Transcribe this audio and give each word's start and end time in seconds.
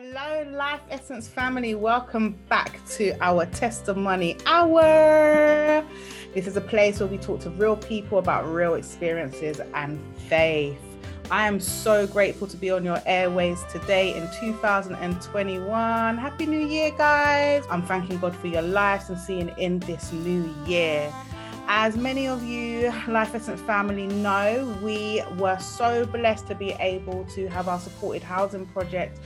Hello, 0.00 0.48
Life 0.52 0.82
Essence 0.90 1.26
family. 1.26 1.74
Welcome 1.74 2.38
back 2.48 2.78
to 2.90 3.16
our 3.20 3.46
Testimony 3.46 4.36
Hour. 4.46 5.84
This 6.32 6.46
is 6.46 6.56
a 6.56 6.60
place 6.60 7.00
where 7.00 7.08
we 7.08 7.18
talk 7.18 7.40
to 7.40 7.50
real 7.50 7.76
people 7.76 8.18
about 8.18 8.46
real 8.46 8.74
experiences 8.74 9.60
and 9.74 9.98
faith. 10.28 10.78
I 11.32 11.48
am 11.48 11.58
so 11.58 12.06
grateful 12.06 12.46
to 12.46 12.56
be 12.56 12.70
on 12.70 12.84
your 12.84 13.02
airways 13.06 13.64
today 13.72 14.14
in 14.16 14.30
2021. 14.38 16.16
Happy 16.16 16.46
New 16.46 16.64
Year, 16.64 16.92
guys. 16.92 17.64
I'm 17.68 17.82
thanking 17.82 18.20
God 18.20 18.36
for 18.36 18.46
your 18.46 18.62
lives 18.62 19.08
and 19.08 19.18
seeing 19.18 19.48
in 19.58 19.80
this 19.80 20.12
new 20.12 20.54
year. 20.64 21.12
As 21.66 21.96
many 21.96 22.28
of 22.28 22.44
you, 22.44 22.92
Life 23.08 23.34
Essence 23.34 23.60
family, 23.62 24.06
know, 24.06 24.78
we 24.80 25.24
were 25.38 25.58
so 25.58 26.06
blessed 26.06 26.46
to 26.46 26.54
be 26.54 26.70
able 26.78 27.24
to 27.34 27.48
have 27.48 27.66
our 27.66 27.80
supported 27.80 28.22
housing 28.22 28.64
project 28.66 29.18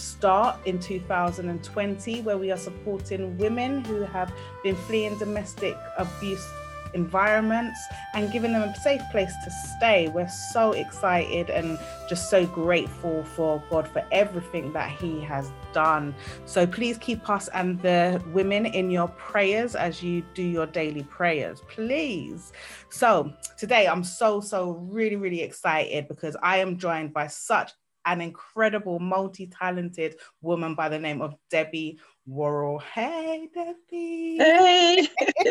start 0.00 0.58
in 0.66 0.78
2020, 0.78 2.22
where 2.22 2.38
we 2.38 2.50
are 2.50 2.56
supporting 2.56 3.36
women 3.38 3.84
who 3.84 4.02
have 4.02 4.32
been 4.62 4.76
fleeing 4.76 5.18
domestic 5.18 5.76
abuse 5.98 6.46
environments 6.94 7.78
and 8.14 8.32
giving 8.32 8.52
them 8.52 8.62
a 8.62 8.74
safe 8.76 9.02
place 9.10 9.32
to 9.44 9.50
stay. 9.50 10.08
We're 10.08 10.28
so 10.28 10.72
excited 10.72 11.50
and 11.50 11.78
just 12.08 12.30
so 12.30 12.46
grateful 12.46 13.24
for 13.24 13.62
God 13.70 13.88
for 13.88 14.04
everything 14.10 14.72
that 14.72 14.90
He 14.90 15.20
has 15.22 15.50
done. 15.72 16.14
So 16.46 16.66
please 16.66 16.98
keep 16.98 17.28
us 17.28 17.48
and 17.48 17.80
the 17.82 18.22
women 18.32 18.66
in 18.66 18.90
your 18.90 19.08
prayers 19.08 19.74
as 19.74 20.02
you 20.02 20.22
do 20.34 20.42
your 20.42 20.66
daily 20.66 21.04
prayers, 21.04 21.62
please. 21.68 22.52
So 22.88 23.32
today 23.56 23.86
I'm 23.86 24.04
so, 24.04 24.40
so 24.40 24.72
really, 24.72 25.16
really 25.16 25.42
excited 25.42 26.08
because 26.08 26.36
I 26.42 26.58
am 26.58 26.78
joined 26.78 27.12
by 27.12 27.28
such 27.28 27.72
an 28.04 28.20
incredible, 28.20 28.98
multi 28.98 29.46
talented 29.46 30.16
woman 30.40 30.74
by 30.74 30.88
the 30.88 30.98
name 30.98 31.20
of 31.20 31.34
Debbie 31.50 31.98
Worrell. 32.26 32.78
Hey, 32.78 33.48
Debbie. 33.52 34.38
Hey. 34.38 35.08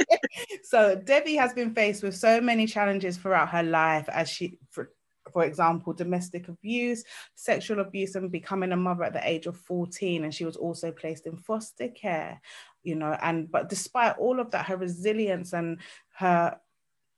so, 0.64 0.95
Debbie 0.95 1.36
has 1.36 1.53
been 1.53 1.73
faced 1.73 2.03
with 2.03 2.16
so 2.16 2.42
many 2.42 2.66
challenges 2.66 3.17
throughout 3.17 3.50
her 3.50 3.64
life 3.64 4.08
as 4.09 4.30
she, 4.30 4.58
for, 4.72 4.92
for 5.31 5.44
example, 5.44 5.94
domestic 5.94 6.47
abuse, 6.47 7.03
sexual 7.36 7.80
abuse, 7.80 8.16
and 8.16 8.31
becoming 8.31 8.72
a 8.72 8.77
mother 8.77 9.03
at 9.03 9.14
the 9.14 9.27
age 9.27 9.45
of 9.45 9.58
14. 9.58 10.23
And 10.23 10.33
she 10.33 10.45
was 10.45 10.55
also 10.55 10.92
placed 10.92 11.25
in 11.27 11.38
foster 11.38 11.89
care, 11.89 12.42
you 12.83 12.95
know. 12.95 13.17
And 13.22 13.52
but 13.52 13.70
despite 13.70 14.17
all 14.17 14.39
of 14.39 14.52
that, 14.52 14.66
her 14.66 14.77
resilience 14.77 15.53
and 15.53 15.80
her 16.17 16.58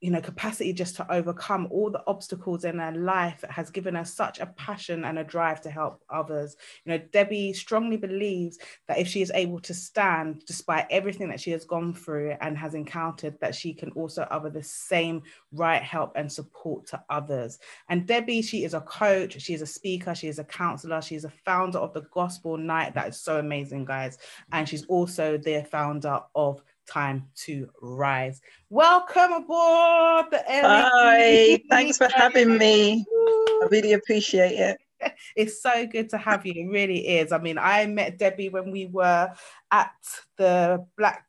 you 0.01 0.09
know 0.09 0.19
capacity 0.19 0.73
just 0.73 0.95
to 0.95 1.11
overcome 1.13 1.67
all 1.69 1.91
the 1.91 2.03
obstacles 2.07 2.65
in 2.65 2.79
her 2.79 2.91
life 2.91 3.43
has 3.49 3.69
given 3.69 3.93
her 3.95 4.03
such 4.03 4.39
a 4.39 4.47
passion 4.47 5.05
and 5.05 5.19
a 5.19 5.23
drive 5.23 5.61
to 5.61 5.69
help 5.69 6.01
others. 6.09 6.57
You 6.83 6.91
know 6.91 6.97
debbie 7.13 7.53
strongly 7.53 7.97
believes 7.97 8.57
that 8.87 8.97
if 8.97 9.07
she 9.07 9.21
is 9.21 9.31
able 9.35 9.59
to 9.61 9.73
stand 9.73 10.43
despite 10.47 10.87
everything 10.89 11.29
that 11.29 11.39
she 11.39 11.51
has 11.51 11.65
gone 11.65 11.93
through 11.93 12.35
and 12.41 12.57
has 12.57 12.73
encountered 12.73 13.39
that 13.39 13.53
she 13.53 13.73
can 13.73 13.91
also 13.91 14.27
offer 14.31 14.49
the 14.49 14.63
same 14.63 15.21
right 15.53 15.81
help 15.81 16.13
and 16.15 16.31
support 16.31 16.87
to 16.87 17.03
others. 17.09 17.59
And 17.87 18.07
debbie 18.07 18.41
she 18.41 18.63
is 18.63 18.73
a 18.73 18.81
coach 18.81 19.39
she 19.39 19.53
is 19.53 19.61
a 19.61 19.67
speaker 19.67 20.15
she 20.15 20.27
is 20.27 20.39
a 20.39 20.43
counselor 20.43 21.01
she 21.01 21.15
is 21.15 21.25
a 21.25 21.33
founder 21.45 21.77
of 21.77 21.93
the 21.93 22.01
gospel 22.11 22.57
night. 22.57 22.95
That 22.95 23.09
is 23.09 23.17
so 23.17 23.37
amazing 23.37 23.85
guys. 23.85 24.17
And 24.51 24.67
she's 24.67 24.85
also 24.85 25.37
the 25.37 25.63
founder 25.69 26.19
of 26.33 26.63
time 26.87 27.27
to 27.35 27.69
rise. 27.81 28.41
Welcome 28.69 29.33
aboard 29.33 30.25
the 30.31 30.43
Hi, 30.47 31.61
thanks 31.69 31.97
for 31.97 32.07
having 32.13 32.57
me. 32.57 33.05
I 33.09 33.67
really 33.71 33.93
appreciate 33.93 34.59
it. 34.59 34.77
It's 35.35 35.63
so 35.63 35.87
good 35.87 36.09
to 36.11 36.17
have 36.19 36.45
you. 36.45 36.53
It 36.55 36.71
really 36.71 36.99
is. 36.99 37.31
I 37.31 37.39
mean, 37.39 37.57
I 37.57 37.87
met 37.87 38.19
Debbie 38.19 38.49
when 38.49 38.69
we 38.69 38.85
were 38.85 39.31
at 39.71 39.95
the 40.37 40.85
Black 40.95 41.25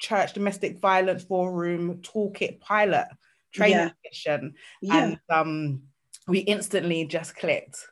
Church 0.00 0.32
Domestic 0.32 0.80
Violence 0.80 1.22
Forum 1.22 1.98
Toolkit 2.02 2.58
Pilot 2.58 3.06
training 3.52 3.76
yeah. 3.76 4.10
session. 4.10 4.54
Yeah. 4.82 4.96
And 4.96 5.20
um, 5.30 5.82
we 6.26 6.40
instantly 6.40 7.06
just 7.06 7.36
clicked 7.36 7.86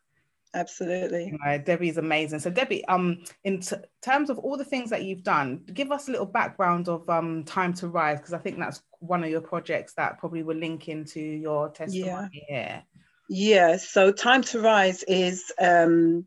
absolutely. 0.55 1.33
Know, 1.45 1.59
debbie's 1.59 1.97
amazing. 1.97 2.41
So 2.41 2.51
debbie 2.51 2.85
um 2.87 3.25
in 3.45 3.61
t- 3.61 3.77
terms 4.03 4.31
of 4.31 4.39
all 4.39 4.57
the 4.57 4.65
things 4.65 4.91
that 4.91 5.05
you've 5.05 5.23
done 5.23 5.65
give 5.73 5.93
us 5.93 6.09
a 6.09 6.11
little 6.11 6.27
background 6.27 6.89
of 6.89 7.09
um 7.09 7.45
time 7.45 7.73
to 7.75 7.89
rise 7.89 8.19
because 8.19 8.33
i 8.33 8.39
think 8.39 8.59
that's 8.59 8.83
one 8.99 9.23
of 9.23 9.31
your 9.31 9.41
projects 9.41 9.95
that 9.95 10.19
probably 10.19 10.43
will 10.43 10.57
link 10.57 10.89
into 10.89 11.21
your 11.21 11.69
testimony 11.71 12.29
yeah. 12.49 12.49
here. 12.49 12.83
Yeah 13.29 13.77
so 13.77 14.13
time 14.13 14.43
to 14.43 14.61
rise 14.61 15.03
is 15.05 15.53
um 15.61 16.27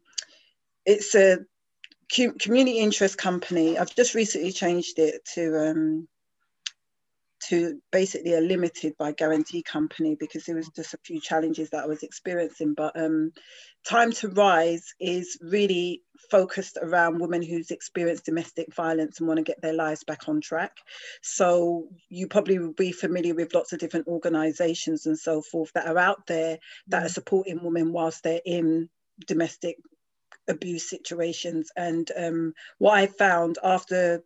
it's 0.85 1.15
a 1.15 1.39
community 2.39 2.79
interest 2.79 3.17
company. 3.17 3.77
I've 3.77 3.95
just 3.95 4.15
recently 4.15 4.51
changed 4.51 4.99
it 4.99 5.25
to 5.33 5.69
um 5.69 6.07
to 7.49 7.79
basically 7.91 8.33
a 8.33 8.41
limited 8.41 8.95
by 8.97 9.11
guarantee 9.11 9.63
company 9.63 10.15
because 10.19 10.45
there 10.45 10.55
was 10.55 10.69
just 10.69 10.93
a 10.93 10.99
few 11.03 11.19
challenges 11.19 11.69
that 11.71 11.83
I 11.83 11.87
was 11.87 12.03
experiencing. 12.03 12.73
But 12.73 12.99
um, 12.99 13.31
Time 13.85 14.11
to 14.13 14.29
Rise 14.29 14.95
is 14.99 15.37
really 15.41 16.01
focused 16.31 16.79
around 16.81 17.19
women 17.19 17.43
who's 17.43 17.69
experienced 17.69 18.25
domestic 18.25 18.73
violence 18.73 19.19
and 19.19 19.27
want 19.27 19.37
to 19.37 19.43
get 19.43 19.61
their 19.61 19.73
lives 19.73 20.03
back 20.03 20.27
on 20.27 20.41
track. 20.41 20.71
So 21.21 21.89
you 22.09 22.27
probably 22.27 22.57
will 22.57 22.73
be 22.73 22.91
familiar 22.91 23.35
with 23.35 23.53
lots 23.53 23.73
of 23.73 23.79
different 23.79 24.07
organizations 24.07 25.05
and 25.05 25.19
so 25.19 25.43
forth 25.43 25.71
that 25.73 25.87
are 25.87 25.99
out 25.99 26.25
there 26.25 26.57
that 26.87 27.03
are 27.03 27.09
mm. 27.09 27.13
supporting 27.13 27.63
women 27.63 27.93
whilst 27.93 28.23
they're 28.23 28.41
in 28.43 28.89
domestic 29.27 29.77
abuse 30.47 30.89
situations. 30.89 31.69
And 31.75 32.09
um, 32.17 32.53
what 32.79 32.97
I 32.97 33.05
found 33.05 33.59
after 33.63 34.23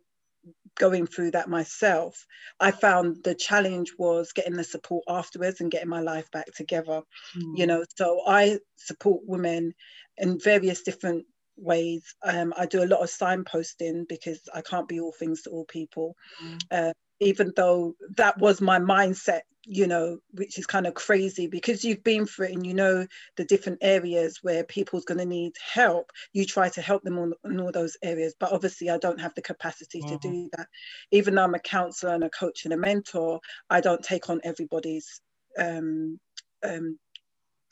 going 0.78 1.06
through 1.06 1.32
that 1.32 1.48
myself, 1.48 2.26
I 2.58 2.70
found 2.70 3.22
the 3.24 3.34
challenge 3.34 3.92
was 3.98 4.32
getting 4.32 4.56
the 4.56 4.64
support 4.64 5.04
afterwards 5.08 5.60
and 5.60 5.70
getting 5.70 5.88
my 5.88 6.00
life 6.00 6.30
back 6.30 6.46
together. 6.54 7.02
Mm. 7.36 7.58
You 7.58 7.66
know, 7.66 7.84
so 7.96 8.22
I 8.26 8.58
support 8.76 9.22
women 9.26 9.74
in 10.16 10.38
various 10.38 10.82
different 10.82 11.26
ways. 11.56 12.14
Um, 12.22 12.54
I 12.56 12.66
do 12.66 12.82
a 12.82 12.86
lot 12.86 13.02
of 13.02 13.08
signposting 13.10 14.08
because 14.08 14.40
I 14.54 14.62
can't 14.62 14.88
be 14.88 15.00
all 15.00 15.12
things 15.12 15.42
to 15.42 15.50
all 15.50 15.64
people. 15.66 16.16
Mm. 16.42 16.58
Uh, 16.70 16.92
even 17.20 17.52
though 17.56 17.94
that 18.16 18.38
was 18.38 18.60
my 18.60 18.78
mindset 18.78 19.42
you 19.66 19.86
know, 19.86 20.18
which 20.32 20.58
is 20.58 20.66
kind 20.66 20.86
of 20.86 20.94
crazy 20.94 21.46
because 21.46 21.84
you've 21.84 22.02
been 22.02 22.26
through 22.26 22.46
it 22.46 22.52
and 22.54 22.66
you 22.66 22.74
know 22.74 23.06
the 23.36 23.44
different 23.44 23.78
areas 23.82 24.38
where 24.42 24.64
people's 24.64 25.04
going 25.04 25.18
to 25.18 25.26
need 25.26 25.52
help. 25.74 26.10
You 26.32 26.46
try 26.46 26.70
to 26.70 26.82
help 26.82 27.02
them 27.02 27.18
on, 27.18 27.34
in 27.44 27.60
all 27.60 27.70
those 27.70 27.96
areas, 28.02 28.34
but 28.40 28.52
obviously 28.52 28.88
I 28.88 28.98
don't 28.98 29.20
have 29.20 29.34
the 29.34 29.42
capacity 29.42 30.00
mm-hmm. 30.00 30.16
to 30.16 30.18
do 30.18 30.50
that. 30.56 30.66
Even 31.10 31.34
though 31.34 31.44
I'm 31.44 31.54
a 31.54 31.60
counselor 31.60 32.14
and 32.14 32.24
a 32.24 32.30
coach 32.30 32.64
and 32.64 32.72
a 32.72 32.78
mentor, 32.78 33.40
I 33.68 33.80
don't 33.80 34.02
take 34.02 34.30
on 34.30 34.40
everybody's 34.44 35.20
um, 35.58 36.18
um, 36.64 36.98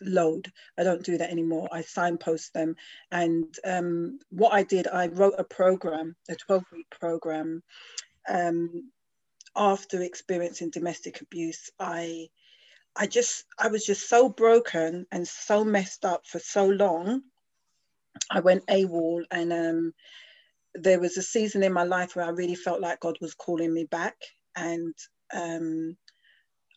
load. 0.02 0.52
I 0.78 0.84
don't 0.84 1.04
do 1.04 1.16
that 1.18 1.30
anymore. 1.30 1.68
I 1.72 1.80
signpost 1.80 2.52
them. 2.52 2.76
And 3.10 3.52
um, 3.64 4.18
what 4.30 4.52
I 4.52 4.62
did, 4.62 4.88
I 4.88 5.06
wrote 5.06 5.34
a 5.38 5.44
program, 5.44 6.16
a 6.28 6.36
12 6.36 6.64
week 6.72 6.86
program. 6.90 7.62
Um, 8.28 8.90
after 9.56 10.02
experiencing 10.02 10.70
domestic 10.70 11.20
abuse, 11.22 11.70
I 11.80 12.28
I 12.96 13.06
just 13.06 13.44
I 13.58 13.68
was 13.68 13.84
just 13.84 14.08
so 14.08 14.28
broken 14.28 15.06
and 15.12 15.26
so 15.26 15.64
messed 15.64 16.04
up 16.04 16.26
for 16.26 16.38
so 16.38 16.66
long. 16.66 17.22
I 18.30 18.40
went 18.40 18.66
AWOL 18.68 19.24
and 19.30 19.52
um, 19.52 19.92
there 20.74 21.00
was 21.00 21.16
a 21.18 21.22
season 21.22 21.62
in 21.64 21.72
my 21.72 21.84
life 21.84 22.16
where 22.16 22.26
I 22.26 22.30
really 22.30 22.56
felt 22.56 22.80
like 22.80 23.00
God 23.00 23.18
was 23.20 23.34
calling 23.34 23.74
me 23.74 23.84
back. 23.84 24.16
And 24.56 24.94
um, 25.34 25.96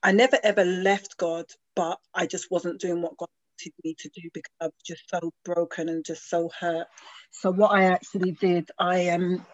I 0.03 0.11
never 0.13 0.39
ever 0.43 0.65
left 0.65 1.17
God, 1.17 1.45
but 1.75 1.99
I 2.13 2.27
just 2.27 2.51
wasn't 2.51 2.81
doing 2.81 3.01
what 3.01 3.17
God 3.17 3.27
wanted 3.59 3.73
me 3.83 3.95
to 3.99 4.09
do 4.09 4.29
because 4.33 4.53
I 4.61 4.65
was 4.65 4.73
just 4.85 5.03
so 5.09 5.31
broken 5.45 5.89
and 5.89 6.05
just 6.05 6.29
so 6.29 6.49
hurt. 6.59 6.87
So 7.31 7.51
what 7.51 7.71
I 7.71 7.85
actually 7.85 8.33
did, 8.33 8.69
I 8.79 9.09
um 9.09 9.45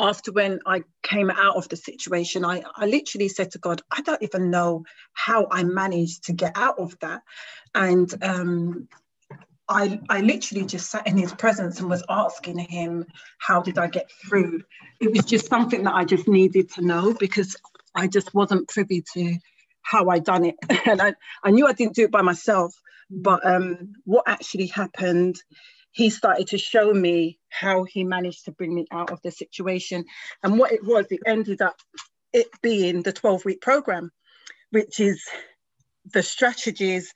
after 0.00 0.32
when 0.32 0.60
I 0.66 0.82
came 1.02 1.30
out 1.30 1.56
of 1.56 1.68
the 1.68 1.76
situation, 1.76 2.44
I, 2.44 2.62
I 2.76 2.86
literally 2.86 3.28
said 3.28 3.52
to 3.52 3.58
God, 3.58 3.82
I 3.90 4.00
don't 4.00 4.22
even 4.22 4.50
know 4.50 4.84
how 5.12 5.46
I 5.50 5.62
managed 5.62 6.24
to 6.24 6.32
get 6.32 6.52
out 6.56 6.78
of 6.78 6.98
that. 7.00 7.22
And 7.74 8.12
um, 8.22 8.88
I, 9.68 10.00
I 10.08 10.20
literally 10.20 10.64
just 10.64 10.90
sat 10.90 11.06
in 11.06 11.16
his 11.16 11.32
presence 11.32 11.80
and 11.80 11.90
was 11.90 12.02
asking 12.08 12.58
him, 12.58 13.06
How 13.38 13.60
did 13.60 13.78
I 13.78 13.88
get 13.88 14.10
through? 14.26 14.62
It 15.00 15.12
was 15.12 15.24
just 15.24 15.48
something 15.48 15.84
that 15.84 15.94
I 15.94 16.04
just 16.04 16.26
needed 16.26 16.72
to 16.72 16.82
know 16.82 17.14
because 17.14 17.56
I 17.94 18.06
just 18.06 18.34
wasn't 18.34 18.68
privy 18.68 19.04
to 19.14 19.36
how 19.82 20.08
I 20.08 20.18
done 20.18 20.46
it. 20.46 20.56
and 20.86 21.00
I, 21.00 21.14
I 21.44 21.50
knew 21.50 21.66
I 21.66 21.72
didn't 21.72 21.94
do 21.94 22.04
it 22.04 22.10
by 22.10 22.22
myself, 22.22 22.74
but 23.10 23.46
um, 23.46 23.92
what 24.04 24.24
actually 24.26 24.66
happened 24.66 25.36
he 25.92 26.10
started 26.10 26.48
to 26.48 26.58
show 26.58 26.92
me 26.92 27.38
how 27.48 27.84
he 27.84 28.04
managed 28.04 28.44
to 28.44 28.52
bring 28.52 28.74
me 28.74 28.86
out 28.92 29.10
of 29.10 29.20
the 29.22 29.30
situation. 29.30 30.04
And 30.42 30.58
what 30.58 30.72
it 30.72 30.84
was, 30.84 31.06
it 31.10 31.20
ended 31.26 31.60
up 31.62 31.76
it 32.32 32.48
being 32.62 33.02
the 33.02 33.12
12 33.12 33.44
week 33.44 33.60
program, 33.60 34.12
which 34.70 35.00
is 35.00 35.22
the 36.12 36.22
strategies 36.22 37.12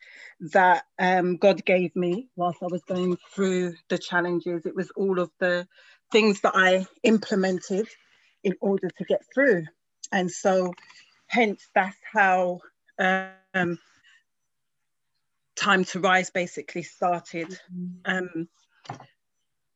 that 0.53 0.85
um, 0.99 1.37
God 1.37 1.65
gave 1.65 1.95
me 1.95 2.29
whilst 2.37 2.63
I 2.63 2.67
was 2.67 2.83
going 2.83 3.17
through 3.35 3.75
the 3.89 3.99
challenges. 3.99 4.67
It 4.67 4.75
was 4.75 4.91
all 4.97 5.21
of 5.21 5.31
the 5.39 5.67
things 6.11 6.41
that 6.41 6.53
I 6.55 6.87
implemented 7.03 7.87
in 8.43 8.55
order 8.61 8.89
to 8.89 9.05
get 9.05 9.23
through. 9.33 9.65
And 10.13 10.31
so, 10.31 10.73
hence, 11.29 11.69
that's 11.75 11.97
how 12.13 12.61
um, 12.99 13.79
Time 15.57 15.85
to 15.85 16.01
Rise 16.01 16.31
basically 16.31 16.83
started. 16.83 17.59
Um, 18.05 18.49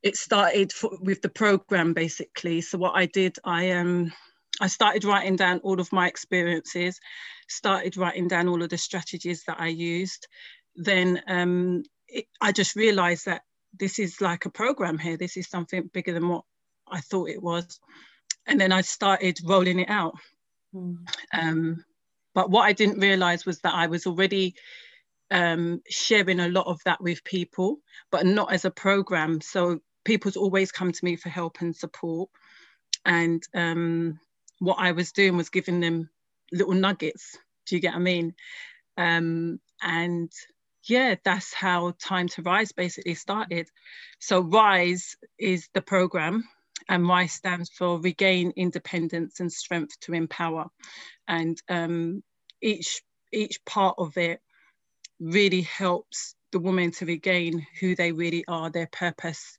it 0.02 0.16
started 0.16 0.72
for, 0.72 0.96
with 1.00 1.22
the 1.22 1.28
program 1.28 1.92
basically. 1.92 2.60
So 2.60 2.78
what 2.78 2.94
I 2.94 3.06
did, 3.06 3.36
I 3.44 3.72
um, 3.72 4.12
I 4.60 4.66
started 4.66 5.04
writing 5.04 5.36
down 5.36 5.60
all 5.60 5.80
of 5.80 5.92
my 5.92 6.08
experiences, 6.08 7.00
started 7.48 7.96
writing 7.96 8.28
down 8.28 8.48
all 8.48 8.62
of 8.62 8.70
the 8.70 8.78
strategies 8.78 9.44
that 9.46 9.60
I 9.60 9.68
used. 9.68 10.26
Then 10.76 11.22
um, 11.26 11.82
it, 12.08 12.26
I 12.40 12.52
just 12.52 12.76
realized 12.76 13.26
that 13.26 13.42
this 13.78 13.98
is 13.98 14.20
like 14.20 14.46
a 14.46 14.50
program 14.50 14.98
here. 14.98 15.16
This 15.16 15.36
is 15.36 15.48
something 15.48 15.90
bigger 15.92 16.12
than 16.12 16.28
what 16.28 16.44
I 16.90 17.00
thought 17.00 17.28
it 17.28 17.42
was. 17.42 17.80
And 18.46 18.60
then 18.60 18.72
I 18.72 18.80
started 18.80 19.38
rolling 19.44 19.80
it 19.80 19.90
out. 19.90 20.14
Mm. 20.74 21.06
Um, 21.32 21.84
but 22.34 22.50
what 22.50 22.62
I 22.62 22.72
didn't 22.72 23.00
realize 23.00 23.44
was 23.44 23.60
that 23.60 23.74
I 23.74 23.86
was 23.86 24.06
already 24.06 24.54
um, 25.30 25.82
sharing 25.88 26.40
a 26.40 26.48
lot 26.48 26.66
of 26.66 26.80
that 26.84 27.00
with 27.00 27.24
people, 27.24 27.78
but 28.10 28.26
not 28.26 28.52
as 28.52 28.64
a 28.64 28.70
program. 28.70 29.40
So 29.40 29.80
people's 30.04 30.36
always 30.36 30.72
come 30.72 30.92
to 30.92 31.04
me 31.04 31.16
for 31.16 31.28
help 31.28 31.60
and 31.60 31.74
support. 31.74 32.30
And 33.04 33.42
um, 33.54 34.20
what 34.58 34.76
I 34.78 34.92
was 34.92 35.12
doing 35.12 35.36
was 35.36 35.50
giving 35.50 35.80
them 35.80 36.10
little 36.52 36.74
nuggets. 36.74 37.36
Do 37.66 37.76
you 37.76 37.82
get 37.82 37.92
what 37.92 38.00
I 38.00 38.02
mean? 38.02 38.34
Um, 38.96 39.60
and 39.82 40.30
yeah, 40.88 41.16
that's 41.24 41.52
how 41.52 41.94
Time 42.02 42.28
to 42.28 42.42
Rise 42.42 42.72
basically 42.72 43.14
started. 43.14 43.68
So 44.18 44.40
Rise 44.40 45.16
is 45.38 45.68
the 45.74 45.82
program, 45.82 46.44
and 46.88 47.06
Rise 47.06 47.32
stands 47.32 47.70
for 47.70 48.00
Regain 48.00 48.52
Independence 48.56 49.40
and 49.40 49.52
Strength 49.52 50.00
to 50.00 50.14
Empower. 50.14 50.66
And 51.26 51.60
um, 51.68 52.22
each 52.62 53.02
each 53.32 53.62
part 53.66 53.96
of 53.98 54.16
it 54.16 54.40
really 55.20 55.62
helps 55.62 56.34
the 56.52 56.58
woman 56.58 56.90
to 56.92 57.04
regain 57.04 57.66
who 57.80 57.94
they 57.94 58.12
really 58.12 58.44
are, 58.48 58.70
their 58.70 58.88
purpose, 58.90 59.58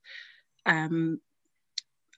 um, 0.70 1.20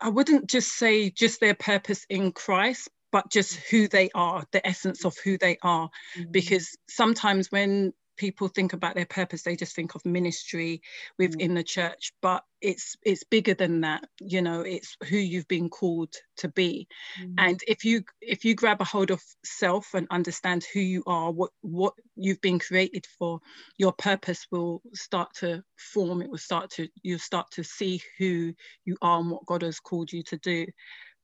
I 0.02 0.10
wouldn't 0.10 0.50
just 0.50 0.78
say 0.78 1.10
just 1.10 1.40
their 1.40 1.56
purpose 1.56 2.06
in 2.10 2.32
Christ, 2.34 2.90
but 3.12 3.32
just 3.32 3.56
who 3.56 3.88
they 3.88 4.10
are, 4.14 4.46
the 4.52 4.66
essence 4.68 5.06
of 5.06 5.16
who 5.24 5.38
they 5.38 5.58
are. 5.64 5.90
Mm-hmm. 6.18 6.32
Because 6.32 6.78
sometimes 6.90 7.52
when 7.52 7.94
people 8.18 8.48
think 8.48 8.74
about 8.74 8.96
their 8.96 9.06
purpose 9.06 9.44
they 9.44 9.56
just 9.56 9.76
think 9.76 9.96
of 9.96 10.06
ministry 10.06 10.82
within 11.18 11.52
mm. 11.52 11.56
the 11.56 11.64
church 11.64 12.14
but 12.22 12.44
it's 12.62 12.96
it's 13.04 13.24
bigger 13.24 13.54
than 13.54 13.82
that 13.82 14.04
you 14.20 14.42
know 14.42 14.62
it's 14.62 14.96
who 15.10 15.18
you've 15.18 15.48
been 15.48 15.70
called 15.70 16.14
to 16.38 16.48
be 16.50 16.88
mm. 17.22 17.34
and 17.38 17.62
if 17.68 17.84
you 17.86 18.04
if 18.22 18.46
you 18.46 18.54
grab 18.54 18.82
a 18.82 18.86
hold 18.86 19.12
of 19.12 19.22
self 19.44 19.94
and 19.94 20.08
understand 20.12 20.66
who 20.74 20.80
you 20.80 21.04
are 21.08 21.32
what 21.32 21.52
what 21.62 21.94
you've 22.16 22.42
been 22.42 22.60
created 22.60 23.06
for 23.18 23.40
your 23.78 23.94
purpose 23.94 24.46
will 24.52 24.82
start 24.94 25.34
to 25.34 25.64
form 25.78 26.22
it 26.22 26.30
will 26.30 26.38
start 26.38 26.70
to 26.70 26.88
you'll 27.02 27.20
start 27.20 27.50
to 27.52 27.64
see 27.64 28.02
who 28.18 28.54
you 28.86 28.98
are 29.02 29.20
and 29.20 29.32
what 29.32 29.46
god 29.46 29.62
has 29.62 29.80
called 29.80 30.12
you 30.12 30.22
to 30.22 30.38
do 30.38 30.66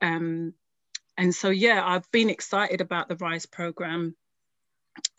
um 0.02 0.54
and 1.18 1.34
so 1.34 1.50
yeah 1.50 1.84
i've 1.86 2.10
been 2.12 2.30
excited 2.30 2.82
about 2.82 3.08
the 3.08 3.16
rise 3.18 3.46
program 3.46 4.16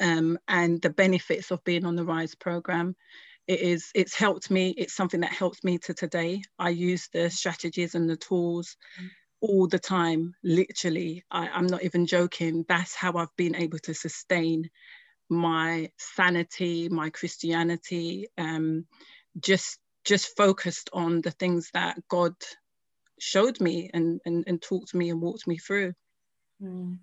um, 0.00 0.38
and 0.48 0.80
the 0.82 0.90
benefits 0.90 1.50
of 1.50 1.64
being 1.64 1.84
on 1.84 1.96
the 1.96 2.04
RISE 2.04 2.34
program. 2.34 2.94
It 3.46 3.60
is, 3.60 3.90
it's 3.94 4.14
helped 4.14 4.50
me, 4.50 4.74
it's 4.76 4.94
something 4.94 5.20
that 5.20 5.32
helps 5.32 5.64
me 5.64 5.78
to 5.78 5.94
today. 5.94 6.42
I 6.58 6.70
use 6.70 7.08
the 7.12 7.30
strategies 7.30 7.94
and 7.94 8.08
the 8.08 8.16
tools 8.16 8.76
all 9.40 9.66
the 9.66 9.78
time, 9.78 10.34
literally. 10.44 11.24
I, 11.30 11.48
I'm 11.48 11.66
not 11.66 11.84
even 11.84 12.06
joking. 12.06 12.64
That's 12.68 12.94
how 12.94 13.16
I've 13.16 13.34
been 13.36 13.56
able 13.56 13.78
to 13.80 13.94
sustain 13.94 14.68
my 15.30 15.90
sanity, 15.98 16.88
my 16.88 17.10
Christianity, 17.10 18.28
um, 18.38 18.86
just 19.38 19.78
just 20.04 20.36
focused 20.36 20.88
on 20.92 21.20
the 21.20 21.30
things 21.30 21.70
that 21.74 21.98
God 22.08 22.34
showed 23.20 23.60
me 23.60 23.90
and, 23.92 24.20
and, 24.24 24.44
and 24.46 24.62
talked 24.62 24.94
me 24.94 25.10
and 25.10 25.20
walked 25.20 25.46
me 25.46 25.58
through. 25.58 25.92
Mm. 26.62 26.98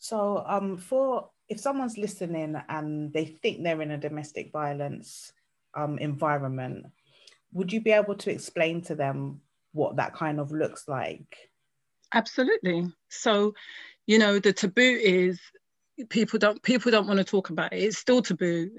So, 0.00 0.42
um, 0.46 0.78
for 0.78 1.30
if 1.48 1.60
someone's 1.60 1.98
listening 1.98 2.56
and 2.68 3.12
they 3.12 3.26
think 3.26 3.62
they're 3.62 3.82
in 3.82 3.90
a 3.90 3.98
domestic 3.98 4.50
violence 4.50 5.32
um, 5.74 5.98
environment, 5.98 6.86
would 7.52 7.72
you 7.72 7.82
be 7.82 7.90
able 7.90 8.14
to 8.16 8.30
explain 8.30 8.80
to 8.82 8.94
them 8.94 9.42
what 9.72 9.96
that 9.96 10.14
kind 10.14 10.40
of 10.40 10.52
looks 10.52 10.88
like? 10.88 11.36
Absolutely. 12.14 12.90
So, 13.10 13.54
you 14.06 14.18
know, 14.18 14.38
the 14.38 14.54
taboo 14.54 14.80
is 14.80 15.38
people 16.08 16.38
don't 16.38 16.62
people 16.62 16.90
don't 16.90 17.06
want 17.06 17.18
to 17.18 17.24
talk 17.24 17.50
about 17.50 17.74
it. 17.74 17.82
It's 17.82 17.98
still 17.98 18.22
taboo, 18.22 18.70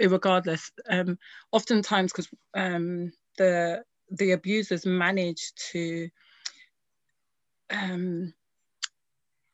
regardless. 0.00 0.72
Um, 0.88 1.18
oftentimes, 1.52 2.10
because 2.10 2.28
um, 2.54 3.12
the 3.36 3.84
the 4.08 4.32
abusers 4.32 4.86
manage 4.86 5.52
to 5.72 6.08
um, 7.70 8.32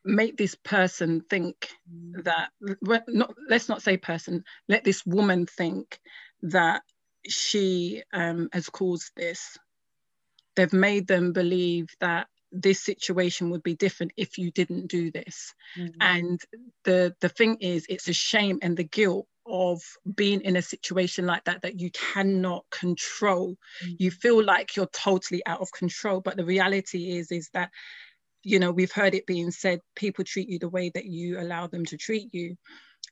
make 0.07 0.37
this 0.37 0.55
person 0.55 1.21
think 1.29 1.69
mm. 1.91 2.23
that 2.23 2.49
not 3.07 3.33
let's 3.49 3.69
not 3.69 3.81
say 3.81 3.97
person 3.97 4.43
let 4.67 4.83
this 4.83 5.05
woman 5.05 5.45
think 5.45 5.99
that 6.41 6.81
she 7.27 8.03
um, 8.13 8.49
has 8.53 8.69
caused 8.69 9.11
this 9.15 9.57
they've 10.55 10.73
made 10.73 11.07
them 11.07 11.33
believe 11.33 11.87
that 11.99 12.27
this 12.51 12.83
situation 12.83 13.49
would 13.49 13.63
be 13.63 13.75
different 13.75 14.13
if 14.15 14.37
you 14.37 14.51
didn't 14.51 14.87
do 14.87 15.11
this 15.11 15.53
mm-hmm. 15.77 15.91
and 15.99 16.41
the 16.85 17.13
the 17.19 17.29
thing 17.29 17.57
is 17.59 17.85
it's 17.89 18.07
a 18.07 18.13
shame 18.13 18.59
and 18.61 18.77
the 18.77 18.83
guilt 18.83 19.27
of 19.45 19.81
being 20.15 20.41
in 20.41 20.55
a 20.55 20.61
situation 20.61 21.25
like 21.25 21.43
that 21.45 21.61
that 21.61 21.79
you 21.79 21.89
cannot 21.91 22.65
control 22.69 23.57
mm-hmm. 23.83 23.93
you 23.99 24.11
feel 24.11 24.41
like 24.43 24.75
you're 24.75 24.87
totally 24.87 25.45
out 25.45 25.59
of 25.59 25.71
control 25.71 26.21
but 26.21 26.37
the 26.37 26.45
reality 26.45 27.17
is 27.17 27.31
is 27.31 27.49
that 27.53 27.69
you 28.47 28.59
know 28.59 28.71
we've 28.71 28.91
heard 28.91 29.13
it 29.13 29.25
being 29.25 29.51
said 29.51 29.81
people 29.95 30.23
treat 30.23 30.47
you 30.49 30.57
the 30.57 30.69
way 30.69 30.89
that 30.93 31.05
you 31.05 31.39
allow 31.39 31.67
them 31.67 31.85
to 31.85 31.97
treat 31.97 32.33
you. 32.33 32.55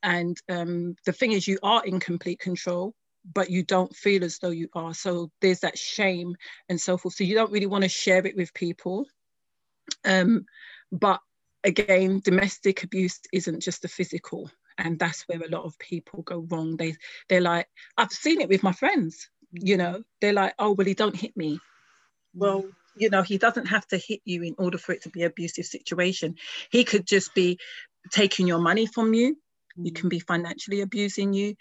And 0.01 0.37
um, 0.49 0.95
the 1.05 1.13
thing 1.13 1.31
is 1.33 1.47
you 1.47 1.59
are 1.61 1.83
in 1.85 1.99
complete 1.99 2.39
control 2.39 2.93
but 3.33 3.49
you 3.49 3.63
don't 3.63 3.95
feel 3.95 4.23
as 4.23 4.37
though 4.37 4.51
you 4.51 4.69
are. 4.75 4.93
So 4.93 5.31
there's 5.41 5.61
that 5.61 5.79
shame 5.79 6.35
and 6.69 6.79
so 6.79 6.95
forth. 6.95 7.15
So 7.15 7.23
you 7.23 7.33
don't 7.33 7.51
really 7.51 7.65
want 7.65 7.83
to 7.83 7.89
share 7.89 8.23
it 8.23 8.35
with 8.35 8.53
people. 8.53 9.07
Um, 10.05 10.45
but 10.91 11.19
again 11.63 12.21
domestic 12.23 12.83
abuse 12.83 13.19
isn't 13.33 13.63
just 13.63 13.81
the 13.81 13.87
physical 13.87 14.51
and 14.77 14.99
that's 14.99 15.23
where 15.23 15.41
a 15.41 15.49
lot 15.49 15.63
of 15.63 15.79
people 15.79 16.21
go 16.21 16.45
wrong. 16.49 16.77
They 16.77 16.95
they're 17.27 17.41
like 17.41 17.67
i've 17.97 18.11
seen 18.11 18.39
it 18.39 18.49
with 18.49 18.63
my 18.63 18.71
friends 18.71 19.29
you 19.51 19.77
know? 19.77 20.03
They're 20.21 20.33
like 20.33 20.53
oh 20.59 20.71
well 20.71 20.87
he 20.87 20.93
don't 20.93 21.15
hit 21.15 21.35
me. 21.35 21.59
Well 22.33 22.65
you 22.97 23.09
know 23.09 23.21
he 23.21 23.37
doesn't 23.37 23.67
have 23.67 23.87
to 23.87 23.97
hit 23.97 24.21
you 24.25 24.43
in 24.43 24.55
order 24.57 24.77
for 24.77 24.93
it 24.93 25.03
to 25.03 25.09
be 25.09 25.23
abusive 25.23 25.65
situation. 25.65 26.35
He 26.71 26.83
could 26.83 27.05
just 27.07 27.33
be 27.35 27.59
taking 28.11 28.47
your 28.47 28.59
money 28.59 28.85
from 28.87 29.13
you. 29.13 29.37
You 29.77 29.91
can 29.91 30.09
be 30.09 30.19
financially 30.19 30.81
abusing 30.81 31.33
you 31.33 31.55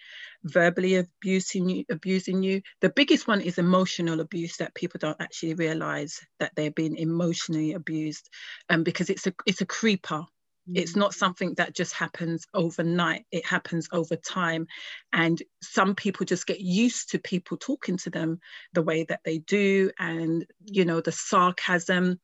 verbally 0.45 0.97
abusing 0.97 1.69
you 1.69 1.85
abusing 1.91 2.43
you. 2.43 2.63
The 2.81 2.91
biggest 2.91 3.27
one 3.27 3.41
is 3.41 3.59
emotional 3.59 4.21
abuse 4.21 4.59
that 4.59 4.75
people 4.75 4.99
don't 4.99 5.21
actually 5.21 5.55
realize 5.55 6.21
that 6.39 6.53
they're 6.55 6.71
being 6.71 6.97
emotionally 6.97 7.73
abused 7.73 8.29
um, 8.69 8.85
because 8.85 9.11
it's 9.11 9.27
a 9.27 9.35
it's 9.47 9.63
a 9.63 9.67
creeper 9.67 10.25
it's 10.73 10.97
not 10.97 11.15
something 11.15 11.55
that 11.55 11.75
just 11.75 11.93
happens 11.93 12.47
overnight, 12.55 13.27
it 13.31 13.45
happens 13.45 13.89
over 13.93 14.17
time. 14.17 14.67
And 15.13 15.43
some 15.63 15.95
people 15.95 16.25
just 16.25 16.47
get 16.47 16.61
used 16.61 17.11
to 17.11 17.19
people 17.19 17.57
talking 17.57 17.97
to 17.99 18.11
them 18.11 18.41
the 18.73 18.83
way 18.83 19.05
that 19.05 19.21
they 19.25 19.39
do, 19.39 19.91
and 19.99 20.47
you 20.65 20.85
know, 20.85 21.01
the 21.01 21.13
sarcasm. 21.13 22.19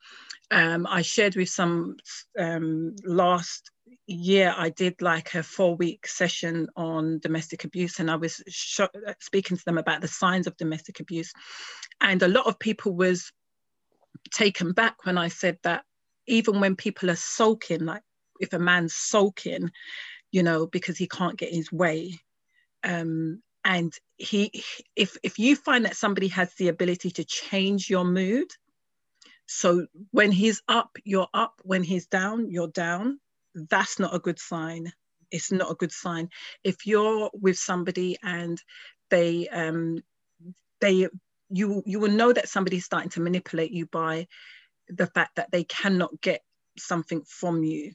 Um, 0.50 0.87
I 0.87 1.02
shared 1.02 1.37
with 1.37 1.49
some 1.49 1.97
um, 2.38 2.97
last 3.04 3.70
year, 4.06 4.52
I 4.56 4.70
did 4.70 5.00
like 5.00 5.35
a 5.35 5.42
four 5.42 5.76
week 5.76 6.06
session 6.06 6.68
on 6.76 7.20
domestic 7.20 7.64
abuse, 7.64 8.00
and 8.00 8.11
I 8.11 8.16
was 8.16 8.42
sh- 8.49 8.80
speaking 9.20 9.56
to 9.56 9.64
them 9.64 9.78
about 9.78 10.00
the 10.00 10.09
signs 10.09 10.47
of 10.47 10.56
domestic 10.56 11.00
abuse. 11.00 11.32
And 12.00 12.23
a 12.23 12.28
lot 12.28 12.47
of 12.47 12.59
people 12.59 12.94
was 12.94 13.30
taken 14.32 14.73
back 14.73 15.04
when 15.04 15.18
I 15.18 15.28
said 15.28 15.59
that 15.62 15.85
even 16.26 16.61
when 16.61 16.76
people 16.76 17.11
are 17.11 17.16
sulking, 17.16 17.85
like 17.85 18.02
if 18.40 18.52
a 18.54 18.61
man's 18.61 18.94
sulking, 18.94 19.70
you 20.32 20.42
know, 20.42 20.66
because 20.66 20.99
he 20.99 21.09
can't 21.09 21.38
get 21.38 21.54
his 21.54 21.73
way. 21.73 22.20
Um, 22.85 23.42
and 23.64 23.92
he 24.18 24.64
if 24.97 25.16
if 25.23 25.38
you 25.38 25.56
find 25.56 25.85
that 25.87 25.97
somebody 25.97 26.28
has 26.28 26.54
the 26.54 26.68
ability 26.68 27.11
to 27.12 27.25
change 27.25 27.90
your 27.90 28.04
mood, 28.04 28.49
so 29.47 29.87
when 30.12 30.32
he's 30.32 30.62
up, 30.68 30.90
you're 31.04 31.28
up. 31.35 31.61
When 31.64 31.82
he's 31.85 32.06
down, 32.06 32.50
you're 32.50 32.68
down. 32.68 33.20
That's 33.54 33.99
not 34.00 34.14
a 34.14 34.20
good 34.20 34.38
sign. 34.40 34.92
it's 35.30 35.52
not 35.52 35.70
a 35.70 35.75
good 35.76 35.92
sign 35.92 36.28
if 36.64 36.87
you're 36.87 37.30
with 37.35 37.59
somebody 37.59 38.16
and 38.23 38.62
they 39.11 39.49
um 39.49 40.02
they 40.80 41.09
you 41.50 41.82
you 41.87 42.00
will 42.00 42.11
know 42.11 42.32
that 42.32 42.49
somebody's 42.49 42.85
starting 42.85 43.11
to 43.11 43.20
manipulate 43.20 43.73
you 43.73 43.87
by 43.87 44.26
the 44.88 45.06
fact 45.09 45.37
that 45.37 45.50
they 45.52 45.64
cannot 45.64 46.11
get 46.20 46.42
something 46.78 47.23
from 47.26 47.62
you 47.64 47.92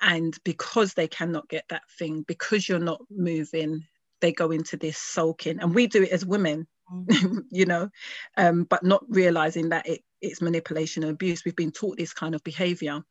and 0.00 0.36
because 0.44 0.94
they 0.94 1.08
cannot 1.08 1.48
get 1.48 1.64
that 1.68 1.82
thing 1.98 2.24
because 2.26 2.68
you're 2.68 2.78
not 2.78 3.00
moving 3.10 3.84
they 4.20 4.32
go 4.32 4.50
into 4.50 4.76
this 4.76 4.98
sulking. 4.98 5.60
And 5.60 5.74
we 5.74 5.86
do 5.86 6.02
it 6.02 6.10
as 6.10 6.26
women 6.26 6.66
mm. 6.92 7.44
you 7.50 7.66
know 7.66 7.88
um, 8.36 8.64
but 8.64 8.84
not 8.84 9.04
realizing 9.08 9.70
that 9.70 9.86
it 9.88 10.02
it's 10.20 10.42
manipulation 10.42 11.04
and 11.04 11.12
abuse. 11.12 11.44
We've 11.44 11.54
been 11.54 11.70
taught 11.70 11.96
this 11.96 12.12
kind 12.12 12.34
of 12.34 12.42
behavior. 12.42 13.02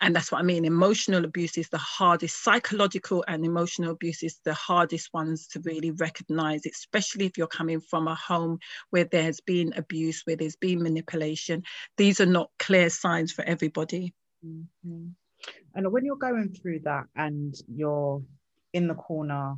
And 0.00 0.14
that's 0.14 0.30
what 0.30 0.40
i 0.40 0.44
mean. 0.44 0.66
Emotional 0.66 1.24
abuse 1.24 1.56
is 1.56 1.70
the 1.70 1.78
hardest 1.78 2.42
psychological 2.42 3.24
and 3.26 3.44
emotional 3.46 3.92
abuse 3.92 4.22
is 4.22 4.38
the 4.44 4.52
hardest 4.54 5.08
ones 5.14 5.46
to 5.48 5.60
really 5.60 5.90
recognize 5.92 6.66
especially 6.66 7.26
if 7.26 7.38
you're 7.38 7.46
coming 7.46 7.80
from 7.80 8.08
a 8.08 8.14
home 8.14 8.58
where 8.90 9.04
there's 9.04 9.40
been 9.40 9.72
abuse 9.74 10.22
where 10.24 10.36
there's 10.36 10.56
been 10.56 10.82
manipulation. 10.82 11.62
These 11.96 12.20
are 12.20 12.26
not 12.26 12.50
clear 12.58 12.90
signs 12.90 13.32
for 13.32 13.42
everybody. 13.42 14.12
Mm-hmm. 14.44 15.08
And 15.74 15.90
when 15.92 16.04
you're 16.04 16.16
going 16.16 16.52
through 16.52 16.80
that 16.80 17.04
and 17.16 17.54
you're 17.68 18.22
in 18.72 18.88
the 18.88 18.94
corner 18.94 19.54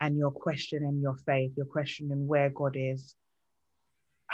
and 0.00 0.16
you're 0.16 0.30
questioning 0.30 1.00
your 1.00 1.16
faith 1.26 1.52
you're 1.56 1.66
questioning 1.66 2.26
where 2.26 2.50
god 2.50 2.76
is 2.76 3.14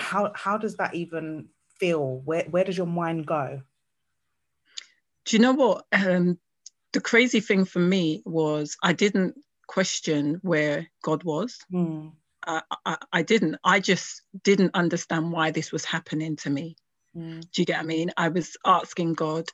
how 0.01 0.33
how 0.35 0.57
does 0.57 0.77
that 0.77 0.95
even 0.95 1.49
feel? 1.79 2.21
Where 2.25 2.45
where 2.51 2.65
does 2.65 2.77
your 2.77 2.87
mind 2.87 3.27
go? 3.27 3.63
Do 5.25 5.37
you 5.37 5.43
know 5.43 5.53
what? 5.53 5.85
Um, 5.93 6.39
the 6.93 7.01
crazy 7.01 7.41
thing 7.41 7.65
for 7.65 7.79
me 7.79 8.23
was 8.25 8.77
I 8.83 8.93
didn't 8.93 9.35
question 9.67 10.41
where 10.43 10.91
God 11.03 11.23
was. 11.23 11.59
Mm. 11.73 12.13
I, 12.47 12.63
I, 12.87 12.97
I, 13.13 13.23
didn't. 13.23 13.57
I 13.63 13.81
just 13.81 14.23
didn't 14.43 14.75
understand 14.75 15.31
why 15.31 15.51
this 15.51 15.71
was 15.71 15.85
happening 15.85 16.37
to 16.37 16.51
me. 16.51 16.75
Mm. 17.15 17.43
Do 17.43 17.63
you 17.63 17.67
get 17.67 17.77
what 17.77 17.85
I 17.85 17.87
mean? 17.87 18.11
I 18.17 18.29
was 18.29 18.57
asking 18.65 19.13
God, 19.13 19.45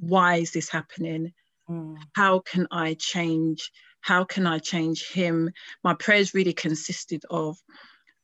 why 0.00 0.36
is 0.36 0.52
this 0.52 0.68
happening? 0.68 1.32
Mm. 1.68 1.96
How 2.14 2.40
can 2.40 2.66
I 2.70 2.94
change? 2.94 3.70
How 4.00 4.24
can 4.24 4.46
I 4.46 4.58
change 4.58 5.08
him? 5.08 5.50
My 5.82 5.94
prayers 5.94 6.34
really 6.34 6.52
consisted 6.52 7.24
of, 7.30 7.56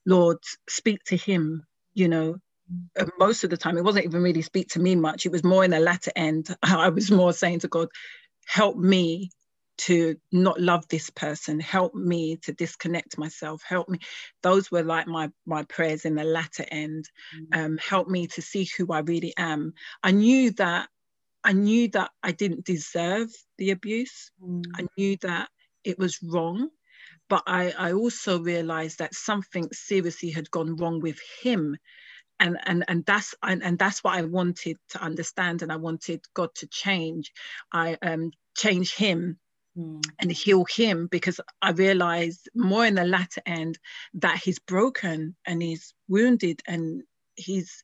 Lord, 0.06 0.38
speak 0.68 1.02
to 1.04 1.16
him, 1.16 1.64
you 1.94 2.08
know, 2.08 2.36
uh, 2.98 3.06
most 3.18 3.44
of 3.44 3.50
the 3.50 3.56
time 3.56 3.76
it 3.76 3.84
wasn't 3.84 4.04
even 4.04 4.22
really 4.22 4.42
speak 4.42 4.68
to 4.68 4.80
me 4.80 4.94
much 4.94 5.26
it 5.26 5.32
was 5.32 5.44
more 5.44 5.64
in 5.64 5.72
the 5.72 5.80
latter 5.80 6.12
end 6.16 6.54
i 6.62 6.88
was 6.88 7.10
more 7.10 7.32
saying 7.32 7.58
to 7.58 7.68
god 7.68 7.88
help 8.46 8.76
me 8.76 9.30
to 9.78 10.16
not 10.30 10.60
love 10.60 10.86
this 10.88 11.10
person 11.10 11.58
help 11.58 11.94
me 11.94 12.36
to 12.36 12.52
disconnect 12.52 13.18
myself 13.18 13.62
help 13.66 13.88
me 13.88 13.98
those 14.42 14.70
were 14.70 14.82
like 14.82 15.06
my 15.06 15.30
my 15.46 15.62
prayers 15.64 16.04
in 16.04 16.14
the 16.14 16.24
latter 16.24 16.64
end 16.70 17.08
mm. 17.36 17.58
um, 17.58 17.78
help 17.78 18.08
me 18.08 18.26
to 18.26 18.40
see 18.40 18.68
who 18.76 18.92
i 18.92 19.00
really 19.00 19.34
am 19.36 19.72
i 20.02 20.10
knew 20.10 20.50
that 20.52 20.88
i 21.44 21.52
knew 21.52 21.88
that 21.88 22.10
i 22.22 22.32
didn't 22.32 22.64
deserve 22.64 23.28
the 23.58 23.70
abuse 23.70 24.30
mm. 24.42 24.62
i 24.76 24.86
knew 24.96 25.16
that 25.22 25.48
it 25.84 25.98
was 25.98 26.18
wrong 26.22 26.68
but 27.28 27.42
I, 27.46 27.72
I 27.78 27.92
also 27.92 28.40
realized 28.40 28.98
that 28.98 29.14
something 29.14 29.68
seriously 29.72 30.30
had 30.30 30.50
gone 30.50 30.76
wrong 30.76 31.00
with 31.00 31.18
him 31.42 31.78
and 32.42 32.58
and 32.66 32.84
and 32.88 33.04
that's 33.06 33.34
and, 33.42 33.62
and 33.62 33.78
that's 33.78 34.02
what 34.02 34.16
I 34.16 34.22
wanted 34.22 34.76
to 34.90 35.02
understand, 35.02 35.62
and 35.62 35.72
I 35.72 35.76
wanted 35.76 36.20
God 36.34 36.50
to 36.56 36.66
change. 36.66 37.32
I 37.72 37.96
um 38.02 38.32
change 38.56 38.94
Him 38.94 39.38
Mm. 39.74 40.02
and 40.18 40.30
heal 40.30 40.66
him 40.66 41.06
because 41.10 41.40
I 41.62 41.70
realized 41.70 42.50
more 42.54 42.84
in 42.84 42.94
the 42.96 43.04
latter 43.04 43.40
end 43.46 43.78
that 44.12 44.36
he's 44.36 44.58
broken 44.58 45.34
and 45.46 45.62
he's 45.62 45.94
wounded 46.08 46.60
and 46.66 47.04
he's 47.36 47.82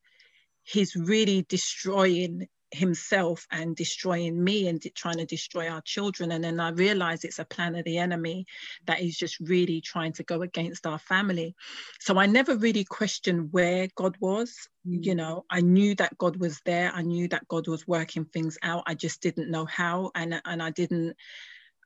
he's 0.65 0.95
really 0.95 1.47
destroying 1.49 2.47
himself 2.71 3.47
and 3.51 3.75
destroying 3.75 4.43
me 4.43 4.69
and 4.69 4.83
trying 4.95 5.17
to 5.19 5.25
destroy 5.25 5.69
our 5.69 5.81
children. 5.83 6.33
And 6.33 6.45
then 6.45 6.61
i 6.61 6.71
realize 6.71 7.25
it's 7.25 7.39
a 7.39 7.45
plan 7.45 7.75
of 7.75 7.85
the 7.85 7.99
enemy 7.99 8.47
that 8.87 9.01
is 9.01 9.17
just 9.17 9.39
really 9.41 9.81
trying 9.81 10.13
to 10.15 10.23
go 10.23 10.43
against 10.43 10.87
our 10.87 10.99
family. 10.99 11.55
So 12.01 12.19
i 12.19 12.27
never 12.27 12.57
really 12.57 12.85
questioned 12.85 13.53
where 13.53 13.89
god 13.95 14.17
was. 14.21 14.55
Mm. 14.87 15.05
you 15.05 15.15
know 15.15 15.45
i 15.51 15.61
knew 15.61 15.95
that 15.97 16.17
god 16.19 16.37
was 16.37 16.61
there. 16.65 16.93
I 16.95 17.03
knew 17.03 17.29
that 17.29 17.49
god 17.49 17.69
was 17.69 17.87
working 17.87 18.25
things 18.27 18.59
out. 18.63 18.85
I 18.87 18.95
just 18.95 19.21
didn't 19.23 19.51
know 19.51 19.65
how. 19.67 20.11
And 20.15 20.41
and 20.45 20.63
i 20.63 20.71
didn't 20.71 21.17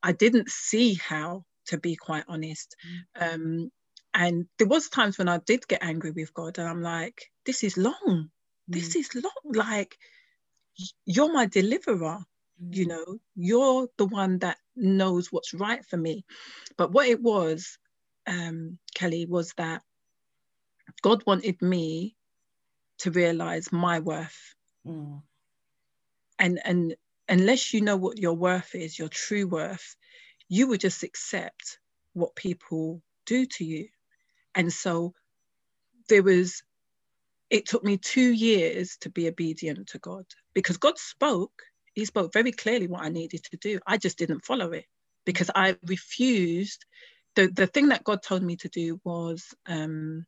i 0.02 0.12
didn't 0.12 0.50
see 0.50 0.94
how 0.94 1.44
to 1.66 1.78
be 1.78 1.96
quite 1.96 2.24
honest. 2.28 2.76
Mm. 3.20 3.34
um 3.34 3.70
and 4.14 4.46
there 4.58 4.68
was 4.68 4.88
times 4.88 5.16
when 5.16 5.28
i 5.28 5.38
did 5.38 5.66
get 5.68 5.82
angry 5.82 6.10
with 6.10 6.34
god 6.34 6.58
and 6.58 6.68
i'm 6.68 6.82
like 6.82 7.30
this 7.46 7.64
is 7.64 7.76
long. 7.76 8.28
Mm. 8.70 8.74
this 8.74 8.94
is 8.96 9.14
long. 9.14 9.54
Like 9.54 9.96
you're 11.04 11.32
my 11.32 11.46
deliverer 11.46 12.18
you 12.70 12.86
mm. 12.86 12.88
know 12.90 13.18
you're 13.34 13.88
the 13.96 14.06
one 14.06 14.38
that 14.38 14.56
knows 14.76 15.32
what's 15.32 15.54
right 15.54 15.84
for 15.84 15.96
me 15.96 16.24
but 16.76 16.92
what 16.92 17.08
it 17.08 17.20
was 17.20 17.78
um, 18.26 18.78
kelly 18.94 19.26
was 19.26 19.52
that 19.56 19.82
god 21.02 21.22
wanted 21.26 21.60
me 21.60 22.16
to 22.98 23.10
realize 23.10 23.72
my 23.72 23.98
worth 23.98 24.54
mm. 24.86 25.20
and 26.38 26.60
and 26.64 26.96
unless 27.28 27.72
you 27.72 27.80
know 27.80 27.96
what 27.96 28.18
your 28.18 28.34
worth 28.34 28.74
is 28.74 28.98
your 28.98 29.08
true 29.08 29.46
worth 29.46 29.96
you 30.48 30.68
would 30.68 30.80
just 30.80 31.02
accept 31.02 31.78
what 32.12 32.36
people 32.36 33.02
do 33.26 33.46
to 33.46 33.64
you 33.64 33.88
and 34.54 34.72
so 34.72 35.14
there 36.08 36.22
was 36.22 36.62
it 37.52 37.66
took 37.66 37.84
me 37.84 37.98
two 37.98 38.32
years 38.32 38.96
to 39.02 39.10
be 39.10 39.28
obedient 39.28 39.86
to 39.88 39.98
God 39.98 40.24
because 40.54 40.78
God 40.78 40.98
spoke. 40.98 41.52
He 41.94 42.06
spoke 42.06 42.32
very 42.32 42.50
clearly 42.50 42.86
what 42.86 43.02
I 43.02 43.10
needed 43.10 43.44
to 43.44 43.58
do. 43.58 43.78
I 43.86 43.98
just 43.98 44.16
didn't 44.16 44.46
follow 44.46 44.72
it 44.72 44.86
because 45.26 45.50
I 45.54 45.76
refused. 45.86 46.86
The, 47.34 47.48
the 47.48 47.66
thing 47.66 47.90
that 47.90 48.04
God 48.04 48.22
told 48.22 48.42
me 48.42 48.56
to 48.56 48.68
do 48.70 48.98
was 49.04 49.54
um, 49.66 50.24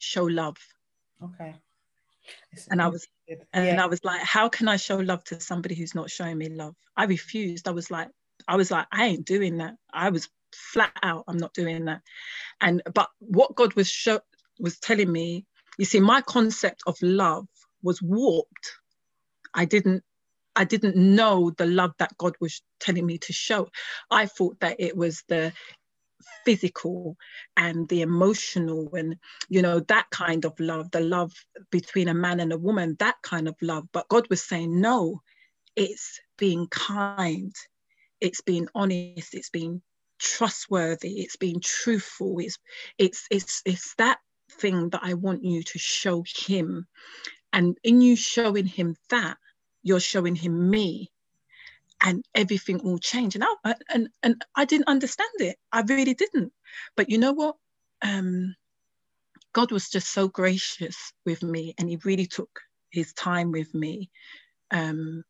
show 0.00 0.24
love. 0.24 0.56
Okay. 1.22 1.54
and 2.68 2.82
I 2.82 2.88
was 2.88 3.06
and 3.52 3.66
yeah. 3.66 3.82
I 3.82 3.86
was 3.86 4.02
like, 4.02 4.20
how 4.22 4.48
can 4.48 4.66
I 4.66 4.76
show 4.76 4.96
love 4.96 5.22
to 5.24 5.40
somebody 5.40 5.76
who's 5.76 5.94
not 5.94 6.10
showing 6.10 6.38
me 6.38 6.48
love? 6.48 6.74
I 6.96 7.04
refused. 7.04 7.68
I 7.68 7.72
was 7.72 7.92
like, 7.92 8.08
I 8.48 8.56
was 8.56 8.72
like, 8.72 8.86
I 8.90 9.06
ain't 9.06 9.24
doing 9.24 9.58
that. 9.58 9.76
I 9.92 10.10
was 10.10 10.28
flat 10.52 10.92
out, 11.00 11.24
I'm 11.28 11.36
not 11.36 11.54
doing 11.54 11.84
that. 11.84 12.02
And 12.60 12.82
but 12.92 13.08
what 13.20 13.54
God 13.54 13.74
was 13.74 13.88
show 13.88 14.20
was 14.58 14.80
telling 14.80 15.12
me 15.12 15.46
you 15.78 15.84
see 15.84 16.00
my 16.00 16.20
concept 16.20 16.82
of 16.86 16.96
love 17.02 17.46
was 17.82 18.02
warped. 18.02 18.72
I 19.54 19.64
didn't 19.64 20.02
i 20.56 20.64
didn't 20.64 20.96
know 20.96 21.50
the 21.56 21.66
love 21.66 21.92
that 21.98 22.16
god 22.18 22.34
was 22.40 22.62
telling 22.80 23.06
me 23.06 23.18
to 23.18 23.32
show. 23.32 23.68
I 24.10 24.26
thought 24.26 24.60
that 24.60 24.76
it 24.78 24.96
was 24.96 25.22
the 25.28 25.52
physical 26.44 27.16
and 27.56 27.88
the 27.88 28.02
emotional 28.02 28.90
and 28.94 29.16
you 29.48 29.62
know 29.62 29.80
that 29.80 30.06
kind 30.10 30.44
of 30.44 30.58
love 30.58 30.90
the 30.90 31.00
love 31.00 31.32
between 31.70 32.08
a 32.08 32.14
man 32.14 32.40
and 32.40 32.52
a 32.52 32.58
woman 32.58 32.96
that 32.98 33.16
kind 33.22 33.48
of 33.48 33.54
love. 33.62 33.84
But 33.92 34.08
god 34.08 34.28
was 34.28 34.42
saying 34.42 34.80
no 34.80 35.22
it's 35.78 36.20
being 36.36 36.66
kind. 36.66 37.54
It's 38.20 38.40
being 38.40 38.66
honest. 38.74 39.32
It's 39.32 39.50
being 39.50 39.80
trustworthy. 40.18 41.20
It's 41.20 41.36
being 41.36 41.60
truthful. 41.60 42.40
It's 42.40 42.58
it's 42.98 43.28
it's 43.30 43.62
it's 43.64 43.94
that 43.98 44.18
thing 44.50 44.90
that 44.90 45.00
I 45.02 45.14
want 45.14 45.44
you 45.44 45.62
to 45.62 45.78
show 45.78 46.24
him. 46.26 46.86
And 47.52 47.76
in 47.82 48.00
you 48.00 48.16
showing 48.16 48.66
him 48.66 48.96
that, 49.10 49.36
you're 49.82 50.00
showing 50.00 50.34
him 50.34 50.70
me. 50.70 51.10
And 52.00 52.24
everything 52.34 52.80
will 52.82 52.98
change. 52.98 53.34
And 53.34 53.44
I, 53.44 53.74
and, 53.92 54.08
and 54.22 54.44
I 54.54 54.64
didn't 54.64 54.88
understand 54.88 55.30
it. 55.40 55.56
I 55.72 55.80
really 55.80 56.14
didn't. 56.14 56.52
But 56.96 57.10
you 57.10 57.18
know 57.18 57.32
what? 57.32 57.56
Um, 58.02 58.54
God 59.52 59.72
was 59.72 59.88
just 59.88 60.12
so 60.12 60.28
gracious 60.28 61.12
with 61.26 61.42
me 61.42 61.74
and 61.78 61.88
he 61.88 61.98
really 62.04 62.26
took 62.26 62.60
his 62.90 63.12
time 63.14 63.50
with 63.50 63.74
me. 63.74 64.10
Um, 64.70 65.24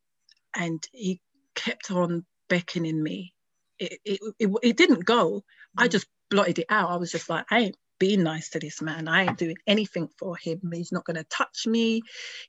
and 0.55 0.83
he 0.91 1.21
kept 1.55 1.89
on 1.89 2.25
beckoning 2.49 3.01
me. 3.01 3.33
It, 3.79 3.99
it, 4.05 4.19
it, 4.37 4.49
it 4.61 4.77
didn't 4.77 5.05
go. 5.05 5.43
I 5.77 5.87
mm. 5.87 5.91
just 5.91 6.07
blotted 6.29 6.59
it 6.59 6.65
out. 6.69 6.91
I 6.91 6.97
was 6.97 7.11
just 7.11 7.29
like, 7.29 7.45
I 7.49 7.59
ain't 7.59 7.77
be 7.99 8.17
nice 8.17 8.49
to 8.51 8.59
this 8.59 8.81
man. 8.81 9.07
I 9.07 9.25
ain't 9.25 9.37
doing 9.37 9.57
anything 9.67 10.09
for 10.17 10.35
him. 10.37 10.59
He's 10.73 10.91
not 10.91 11.05
going 11.05 11.17
to 11.17 11.25
touch 11.25 11.67
me. 11.67 12.01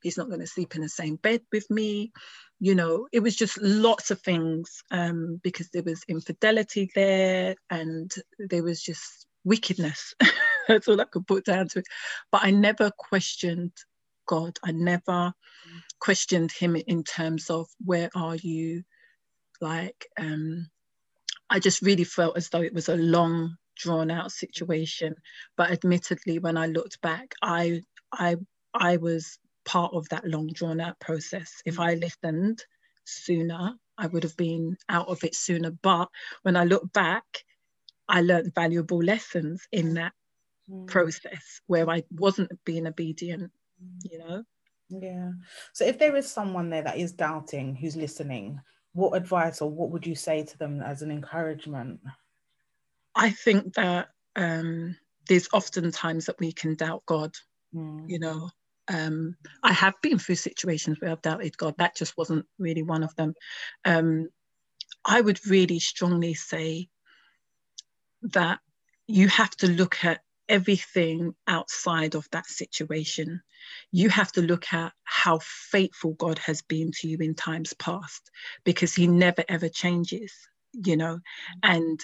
He's 0.02 0.16
not 0.16 0.28
going 0.28 0.40
to 0.40 0.46
sleep 0.46 0.74
in 0.74 0.82
the 0.82 0.88
same 0.88 1.16
bed 1.16 1.42
with 1.52 1.68
me. 1.70 2.12
You 2.60 2.74
know, 2.74 3.08
it 3.12 3.20
was 3.20 3.36
just 3.36 3.60
lots 3.60 4.10
of 4.10 4.20
things 4.20 4.82
um, 4.90 5.40
because 5.42 5.70
there 5.70 5.82
was 5.82 6.04
infidelity 6.08 6.90
there 6.94 7.56
and 7.70 8.12
there 8.38 8.62
was 8.62 8.82
just 8.82 9.26
wickedness. 9.44 10.14
That's 10.68 10.88
all 10.88 11.00
I 11.00 11.04
could 11.04 11.26
put 11.26 11.44
down 11.44 11.68
to 11.68 11.80
it. 11.80 11.86
But 12.30 12.42
I 12.44 12.50
never 12.50 12.90
questioned 12.96 13.72
God. 14.26 14.58
I 14.62 14.72
never 14.72 15.32
questioned 16.00 16.52
him 16.52 16.76
in 16.76 17.04
terms 17.04 17.50
of 17.50 17.66
where 17.84 18.10
are 18.14 18.36
you? 18.36 18.82
Like, 19.60 20.06
um, 20.18 20.68
I 21.50 21.58
just 21.58 21.82
really 21.82 22.04
felt 22.04 22.36
as 22.36 22.48
though 22.48 22.62
it 22.62 22.74
was 22.74 22.88
a 22.88 22.96
long, 22.96 23.56
drawn 23.80 24.10
out 24.10 24.32
situation. 24.32 25.14
But 25.56 25.70
admittedly, 25.70 26.38
when 26.38 26.56
I 26.56 26.66
looked 26.66 27.00
back, 27.00 27.34
I 27.42 27.82
I 28.12 28.36
I 28.74 28.96
was 28.96 29.38
part 29.64 29.92
of 29.94 30.08
that 30.08 30.26
long 30.26 30.48
drawn 30.48 30.80
out 30.80 30.98
process. 31.00 31.62
If 31.64 31.78
I 31.78 31.94
listened 31.94 32.64
sooner, 33.04 33.74
I 33.98 34.06
would 34.06 34.22
have 34.22 34.36
been 34.36 34.76
out 34.88 35.08
of 35.08 35.22
it 35.24 35.34
sooner. 35.34 35.70
But 35.70 36.08
when 36.42 36.56
I 36.56 36.64
look 36.64 36.92
back, 36.92 37.24
I 38.08 38.22
learned 38.22 38.54
valuable 38.54 39.02
lessons 39.02 39.66
in 39.72 39.94
that 39.94 40.12
mm. 40.68 40.86
process 40.86 41.60
where 41.66 41.88
I 41.88 42.02
wasn't 42.10 42.52
being 42.64 42.86
obedient, 42.86 43.50
you 44.02 44.18
know? 44.18 44.42
Yeah. 44.88 45.30
So 45.72 45.84
if 45.84 45.98
there 45.98 46.16
is 46.16 46.28
someone 46.28 46.70
there 46.70 46.82
that 46.82 46.98
is 46.98 47.12
doubting 47.12 47.76
who's 47.76 47.96
listening, 47.96 48.60
what 48.92 49.16
advice 49.16 49.60
or 49.60 49.70
what 49.70 49.90
would 49.90 50.06
you 50.06 50.16
say 50.16 50.42
to 50.44 50.58
them 50.58 50.82
as 50.82 51.02
an 51.02 51.10
encouragement? 51.10 52.00
I 53.14 53.30
think 53.30 53.74
that 53.74 54.08
um, 54.36 54.96
there's 55.28 55.48
often 55.52 55.90
times 55.90 56.26
that 56.26 56.38
we 56.38 56.52
can 56.52 56.74
doubt 56.74 57.04
God, 57.06 57.34
mm. 57.74 58.08
you 58.08 58.18
know. 58.18 58.50
Um, 58.88 59.36
I 59.62 59.72
have 59.72 59.94
been 60.02 60.18
through 60.18 60.34
situations 60.36 61.00
where 61.00 61.12
I've 61.12 61.22
doubted 61.22 61.56
God. 61.56 61.74
That 61.78 61.94
just 61.94 62.16
wasn't 62.16 62.46
really 62.58 62.82
one 62.82 63.04
of 63.04 63.14
them. 63.14 63.34
Um, 63.84 64.28
I 65.04 65.20
would 65.20 65.46
really 65.46 65.78
strongly 65.78 66.34
say 66.34 66.88
that 68.22 68.58
you 69.06 69.28
have 69.28 69.50
to 69.56 69.68
look 69.68 70.04
at 70.04 70.20
everything 70.48 71.34
outside 71.46 72.16
of 72.16 72.28
that 72.32 72.46
situation. 72.46 73.40
You 73.92 74.08
have 74.08 74.32
to 74.32 74.42
look 74.42 74.72
at 74.72 74.92
how 75.04 75.38
faithful 75.42 76.14
God 76.14 76.38
has 76.40 76.60
been 76.62 76.90
to 77.00 77.08
you 77.08 77.18
in 77.18 77.34
times 77.34 77.72
past 77.74 78.30
because 78.64 78.94
He 78.94 79.06
never 79.06 79.44
ever 79.48 79.68
changes, 79.68 80.32
you 80.72 80.96
know. 80.96 81.20
And 81.62 82.00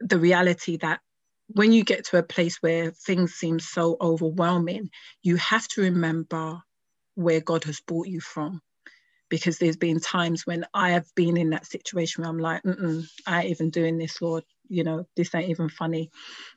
the 0.00 0.18
reality 0.18 0.76
that 0.78 1.00
when 1.48 1.72
you 1.72 1.82
get 1.82 2.04
to 2.06 2.18
a 2.18 2.22
place 2.22 2.58
where 2.60 2.90
things 2.90 3.34
seem 3.34 3.58
so 3.58 3.96
overwhelming, 4.00 4.90
you 5.22 5.36
have 5.36 5.66
to 5.68 5.82
remember 5.82 6.60
where 7.14 7.40
God 7.40 7.64
has 7.64 7.80
brought 7.80 8.06
you 8.06 8.20
from. 8.20 8.60
Because 9.30 9.58
there's 9.58 9.76
been 9.76 10.00
times 10.00 10.46
when 10.46 10.64
I 10.72 10.90
have 10.90 11.06
been 11.14 11.36
in 11.36 11.50
that 11.50 11.66
situation 11.66 12.22
where 12.22 12.30
I'm 12.30 12.38
like, 12.38 12.62
I 13.26 13.42
ain't 13.42 13.50
even 13.50 13.70
doing 13.70 13.98
this, 13.98 14.22
Lord. 14.22 14.44
You 14.70 14.84
know 14.84 15.04
this 15.16 15.34
ain't 15.34 15.50
even 15.50 15.68
funny. 15.68 16.10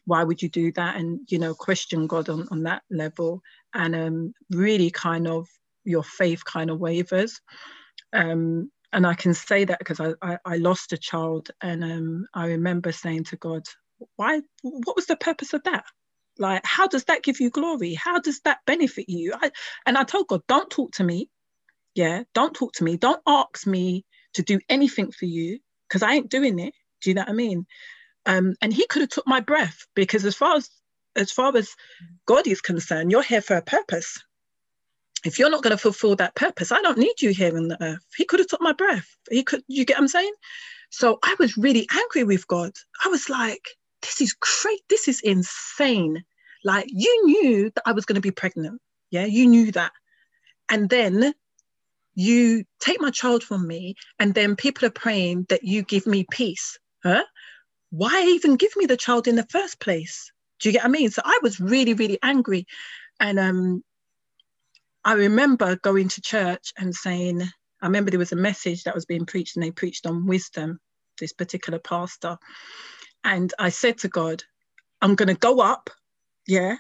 Why 0.05 0.23
would 0.23 0.41
you 0.41 0.49
do 0.49 0.71
that? 0.73 0.95
And 0.95 1.21
you 1.29 1.39
know 1.39 1.53
question 1.53 2.07
god 2.07 2.29
on, 2.29 2.47
on 2.49 2.63
that 2.63 2.83
level. 2.89 3.41
And 3.73 3.95
um, 3.95 4.33
really 4.49 4.89
kind 4.89 5.27
of 5.27 5.47
your 5.83 6.03
faith 6.03 6.45
kind 6.45 6.69
of 6.69 6.79
wavers. 6.79 7.41
Um, 8.13 8.71
and 8.93 9.07
i 9.07 9.13
can 9.15 9.33
say 9.33 9.65
that 9.65 9.79
because 9.79 9.99
I, 9.99 10.13
I, 10.21 10.37
I 10.45 10.57
lost 10.57 10.93
a 10.93 10.97
child 10.97 11.49
and 11.61 11.83
um, 11.83 12.27
i 12.35 12.47
remember 12.47 12.91
saying 12.91 13.25
to 13.25 13.37
god 13.37 13.63
why 14.15 14.41
what 14.63 14.95
was 14.95 15.07
the 15.07 15.15
purpose 15.17 15.53
of 15.53 15.63
that? 15.65 15.85
Like 16.37 16.61
how 16.65 16.87
does 16.87 17.05
that 17.05 17.23
give 17.23 17.39
you 17.39 17.49
glory? 17.49 17.93
How 17.95 18.19
does 18.19 18.41
that 18.41 18.59
benefit 18.65 19.09
you? 19.09 19.33
I, 19.35 19.51
and 19.85 19.97
i 19.97 20.03
told 20.03 20.27
god 20.27 20.41
don't 20.47 20.69
talk 20.69 20.93
to 20.93 21.03
me. 21.05 21.29
Yeah 21.95 22.23
don't 22.33 22.53
talk 22.55 22.73
to 22.75 22.83
me. 22.85 22.97
Don't 22.97 23.21
ask 23.27 23.67
me 23.67 24.05
to 24.35 24.43
do 24.43 24.59
anything 24.69 25.11
for 25.11 25.25
you 25.25 25.59
because 25.89 26.03
i 26.03 26.13
ain't 26.15 26.31
doing 26.31 26.59
it. 26.59 26.73
Do 27.01 27.11
you 27.11 27.15
know 27.15 27.23
what 27.23 27.29
i 27.29 27.33
mean? 27.33 27.65
Um, 28.25 28.55
and 28.61 28.73
he 28.73 28.87
could 28.87 29.01
have 29.03 29.09
took 29.11 29.27
my 29.27 29.41
breath 29.41 29.85
because 29.95 30.25
as 30.25 30.35
far 30.35 30.57
as 30.57 30.69
as 31.15 31.31
far 31.31 31.55
as 31.57 31.71
God 32.27 32.47
is 32.47 32.61
concerned, 32.61 33.11
you're 33.11 33.23
here 33.23 33.41
for 33.41 33.57
a 33.57 33.63
purpose. 33.63 34.19
If 35.25 35.37
you're 35.37 35.49
not 35.49 35.63
going 35.63 35.71
to 35.71 35.81
fulfill 35.81 36.15
that 36.15 36.35
purpose, 36.35 36.71
I 36.71 36.81
don't 36.81 36.97
need 36.97 37.21
you 37.21 37.31
here 37.31 37.55
on 37.55 37.67
the 37.67 37.81
earth. 37.83 38.05
He 38.15 38.25
could 38.25 38.39
have 38.39 38.47
took 38.47 38.61
my 38.61 38.73
breath. 38.73 39.15
He 39.29 39.43
could, 39.43 39.63
you 39.67 39.85
get 39.85 39.95
what 39.95 40.01
I'm 40.01 40.07
saying? 40.07 40.33
So 40.89 41.19
I 41.23 41.35
was 41.39 41.57
really 41.57 41.87
angry 41.93 42.23
with 42.23 42.47
God. 42.47 42.71
I 43.05 43.09
was 43.09 43.29
like, 43.29 43.69
this 44.01 44.19
is 44.19 44.33
great. 44.33 44.81
This 44.89 45.07
is 45.07 45.21
insane. 45.21 46.23
Like 46.63 46.87
you 46.89 47.25
knew 47.25 47.71
that 47.75 47.83
I 47.85 47.91
was 47.91 48.05
going 48.05 48.15
to 48.15 48.21
be 48.21 48.31
pregnant. 48.31 48.81
Yeah, 49.11 49.25
you 49.25 49.47
knew 49.47 49.71
that. 49.73 49.91
And 50.69 50.89
then 50.89 51.33
you 52.15 52.63
take 52.79 52.99
my 52.99 53.11
child 53.11 53.43
from 53.43 53.67
me, 53.67 53.95
and 54.19 54.33
then 54.33 54.55
people 54.55 54.87
are 54.87 54.91
praying 54.91 55.45
that 55.49 55.63
you 55.63 55.83
give 55.83 56.07
me 56.07 56.25
peace. 56.29 56.77
Huh? 57.03 57.23
why 57.91 58.23
even 58.35 58.55
give 58.55 58.75
me 58.75 58.85
the 58.85 58.97
child 58.97 59.27
in 59.27 59.35
the 59.35 59.45
first 59.49 59.79
place? 59.79 60.31
Do 60.59 60.69
you 60.69 60.73
get 60.73 60.83
what 60.83 60.89
I 60.89 60.91
mean? 60.91 61.11
So 61.11 61.21
I 61.23 61.39
was 61.43 61.59
really, 61.59 61.93
really 61.93 62.17
angry. 62.23 62.65
And 63.19 63.37
um, 63.37 63.83
I 65.05 65.13
remember 65.13 65.77
going 65.77 66.09
to 66.09 66.21
church 66.21 66.73
and 66.77 66.95
saying, 66.95 67.41
I 67.81 67.87
remember 67.87 68.11
there 68.11 68.19
was 68.19 68.31
a 68.33 68.37
message 68.37 68.83
that 68.83 68.95
was 68.95 69.05
being 69.05 69.25
preached 69.25 69.55
and 69.55 69.63
they 69.63 69.71
preached 69.71 70.05
on 70.05 70.27
wisdom, 70.27 70.79
this 71.19 71.33
particular 71.33 71.79
pastor. 71.79 72.37
And 73.23 73.53
I 73.59 73.69
said 73.69 73.99
to 73.99 74.09
God, 74.09 74.43
I'm 75.01 75.15
going 75.15 75.29
to 75.29 75.35
go 75.39 75.61
up. 75.61 75.89
Yeah. 76.47 76.77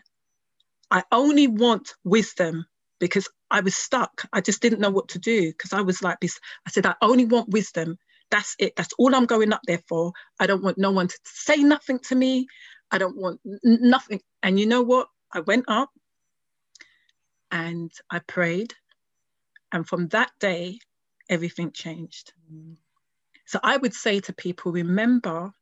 I 0.91 1.03
only 1.11 1.47
want 1.47 1.93
wisdom 2.03 2.65
because 2.99 3.27
I 3.51 3.61
was 3.61 3.75
stuck. 3.75 4.25
I 4.33 4.41
just 4.41 4.61
didn't 4.61 4.79
know 4.81 4.91
what 4.91 5.09
to 5.09 5.19
do 5.19 5.51
because 5.51 5.73
I 5.73 5.81
was 5.81 6.01
like 6.03 6.19
this. 6.21 6.39
I 6.67 6.71
said, 6.71 6.85
I 6.85 6.95
only 7.01 7.25
want 7.25 7.49
wisdom 7.49 7.97
that's 8.31 8.55
it. 8.59 8.75
That's 8.75 8.93
all 8.99 9.15
I'm 9.15 9.25
going 9.25 9.53
up 9.53 9.61
there 9.67 9.81
for. 9.87 10.11
I 10.39 10.47
don't 10.47 10.63
want 10.63 10.77
no 10.77 10.91
one 10.91 11.07
to 11.07 11.19
say 11.23 11.57
nothing 11.57 11.99
to 12.09 12.15
me. 12.15 12.47
I 12.91 12.97
don't 12.97 13.15
want 13.17 13.39
nothing. 13.63 14.21
And 14.43 14.59
you 14.59 14.65
know 14.65 14.81
what? 14.81 15.07
I 15.33 15.41
went 15.41 15.65
up 15.69 15.89
and 17.51 17.91
I 18.09 18.19
prayed. 18.19 18.73
And 19.71 19.87
from 19.87 20.07
that 20.09 20.31
day, 20.39 20.79
everything 21.29 21.71
changed. 21.71 22.33
Mm. 22.51 22.75
So 23.45 23.59
I 23.63 23.77
would 23.77 23.93
say 23.93 24.19
to 24.21 24.33
people 24.33 24.71
remember 24.71 25.53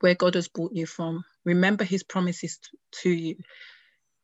where 0.00 0.14
God 0.14 0.34
has 0.34 0.48
brought 0.48 0.72
you 0.72 0.86
from, 0.86 1.24
remember 1.44 1.84
his 1.84 2.02
promises 2.02 2.58
t- 2.58 2.78
to 3.02 3.10
you. 3.10 3.36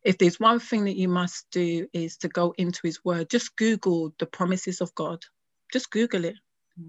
If 0.03 0.19
there's 0.19 0.41
one 0.41 0.61
thing 0.61 0.85
that 0.85 0.97
you 0.97 1.09
must 1.09 1.47
do 1.51 1.87
is 1.93 2.19
to 2.19 2.29
go 2.29 2.55
into 2.57 2.81
his 2.85 3.05
word, 3.05 3.31
just 3.31 3.57
Google 3.57 4.15
the 4.19 4.27
promises 4.27 4.81
of 4.81 4.95
God. 4.95 5.25
Just 5.73 5.91
Google 5.91 6.25
it 6.25 6.37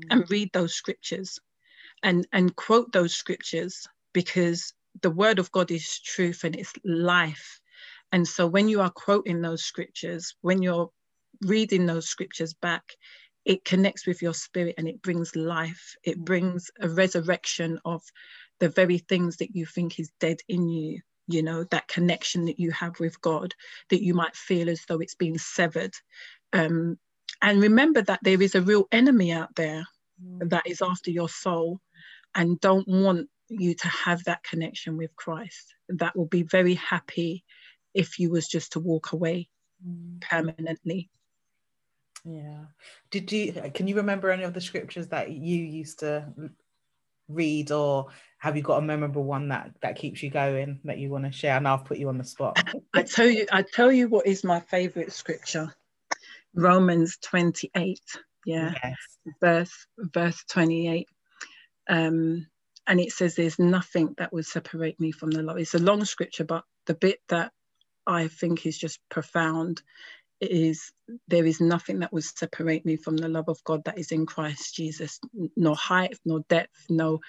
and 0.10 0.30
read 0.30 0.50
those 0.54 0.74
scriptures 0.74 1.40
and 2.04 2.28
and 2.32 2.56
quote 2.56 2.92
those 2.92 3.16
scriptures 3.16 3.88
because 4.14 4.74
the 5.02 5.10
word 5.10 5.40
of 5.40 5.52
god 5.52 5.72
is 5.72 6.00
truth 6.00 6.44
and 6.44 6.56
it's 6.56 6.74
life 6.84 7.60
and 8.12 8.28
so 8.28 8.46
when 8.48 8.68
you 8.68 8.82
are 8.82 8.92
quoting 8.92 9.42
those 9.42 9.64
scriptures 9.64 10.36
when 10.42 10.62
you're 10.62 10.90
reading 11.42 11.86
those 11.86 12.08
scriptures 12.08 12.54
back 12.54 12.84
it 13.46 13.66
connects 13.66 14.06
with 14.06 14.22
your 14.22 14.34
spirit 14.34 14.76
and 14.78 14.88
it 14.88 15.02
brings 15.02 15.36
life 15.36 15.96
it 16.04 16.18
brings 16.20 16.70
a 16.82 16.90
resurrection 16.90 17.80
of 17.86 18.02
the 18.60 18.70
very 18.70 19.00
things 19.00 19.38
that 19.38 19.56
you 19.56 19.66
think 19.66 20.00
is 20.00 20.12
dead 20.20 20.38
in 20.48 20.68
you 20.68 21.00
you 21.28 21.42
know 21.42 21.64
that 21.66 21.88
connection 21.88 22.46
that 22.46 22.60
you 22.60 22.72
have 22.72 23.00
with 23.00 23.20
god 23.22 23.54
that 23.90 24.04
you 24.04 24.14
might 24.14 24.36
feel 24.36 24.70
as 24.70 24.82
though 24.88 25.00
it's 25.00 25.16
been 25.16 25.38
severed 25.38 25.94
um, 26.54 26.98
and 27.42 27.62
remember 27.62 28.02
that 28.02 28.20
there 28.24 28.42
is 28.42 28.56
a 28.56 28.62
real 28.62 28.88
enemy 28.92 29.32
out 29.32 29.56
there 29.56 29.86
mm. 30.24 30.50
that 30.50 30.64
is 30.66 30.82
after 30.82 31.12
your 31.12 31.30
soul 31.30 31.80
and 32.36 32.60
don't 32.60 32.88
want 32.88 33.30
you 33.50 33.74
to 33.74 33.88
have 33.88 34.24
that 34.24 34.44
connection 34.44 34.98
with 34.98 35.16
Christ. 35.16 35.74
That 35.90 36.16
will 36.16 36.28
be 36.28 36.44
very 36.44 36.76
happy 36.76 37.44
if 37.94 38.20
you 38.20 38.30
was 38.30 38.48
just 38.48 38.74
to 38.74 38.80
walk 38.80 39.12
away 39.12 39.50
mm. 39.86 40.22
permanently. 40.22 41.10
Yeah. 42.26 42.66
Did 43.10 43.32
you 43.32 43.54
can 43.74 43.88
you 43.88 43.96
remember 43.96 44.30
any 44.30 44.44
of 44.44 44.54
the 44.54 44.62
scriptures 44.62 45.08
that 45.08 45.32
you 45.32 45.58
used 45.58 46.00
to 46.00 46.26
read 47.28 47.72
or 47.72 48.08
have 48.38 48.58
you 48.58 48.64
got 48.64 48.78
a 48.78 48.82
memorable 48.82 49.24
one 49.24 49.50
that 49.50 49.72
that 49.82 49.96
keeps 49.96 50.22
you 50.22 50.30
going 50.30 50.80
that 50.84 50.98
you 50.98 51.10
want 51.10 51.26
to 51.26 51.32
share? 51.32 51.58
And 51.58 51.68
I'll 51.68 51.80
put 51.80 51.98
you 51.98 52.10
on 52.10 52.18
the 52.18 52.24
spot. 52.24 52.62
I 52.94 53.04
tell 53.04 53.28
you, 53.28 53.48
I 53.52 53.64
tell 53.64 53.92
you 53.92 54.08
what 54.08 54.28
is 54.28 54.44
my 54.44 54.60
favorite 54.60 55.14
scripture. 55.14 55.74
Romans 56.54 57.18
28, 57.22 58.02
yeah, 58.46 58.74
yes. 58.84 58.96
verse 59.40 59.88
verse 59.98 60.44
28. 60.50 61.08
Um, 61.90 62.48
and 62.88 63.00
it 63.00 63.12
says 63.12 63.36
there's 63.36 63.60
nothing 63.60 64.16
that 64.18 64.34
would 64.34 64.46
separate 64.46 65.00
me 65.00 65.12
from 65.12 65.32
the 65.32 65.44
love. 65.44 65.58
It's 65.58 65.76
a 65.76 65.80
long 65.80 66.04
scripture, 66.04 66.44
but 66.44 66.64
the 66.88 66.94
bit 66.94 67.20
that 67.30 67.52
I 68.08 68.28
think 68.28 68.66
is 68.66 68.78
just 68.78 69.00
profound 69.10 69.82
is 70.42 70.92
there 71.28 71.46
is 71.46 71.62
nothing 71.62 72.00
that 72.00 72.14
would 72.14 72.24
separate 72.24 72.86
me 72.86 72.98
from 72.98 73.18
the 73.18 73.30
love 73.30 73.50
of 73.50 73.64
God 73.64 73.84
that 73.86 74.00
is 74.00 74.12
in 74.12 74.26
Christ 74.26 74.76
Jesus. 74.76 75.20
No 75.56 75.76
height, 75.76 76.18
no 76.26 76.40
depth, 76.50 76.86
no 76.90 77.20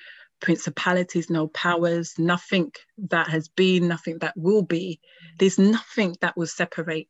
principalities, 0.40 1.30
no 1.30 1.48
powers, 1.48 2.14
nothing 2.18 2.72
that 2.98 3.28
has 3.28 3.48
been, 3.48 3.88
nothing 3.88 4.18
that 4.20 4.35
will 4.37 4.62
be. 4.62 5.00
There's 5.38 5.58
nothing 5.58 6.16
that 6.22 6.37
will 6.37 6.46
separate 6.48 7.08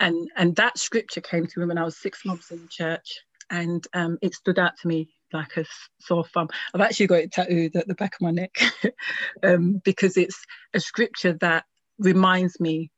and 0.00 0.28
and 0.36 0.56
that 0.56 0.78
scripture 0.78 1.20
came 1.20 1.46
to 1.46 1.60
me 1.60 1.66
when 1.66 1.78
I 1.78 1.84
was 1.84 1.96
six 1.96 2.24
months 2.24 2.50
in 2.50 2.68
church, 2.68 3.20
and 3.50 3.86
um, 3.94 4.18
it 4.22 4.34
stood 4.34 4.58
out 4.58 4.72
to 4.82 4.88
me 4.88 5.08
like 5.32 5.56
a 5.56 5.64
sore 6.00 6.24
thumb. 6.24 6.48
I've 6.74 6.80
actually 6.80 7.06
got 7.08 7.20
it 7.20 7.32
tattooed 7.32 7.76
at 7.76 7.88
the 7.88 7.94
back 7.94 8.14
of 8.14 8.20
my 8.20 8.30
neck 8.30 8.54
um, 9.42 9.80
because 9.84 10.16
it's 10.16 10.44
a 10.74 10.80
scripture 10.80 11.34
that 11.40 11.64
reminds 11.98 12.58
me 12.60 12.90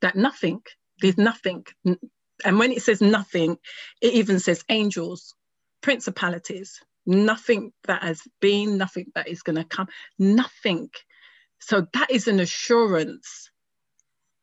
that 0.00 0.16
nothing, 0.16 0.60
there's 1.00 1.18
nothing, 1.18 1.64
and 2.44 2.58
when 2.58 2.72
it 2.72 2.82
says 2.82 3.00
nothing, 3.00 3.56
it 4.00 4.14
even 4.14 4.38
says 4.38 4.64
angels, 4.68 5.34
principalities, 5.80 6.80
nothing 7.06 7.72
that 7.84 8.02
has 8.02 8.22
been, 8.40 8.78
nothing 8.78 9.06
that 9.14 9.28
is 9.28 9.42
going 9.42 9.56
to 9.56 9.64
come, 9.64 9.88
nothing. 10.18 10.90
So 11.60 11.86
that 11.94 12.10
is 12.10 12.28
an 12.28 12.40
assurance 12.40 13.50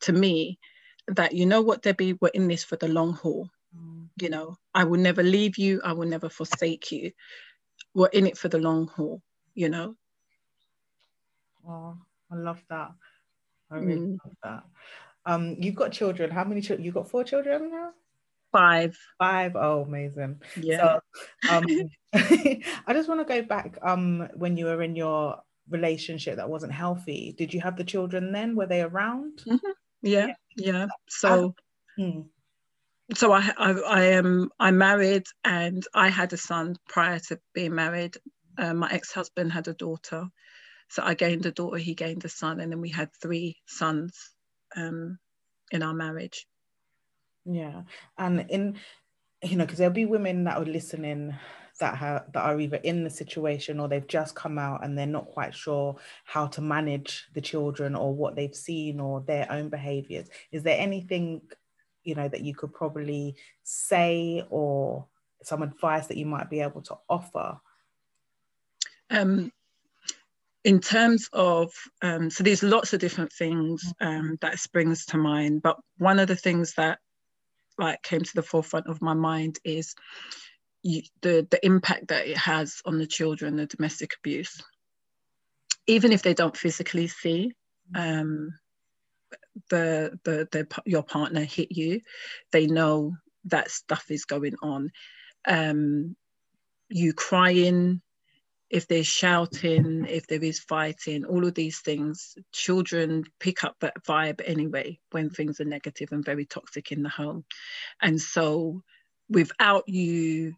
to 0.01 0.13
me 0.13 0.60
that 1.08 1.34
you 1.34 1.45
know 1.45 1.62
what, 1.62 1.84
Debbie, 1.84 2.17
we're 2.19 2.29
in 2.29 2.47
this 2.47 2.63
for 2.63 2.75
the 2.75 2.88
long 2.88 3.13
haul. 3.13 3.49
Mm. 3.77 4.10
You 4.19 4.29
know, 4.29 4.58
I 4.73 4.84
will 4.86 4.99
never 4.99 5.23
leave 5.23 5.58
you, 5.58 5.81
I 5.84 5.93
will 5.93 6.08
never 6.08 6.29
forsake 6.29 6.91
you. 6.91 7.12
We're 7.93 8.08
in 8.08 8.27
it 8.27 8.38
for 8.38 8.49
the 8.49 8.58
long 8.58 8.88
haul, 8.88 9.21
you 9.53 9.69
know. 9.69 9.95
Oh, 11.67 11.97
I 12.31 12.36
love 12.36 12.62
that. 12.69 12.91
I 13.71 13.78
really 13.78 14.01
mm. 14.01 14.17
love 14.23 14.36
that. 14.43 14.63
Um, 15.25 15.56
you've 15.60 15.75
got 15.75 15.91
children. 15.91 16.30
How 16.30 16.43
many 16.43 16.62
children? 16.62 16.86
You've 16.86 16.93
got 16.93 17.10
four 17.10 17.23
children 17.23 17.71
now? 17.71 17.91
Five. 18.51 18.97
Five. 19.19 19.56
Oh, 19.56 19.82
amazing. 19.82 20.41
Yeah. 20.62 20.99
So, 21.43 21.51
um, 21.51 21.65
I 22.13 22.93
just 22.93 23.10
want 23.10 23.28
to 23.28 23.34
go 23.34 23.41
back 23.41 23.78
um, 23.82 24.30
when 24.36 24.56
you 24.56 24.65
were 24.65 24.82
in 24.82 24.95
your 24.95 25.39
relationship 25.69 26.38
that 26.38 26.49
wasn't 26.49 26.71
healthy. 26.71 27.34
Did 27.38 27.54
you 27.54 27.62
have 27.62 27.75
the 27.75 27.84
children 27.84 28.32
then? 28.32 28.56
Were 28.56 28.67
they 28.67 28.82
around? 28.82 29.41
Mm-hmm. 29.47 29.71
Yeah, 30.01 30.28
yeah. 30.56 30.88
So, 31.10 31.56
hmm. 31.97 32.21
so 33.13 33.32
I, 33.32 33.51
I, 33.58 33.71
I 33.71 34.04
am, 34.04 34.49
I 34.60 34.71
married 34.71 35.25
and 35.43 35.86
I 35.93 36.10
had 36.10 36.32
a 36.34 36.38
son 36.38 36.78
prior 36.88 37.19
to 37.28 37.39
being 37.54 37.73
married. 37.73 38.15
Uh, 38.58 38.73
my 38.73 38.89
ex-husband 38.91 39.51
had 39.51 39.67
a 39.67 39.73
daughter, 39.73 40.28
so 40.88 41.04
I 41.04 41.13
gained 41.13 41.45
a 41.45 41.52
daughter, 41.52 41.78
he 41.78 41.93
gained 41.93 42.26
a 42.26 42.30
son, 42.30 42.60
and 42.60 42.71
then 42.71 42.82
we 42.82 42.89
had 42.89 43.13
three 43.13 43.58
sons 43.65 44.32
um, 44.76 45.19
in 45.71 45.84
our 45.84 45.93
marriage. 45.93 46.48
Yeah, 47.45 47.84
and 48.17 48.45
in 48.50 48.78
you 49.43 49.58
know, 49.58 49.65
because 49.65 49.78
there'll 49.78 49.93
be 49.93 50.06
women 50.06 50.45
that 50.45 50.58
are 50.58 50.65
listening 50.65 51.36
that 51.80 51.98
have 51.98 52.32
that 52.32 52.43
are 52.43 52.60
either 52.60 52.78
in 52.78 53.04
the 53.04 53.10
situation 53.10 53.80
or 53.80 53.88
they've 53.88 54.08
just 54.08 54.34
come 54.34 54.58
out 54.58 54.84
and 54.84 54.98
they're 54.98 55.06
not 55.06 55.28
quite 55.28 55.54
sure 55.54 55.95
how 56.24 56.48
to 56.48 56.62
manage 56.62 57.28
the 57.34 57.41
children 57.41 57.95
or 57.95 58.13
what 58.13 58.36
they've 58.36 58.56
seen 58.56 59.00
or 59.00 59.21
their 59.21 59.52
own 59.52 59.69
behaviors. 59.69 60.28
Is 60.52 60.63
there 60.63 60.80
anything 60.80 61.41
you 62.04 62.15
know 62.15 62.28
that 62.28 62.41
you 62.41 62.56
could 62.56 62.74
probably 62.74 63.36
say 63.63 64.45
or 64.50 65.06
some 65.43 65.62
advice 65.62 66.08
that 66.08 66.17
you 66.17 66.26
might 66.26 66.50
be 66.50 66.62
able 66.62 66.82
to 66.84 66.95
offer? 67.10 67.60
Um, 69.10 69.52
in 70.65 70.82
terms 70.82 71.30
of 71.32 71.71
um, 72.01 72.30
so 72.30 72.43
there's 72.43 72.63
lots 72.63 72.91
of 72.91 72.99
different 72.99 73.32
things 73.32 73.93
um, 74.01 74.38
that 74.41 74.60
springs 74.60 75.06
to 75.06 75.17
mind 75.17 75.62
but 75.62 75.78
one 75.97 76.19
of 76.19 76.28
the 76.28 76.36
things 76.36 76.73
that 76.73 76.99
like 77.78 78.01
came 78.04 78.21
to 78.21 78.36
the 78.36 78.43
forefront 78.43 78.88
of 78.88 79.01
my 79.01 79.13
mind 79.13 79.60
is 79.63 79.95
you, 80.84 81.01
the 81.21 81.47
the 81.49 81.65
impact 81.65 82.10
that 82.10 82.28
it 82.28 82.38
has 82.38 82.82
on 82.86 82.99
the 82.99 83.08
children, 83.08 83.56
the 83.56 83.65
domestic 83.65 84.12
abuse, 84.19 84.63
even 85.88 86.12
if 86.12 86.21
they 86.21 86.36
don't 86.36 86.56
physically 86.56 87.08
see 87.08 87.51
um, 87.95 88.51
the, 89.69 90.17
the 90.23 90.47
the 90.51 90.67
your 90.86 91.04
partner 91.04 91.41
hit 91.41 91.71
you, 91.71 92.01
they 92.51 92.67
know 92.67 93.15
that 93.45 93.71
stuff 93.71 94.06
is 94.10 94.25
going 94.25 94.56
on. 94.62 94.91
Um, 95.47 96.15
you 96.89 97.13
crying, 97.13 98.01
if 98.75 98.89
they're 98.89 99.05
shouting, 99.05 100.05
if 100.09 100.27
there 100.27 100.43
is 100.43 100.59
fighting, 100.59 101.23
all 101.23 101.47
of 101.47 101.53
these 101.53 101.79
things, 101.79 102.35
children 102.51 103.23
pick 103.39 103.63
up 103.63 103.77
that 103.79 104.03
vibe 104.03 104.41
anyway 104.43 104.99
when 105.11 105.29
things 105.29 105.61
are 105.61 105.65
negative 105.65 106.09
and 106.11 106.25
very 106.25 106.45
toxic 106.45 106.91
in 106.91 107.01
the 107.01 107.07
home. 107.07 107.45
And 108.01 108.19
so, 108.19 108.83
without 109.29 109.88
you 109.88 110.55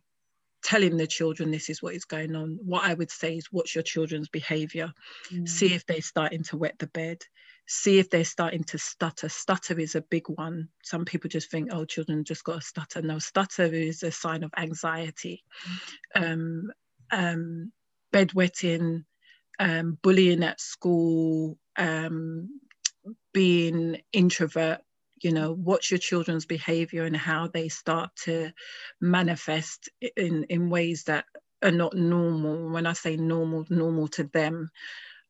telling 0.63 0.97
the 0.97 1.06
children 1.06 1.51
this 1.51 1.69
is 1.69 1.84
what 1.84 1.93
is 1.93 2.06
going 2.06 2.36
on 2.36 2.58
what 2.65 2.84
i 2.84 2.93
would 2.93 3.12
say 3.12 3.38
is 3.38 3.51
watch 3.51 3.75
your 3.75 3.84
children's 3.84 4.27
behavior 4.27 4.91
mm. 5.32 5.47
see 5.47 5.73
if 5.73 5.86
they're 5.86 6.01
starting 6.01 6.43
to 6.43 6.58
wet 6.58 6.73
the 6.80 6.88
bed 6.88 7.19
see 7.67 7.99
if 7.99 8.10
they're 8.10 8.25
starting 8.25 8.63
to 8.63 8.77
stutter 8.80 9.30
stutter 9.30 9.80
is 9.80 9.93
a 9.95 10.01
big 10.01 10.27
one 10.27 10.67
some 10.84 11.06
people 11.06 11.30
just 11.30 11.51
think 11.51 11.69
oh 11.71 11.86
children 11.86 12.23
just 12.23 12.43
got 12.43 12.58
a 12.58 12.62
stutter 12.62 13.03
no 13.03 13.19
stutter 13.19 13.65
is 13.65 14.01
a 14.01 14.12
sign 14.12 14.43
of 14.43 14.51
anxiety 14.58 15.43
mm. 16.15 16.34
um, 16.34 16.71
um, 17.12 17.71
bedwetting 18.13 19.06
um, 19.60 19.98
bullying 20.02 20.43
at 20.43 20.60
school 20.62 21.58
um, 21.78 22.50
being 23.34 24.02
introvert 24.13 24.80
you 25.22 25.32
know 25.32 25.52
watch 25.52 25.91
your 25.91 25.98
children's 25.98 26.46
behavior 26.46 27.04
and 27.06 27.17
how 27.17 27.48
they 27.48 27.70
start 27.70 28.10
to 28.15 28.52
manifest 29.02 29.89
in 30.15 30.43
in 30.46 30.70
ways 30.70 31.04
that 31.06 31.26
are 31.63 31.72
not 31.72 31.96
normal. 31.96 32.70
When 32.70 32.86
i 32.86 32.93
say 32.93 33.17
normal 33.17 33.65
normal 33.70 34.08
to 34.10 34.24
them 34.26 34.70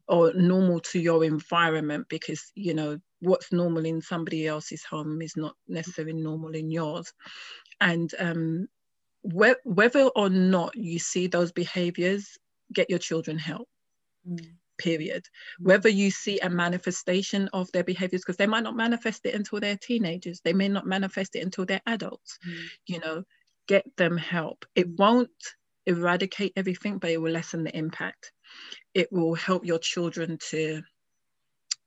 or 0.07 0.33
normal 0.33 0.79
to 0.79 0.99
your 0.99 1.23
environment 1.23 2.07
because 2.09 2.51
you 2.55 2.73
know 2.73 2.99
what's 3.19 3.51
normal 3.51 3.85
in 3.85 4.01
somebody 4.01 4.47
else's 4.47 4.83
home 4.83 5.21
is 5.21 5.35
not 5.35 5.55
necessarily 5.67 6.13
normal 6.13 6.53
in 6.53 6.69
yours. 6.71 7.13
And 7.81 8.13
um, 8.19 8.67
wh- 9.23 9.65
whether 9.65 10.03
or 10.03 10.29
not 10.29 10.75
you 10.75 10.99
see 10.99 11.27
those 11.27 11.51
behaviors 11.51 12.37
get 12.73 12.89
your 12.89 12.99
children 12.99 13.37
help 13.37 13.67
mm. 14.27 14.45
period. 14.77 15.25
Whether 15.59 15.89
you 15.89 16.11
see 16.11 16.39
a 16.39 16.49
manifestation 16.49 17.49
of 17.53 17.71
their 17.71 17.83
behaviors 17.83 18.21
because 18.21 18.37
they 18.37 18.47
might 18.47 18.63
not 18.63 18.75
manifest 18.75 19.25
it 19.25 19.33
until 19.35 19.59
they're 19.59 19.77
teenagers. 19.77 20.41
They 20.43 20.53
may 20.53 20.67
not 20.67 20.85
manifest 20.85 21.35
it 21.35 21.43
until 21.43 21.65
they're 21.65 21.81
adults. 21.85 22.37
Mm. 22.47 22.65
you 22.87 22.99
know 22.99 23.23
get 23.67 23.85
them 23.97 24.15
help. 24.17 24.65
It 24.75 24.87
won't 24.97 25.29
eradicate 25.85 26.53
everything 26.55 26.99
but 26.99 27.11
it 27.11 27.21
will 27.21 27.31
lessen 27.31 27.63
the 27.63 27.77
impact. 27.77 28.31
It 28.93 29.11
will 29.11 29.35
help 29.35 29.65
your 29.65 29.79
children 29.79 30.37
to 30.49 30.83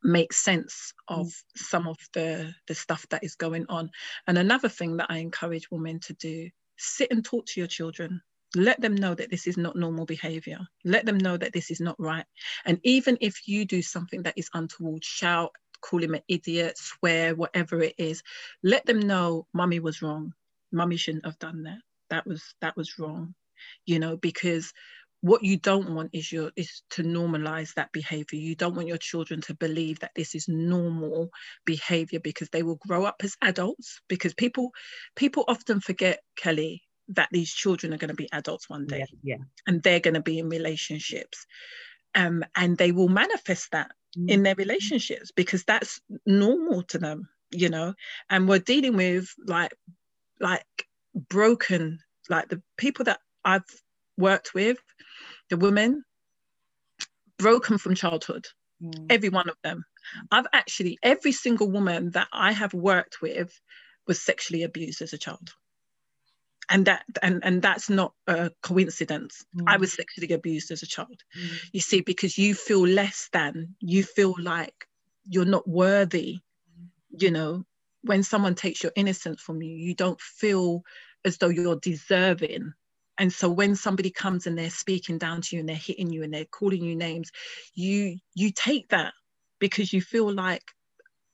make 0.03 0.33
sense 0.33 0.93
of 1.09 1.27
mm. 1.27 1.43
some 1.57 1.87
of 1.87 1.99
the 2.15 2.55
the 2.67 2.75
stuff 2.75 3.07
that 3.11 3.25
is 3.25 3.35
going 3.37 3.67
on. 3.69 3.91
And 4.27 4.39
another 4.39 4.69
thing 4.69 4.97
that 4.97 5.11
i 5.11 5.19
encourage 5.19 5.71
women 5.71 6.01
to 6.01 6.15
do 6.15 6.51
sit 6.77 7.13
and 7.13 7.23
talk 7.25 7.45
to 7.47 7.61
your 7.61 7.69
children 7.69 8.23
let 8.57 8.81
them 8.81 8.95
know 8.95 9.15
that 9.15 9.31
this 9.31 9.47
is 9.47 9.57
not 9.57 9.77
normal 9.77 10.07
behavior. 10.07 10.59
Let 10.85 11.07
them 11.07 11.19
know 11.19 11.37
that 11.37 11.53
this 11.53 11.71
is 11.71 11.81
not 11.81 11.97
right. 11.99 12.27
And 12.65 12.81
even 12.85 13.19
if 13.21 13.47
you 13.49 13.65
do 13.65 13.83
something 13.83 14.25
that 14.25 14.35
is 14.37 14.51
untoward 14.55 15.05
shout 15.05 15.53
call 15.81 16.03
him 16.03 16.15
an 16.15 16.23
idiot 16.29 16.77
swear 16.77 17.35
whatever 17.35 17.83
it 17.83 17.95
is 17.99 18.23
let 18.63 18.85
them 18.85 19.01
know 19.01 19.47
mummy 19.55 19.81
was 19.81 20.03
wrong. 20.03 20.35
Mummy 20.73 20.97
shouldn't 20.97 21.25
have 21.25 21.39
done 21.39 21.63
that. 21.65 21.79
That 22.11 22.27
was 22.27 22.43
that 22.61 22.77
was 22.77 22.99
wrong 22.99 23.35
you 23.87 23.99
know 23.99 24.17
because 24.17 24.73
what 25.23 25.45
you 25.45 25.59
don't 25.59 25.95
want 25.95 26.11
is 26.15 26.33
your 26.33 26.51
is 26.57 26.83
to 26.91 27.03
normalize 27.03 27.75
that 27.75 27.93
behavior. 27.93 28.39
You 28.39 28.55
don't 28.57 28.75
want 28.75 28.89
your 28.89 28.97
children 28.99 29.43
to 29.43 29.55
believe 29.55 30.01
that 30.01 30.13
this 30.17 30.35
is 30.35 30.49
normal 30.49 31.31
behavior 31.67 32.21
because 32.21 32.49
they 32.51 32.63
will 32.63 32.77
grow 32.77 33.05
up 33.05 33.17
as 33.23 33.37
adults 33.43 34.01
because 34.09 34.35
people 34.35 34.71
people 35.17 35.45
often 35.47 35.81
forget 35.81 36.21
kelly 36.37 36.83
that 37.11 37.29
these 37.33 37.53
children 37.53 37.93
are 37.93 37.99
going 37.99 38.09
to 38.09 38.15
be 38.15 38.29
adults 38.33 38.69
one 38.69 38.87
day 38.87 38.99
yeah, 39.23 39.37
yeah. 39.37 39.45
and 39.67 39.83
they're 39.83 40.01
going 40.01 40.15
to 40.15 40.23
be 40.23 40.39
in 40.39 40.49
relationships 40.49 41.47
um, 42.15 42.45
and 42.57 42.77
they 42.77 42.93
will 42.93 43.09
manifest 43.09 43.71
that 43.73 43.93
mm. 44.19 44.29
in 44.29 44.43
their 44.43 44.55
relationships 44.55 45.31
because 45.35 45.65
that's 45.65 46.01
normal 46.27 46.83
to 46.83 46.99
them 46.99 47.29
you 47.51 47.69
know 47.69 47.95
and 48.29 48.49
we're 48.49 48.59
dealing 48.59 48.97
with 48.97 49.33
like 49.47 49.75
like 50.41 50.87
broken 51.15 51.99
like 52.29 52.49
the 52.49 52.63
people 52.77 53.05
that 53.05 53.19
i've 53.45 53.65
worked 54.17 54.55
with 54.55 54.79
the 55.49 55.57
women 55.57 56.05
broken 57.39 57.79
from 57.79 57.95
childhood 57.95 58.47
mm. 58.83 59.07
every 59.11 59.29
one 59.29 59.49
of 59.49 59.57
them 59.65 59.85
i've 60.31 60.47
actually 60.53 60.99
every 61.03 61.33
single 61.33 61.71
woman 61.71 62.11
that 62.11 62.29
i 62.33 62.53
have 62.53 62.73
worked 62.73 63.21
with 63.21 63.53
was 64.07 64.21
sexually 64.21 64.63
abused 64.63 65.03
as 65.03 65.13
a 65.13 65.19
child 65.19 65.53
and 66.71 66.87
that 66.87 67.05
and 67.23 67.45
and 67.45 67.61
that's 67.61 67.91
not 67.91 68.15
a 68.27 68.51
coincidence 68.63 69.45
mm. 69.55 69.65
i 69.67 69.77
was 69.77 69.93
sexually 69.93 70.33
abused 70.33 70.71
as 70.71 70.83
a 70.83 70.87
child 70.87 71.23
mm. 71.37 71.51
you 71.73 71.81
see 71.81 72.01
because 72.01 72.39
you 72.39 72.55
feel 72.55 72.87
less 72.87 73.29
than 73.33 73.75
you 73.81 74.03
feel 74.03 74.35
like 74.41 74.87
you're 75.29 75.45
not 75.45 75.69
worthy 75.69 76.39
you 77.11 77.31
know 77.31 77.65
when 78.03 78.23
someone 78.23 78.55
takes 78.55 78.83
your 78.83 78.93
innocence 78.95 79.43
from 79.43 79.61
you 79.61 79.75
you 79.75 79.95
don't 79.95 80.21
feel 80.21 80.83
as 81.25 81.37
though 81.37 81.49
you're 81.49 81.77
deserving 81.77 82.73
and 83.19 83.31
so 83.31 83.51
when 83.51 83.77
somebody 83.77 84.11
comes 84.11 84.47
and 84.47 84.57
they're 84.57 84.71
speaking 84.71 85.19
down 85.19 85.43
to 85.43 85.57
you 85.57 85.61
and 85.61 85.69
they're 85.69 85.77
hitting 85.77 86.11
you 86.11 86.23
and 86.23 86.33
they're 86.33 86.47
calling 86.47 86.85
you 86.85 86.97
names 86.97 87.31
you 87.75 88.17
you 88.35 88.51
take 88.51 88.89
that 88.89 89.13
because 89.59 89.93
you 89.93 90.01
feel 90.01 90.33
like 90.33 90.63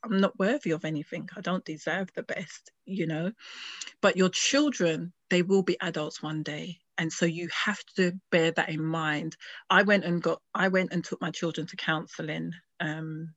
I'm 0.07 0.21
not 0.21 0.39
worthy 0.39 0.71
of 0.71 0.85
anything. 0.85 1.29
I 1.37 1.41
don't 1.41 1.65
deserve 1.65 2.11
the 2.15 2.23
best, 2.23 2.71
you 2.87 3.07
know. 3.07 3.33
But 4.01 4.17
your 4.17 4.31
children, 4.31 5.13
they 5.31 5.43
will 5.43 5.63
be 5.63 5.77
adults 5.81 6.23
one 6.23 6.43
day. 6.43 6.79
And 6.99 7.13
so 7.13 7.27
you 7.27 7.49
have 7.65 7.81
to 7.97 8.13
bear 8.31 8.53
that 8.53 8.71
in 8.71 8.85
mind. 8.85 9.37
I 9.71 9.83
went 9.83 10.05
and 10.05 10.23
got, 10.23 10.41
I 10.55 10.69
went 10.69 10.93
and 10.93 11.05
took 11.05 11.21
my 11.21 11.31
children 11.31 11.67
to 11.69 11.77
counseling 11.77 12.53
um, 12.81 13.35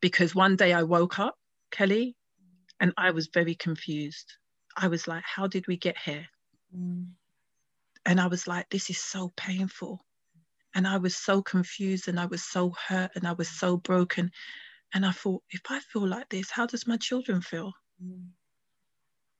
because 0.00 0.34
one 0.34 0.56
day 0.56 0.72
I 0.72 0.84
woke 0.84 1.18
up, 1.18 1.36
Kelly, 1.70 2.16
and 2.80 2.92
I 2.96 3.10
was 3.10 3.28
very 3.28 3.54
confused. 3.54 4.32
I 4.76 4.88
was 4.88 5.06
like, 5.08 5.24
how 5.24 5.46
did 5.46 5.66
we 5.68 5.76
get 5.76 5.98
here? 5.98 6.26
Mm. 6.76 7.06
and 8.06 8.20
I 8.20 8.26
was 8.26 8.46
like, 8.46 8.68
this 8.70 8.90
is 8.90 8.98
so 8.98 9.32
painful. 9.36 10.04
And 10.74 10.86
I 10.86 10.98
was 10.98 11.16
so 11.16 11.42
confused 11.42 12.08
and 12.08 12.18
I 12.18 12.26
was 12.26 12.42
so 12.42 12.74
hurt 12.88 13.12
and 13.14 13.26
I 13.26 13.32
was 13.32 13.48
so 13.48 13.76
broken. 13.76 14.32
And 14.94 15.04
I 15.04 15.10
thought, 15.10 15.42
if 15.50 15.60
I 15.68 15.80
feel 15.80 16.06
like 16.06 16.28
this, 16.28 16.50
how 16.50 16.66
does 16.66 16.86
my 16.86 16.96
children 16.96 17.40
feel? 17.40 17.72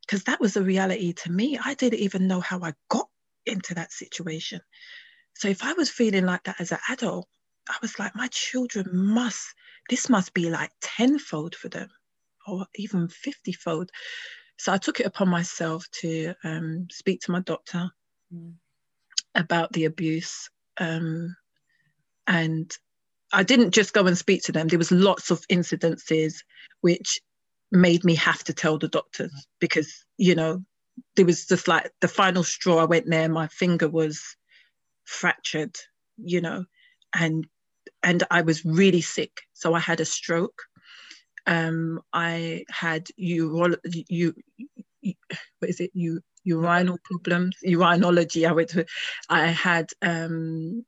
Because 0.00 0.22
mm. 0.22 0.24
that 0.26 0.40
was 0.40 0.56
a 0.56 0.62
reality 0.62 1.12
to 1.12 1.30
me. 1.30 1.58
I 1.64 1.74
didn't 1.74 2.00
even 2.00 2.26
know 2.26 2.40
how 2.40 2.60
I 2.60 2.74
got 2.90 3.08
into 3.46 3.74
that 3.74 3.92
situation. 3.92 4.60
So 5.36 5.48
if 5.48 5.62
I 5.62 5.72
was 5.74 5.90
feeling 5.90 6.26
like 6.26 6.42
that 6.44 6.60
as 6.60 6.72
an 6.72 6.78
adult, 6.88 7.28
I 7.68 7.76
was 7.80 7.98
like, 7.98 8.16
my 8.16 8.28
children 8.28 8.88
must, 8.92 9.46
this 9.88 10.08
must 10.08 10.34
be 10.34 10.50
like 10.50 10.70
tenfold 10.82 11.54
for 11.54 11.68
them 11.68 11.88
or 12.46 12.66
even 12.74 13.08
50 13.08 13.52
fold. 13.52 13.90
So 14.58 14.72
I 14.72 14.78
took 14.78 15.00
it 15.00 15.06
upon 15.06 15.28
myself 15.28 15.86
to 16.00 16.34
um, 16.42 16.88
speak 16.90 17.20
to 17.22 17.30
my 17.30 17.40
doctor 17.40 17.90
mm. 18.34 18.54
about 19.34 19.72
the 19.72 19.84
abuse. 19.84 20.50
Um, 20.78 21.36
and 22.26 22.76
I 23.34 23.42
didn't 23.42 23.72
just 23.72 23.92
go 23.92 24.06
and 24.06 24.16
speak 24.16 24.42
to 24.44 24.52
them. 24.52 24.68
There 24.68 24.78
was 24.78 24.92
lots 24.92 25.30
of 25.30 25.46
incidences 25.48 26.36
which 26.80 27.20
made 27.72 28.04
me 28.04 28.14
have 28.14 28.44
to 28.44 28.54
tell 28.54 28.78
the 28.78 28.88
doctors 28.88 29.32
because, 29.58 30.04
you 30.16 30.34
know, 30.34 30.62
there 31.16 31.26
was 31.26 31.46
just 31.46 31.66
like 31.66 31.90
the 32.00 32.08
final 32.08 32.44
straw. 32.44 32.78
I 32.78 32.84
went 32.84 33.10
there, 33.10 33.28
my 33.28 33.48
finger 33.48 33.88
was 33.88 34.20
fractured, 35.04 35.76
you 36.16 36.40
know, 36.40 36.64
and 37.14 37.46
and 38.02 38.22
I 38.30 38.42
was 38.42 38.64
really 38.64 39.00
sick. 39.00 39.40
So 39.54 39.74
I 39.74 39.80
had 39.80 40.00
a 40.00 40.04
stroke. 40.04 40.62
Um, 41.46 42.00
I 42.12 42.64
had 42.70 43.06
uro- 43.20 43.76
you, 44.08 44.34
what 45.00 45.70
is 45.70 45.80
it? 45.80 45.90
You 45.94 46.20
urinal 46.44 46.98
problems, 47.04 47.56
urinology. 47.66 48.46
I 48.48 48.52
went 48.52 48.70
to, 48.70 48.86
I 49.28 49.46
had 49.48 49.90
um, 50.02 50.84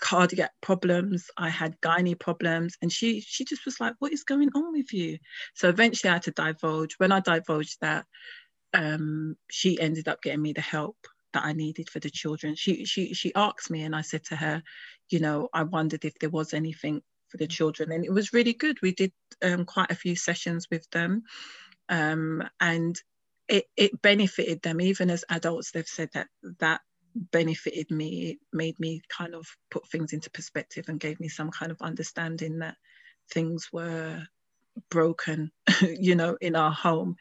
cardiac 0.00 0.52
problems. 0.62 1.26
I 1.36 1.48
had 1.50 1.80
gynae 1.80 2.18
problems, 2.18 2.76
and 2.82 2.92
she 2.92 3.20
she 3.20 3.44
just 3.44 3.64
was 3.64 3.80
like, 3.80 3.94
"What 3.98 4.12
is 4.12 4.24
going 4.24 4.50
on 4.54 4.72
with 4.72 4.92
you?" 4.92 5.18
So 5.54 5.68
eventually, 5.68 6.10
I 6.10 6.14
had 6.14 6.22
to 6.24 6.32
divulge. 6.32 6.94
When 6.98 7.12
I 7.12 7.20
divulged 7.20 7.78
that, 7.80 8.06
um, 8.74 9.36
she 9.50 9.80
ended 9.80 10.08
up 10.08 10.22
getting 10.22 10.42
me 10.42 10.52
the 10.52 10.60
help 10.60 10.96
that 11.32 11.44
I 11.44 11.52
needed 11.52 11.88
for 11.90 12.00
the 12.00 12.10
children. 12.10 12.54
She 12.56 12.84
she 12.84 13.14
she 13.14 13.34
asked 13.34 13.70
me, 13.70 13.82
and 13.82 13.94
I 13.94 14.02
said 14.02 14.24
to 14.26 14.36
her, 14.36 14.62
you 15.10 15.20
know, 15.20 15.48
I 15.52 15.64
wondered 15.64 16.04
if 16.04 16.18
there 16.18 16.30
was 16.30 16.54
anything 16.54 17.02
for 17.28 17.36
the 17.36 17.46
children, 17.46 17.92
and 17.92 18.04
it 18.04 18.12
was 18.12 18.32
really 18.32 18.54
good. 18.54 18.78
We 18.82 18.92
did 18.92 19.12
um, 19.42 19.64
quite 19.64 19.90
a 19.90 19.96
few 19.96 20.16
sessions 20.16 20.66
with 20.70 20.88
them, 20.90 21.22
um, 21.88 22.42
and 22.60 22.96
it 23.48 23.66
it 23.76 24.02
benefited 24.02 24.62
them. 24.62 24.80
Even 24.80 25.10
as 25.10 25.24
adults, 25.28 25.72
they've 25.72 25.86
said 25.86 26.10
that 26.14 26.28
that 26.60 26.80
benefited 27.14 27.90
me. 27.90 28.30
It 28.30 28.38
made 28.52 28.78
me 28.80 29.02
kind 29.08 29.34
of 29.34 29.46
put 29.70 29.88
things 29.88 30.12
into 30.12 30.30
perspective 30.30 30.86
and 30.88 31.00
gave 31.00 31.20
me 31.20 31.28
some 31.28 31.50
kind 31.50 31.72
of 31.72 31.80
understanding 31.82 32.58
that 32.58 32.76
things 33.30 33.68
were 33.72 34.22
broken 34.90 35.50
you 35.82 36.14
know 36.14 36.36
in 36.40 36.56
our 36.56 36.70
home 36.70 37.16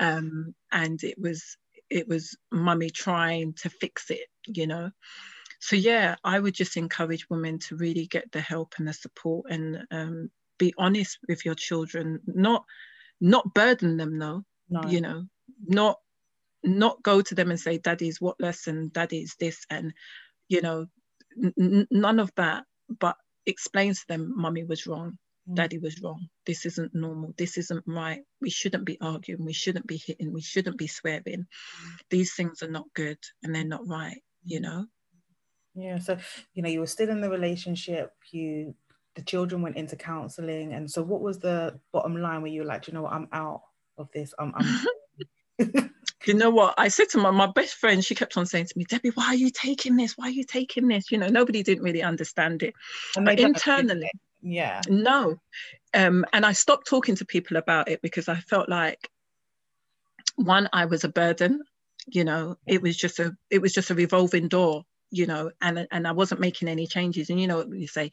um 0.00 0.54
and 0.72 1.02
it 1.04 1.18
was 1.18 1.56
it 1.90 2.08
was 2.08 2.36
mummy 2.50 2.90
trying 2.90 3.52
to 3.52 3.68
fix 3.68 4.10
it 4.10 4.26
you 4.46 4.66
know 4.66 4.90
so 5.60 5.76
yeah 5.76 6.16
i 6.24 6.38
would 6.38 6.54
just 6.54 6.76
encourage 6.76 7.28
women 7.30 7.58
to 7.58 7.76
really 7.76 8.06
get 8.06 8.30
the 8.32 8.40
help 8.40 8.74
and 8.78 8.88
the 8.88 8.92
support 8.92 9.46
and 9.50 9.84
um, 9.90 10.30
be 10.58 10.72
honest 10.78 11.18
with 11.28 11.44
your 11.44 11.54
children 11.54 12.20
not 12.26 12.64
not 13.20 13.54
burden 13.54 13.96
them 13.96 14.18
though 14.18 14.42
no. 14.68 14.88
you 14.88 15.00
know 15.00 15.24
not 15.66 15.98
not 16.66 17.02
go 17.02 17.22
to 17.22 17.34
them 17.34 17.50
and 17.50 17.60
say 17.60 17.78
daddy's 17.78 18.20
what 18.20 18.40
lesson? 18.40 18.90
Daddy's 18.92 19.36
this 19.38 19.64
and 19.70 19.92
you 20.48 20.62
know 20.62 20.86
n- 21.58 21.86
none 21.90 22.20
of 22.20 22.30
that 22.36 22.64
but 22.88 23.16
explain 23.46 23.94
to 23.94 24.04
them 24.08 24.32
mummy 24.36 24.64
was 24.64 24.86
wrong. 24.86 25.18
Mm. 25.48 25.54
daddy 25.54 25.78
was 25.78 26.00
wrong. 26.02 26.28
This 26.44 26.66
isn't 26.66 26.94
normal. 26.94 27.34
This 27.38 27.56
isn't 27.56 27.84
right. 27.86 28.22
We 28.40 28.50
shouldn't 28.50 28.84
be 28.84 28.98
arguing. 29.00 29.44
We 29.44 29.52
shouldn't 29.52 29.86
be 29.86 30.02
hitting. 30.04 30.32
We 30.32 30.42
shouldn't 30.42 30.78
be 30.78 30.86
swearing. 30.86 31.22
Mm. 31.24 31.98
these 32.10 32.34
things 32.34 32.62
are 32.62 32.70
not 32.70 32.86
good 32.94 33.18
and 33.42 33.54
they're 33.54 33.64
not 33.64 33.86
right 33.86 34.20
you 34.46 34.60
know? 34.60 34.86
Yeah 35.74 35.98
so 35.98 36.16
you 36.54 36.62
know 36.62 36.70
you 36.70 36.80
were 36.80 36.86
still 36.86 37.10
in 37.10 37.20
the 37.20 37.28
relationship. 37.28 38.12
You 38.30 38.74
the 39.16 39.22
children 39.22 39.62
went 39.62 39.76
into 39.76 39.96
counseling. 39.96 40.72
And 40.74 40.90
so 40.90 41.02
what 41.02 41.20
was 41.20 41.38
the 41.38 41.80
bottom 41.92 42.20
line 42.20 42.42
where 42.42 42.50
you 42.50 42.60
were 42.60 42.66
like 42.66 42.86
you 42.86 42.94
know 42.94 43.02
what? 43.02 43.12
I'm 43.12 43.28
out 43.32 43.62
of 43.98 44.08
this. 44.12 44.32
I'm, 44.38 44.52
I'm... 44.54 45.90
you 46.26 46.34
know 46.34 46.50
what? 46.50 46.74
I 46.78 46.88
said 46.88 47.08
to 47.10 47.18
my, 47.18 47.30
my 47.30 47.46
best 47.46 47.74
friend 47.74 48.04
she 48.04 48.14
kept 48.14 48.36
on 48.36 48.46
saying 48.46 48.66
to 48.66 48.78
me 48.78 48.84
debbie 48.84 49.10
why 49.10 49.26
are 49.26 49.34
you 49.34 49.50
taking 49.50 49.96
this? 49.96 50.16
Why 50.16 50.26
are 50.26 50.30
you 50.30 50.44
taking 50.44 50.88
this? 50.88 51.10
You 51.10 51.18
know 51.18 51.28
nobody 51.28 51.62
didn't 51.62 51.84
really 51.84 52.02
understand 52.02 52.62
it. 52.62 52.74
But 53.14 53.38
internally 53.38 54.10
yeah. 54.42 54.80
No. 54.88 55.40
Um, 55.94 56.24
and 56.32 56.44
i 56.44 56.52
stopped 56.52 56.86
talking 56.86 57.14
to 57.16 57.24
people 57.24 57.56
about 57.56 57.88
it 57.88 58.02
because 58.02 58.28
i 58.28 58.36
felt 58.36 58.68
like 58.68 59.10
one 60.34 60.68
i 60.72 60.84
was 60.84 61.04
a 61.04 61.08
burden 61.08 61.62
you 62.06 62.22
know 62.22 62.58
it 62.66 62.82
was 62.82 62.96
just 62.96 63.18
a 63.18 63.34
it 63.50 63.62
was 63.62 63.72
just 63.72 63.90
a 63.90 63.94
revolving 63.94 64.48
door 64.48 64.84
you 65.10 65.26
know 65.26 65.50
and 65.60 65.86
and 65.90 66.06
i 66.06 66.12
wasn't 66.12 66.40
making 66.40 66.68
any 66.68 66.86
changes. 66.86 67.30
And 67.30 67.40
you 67.40 67.46
know 67.46 67.64
you 67.72 67.86
say 67.86 68.10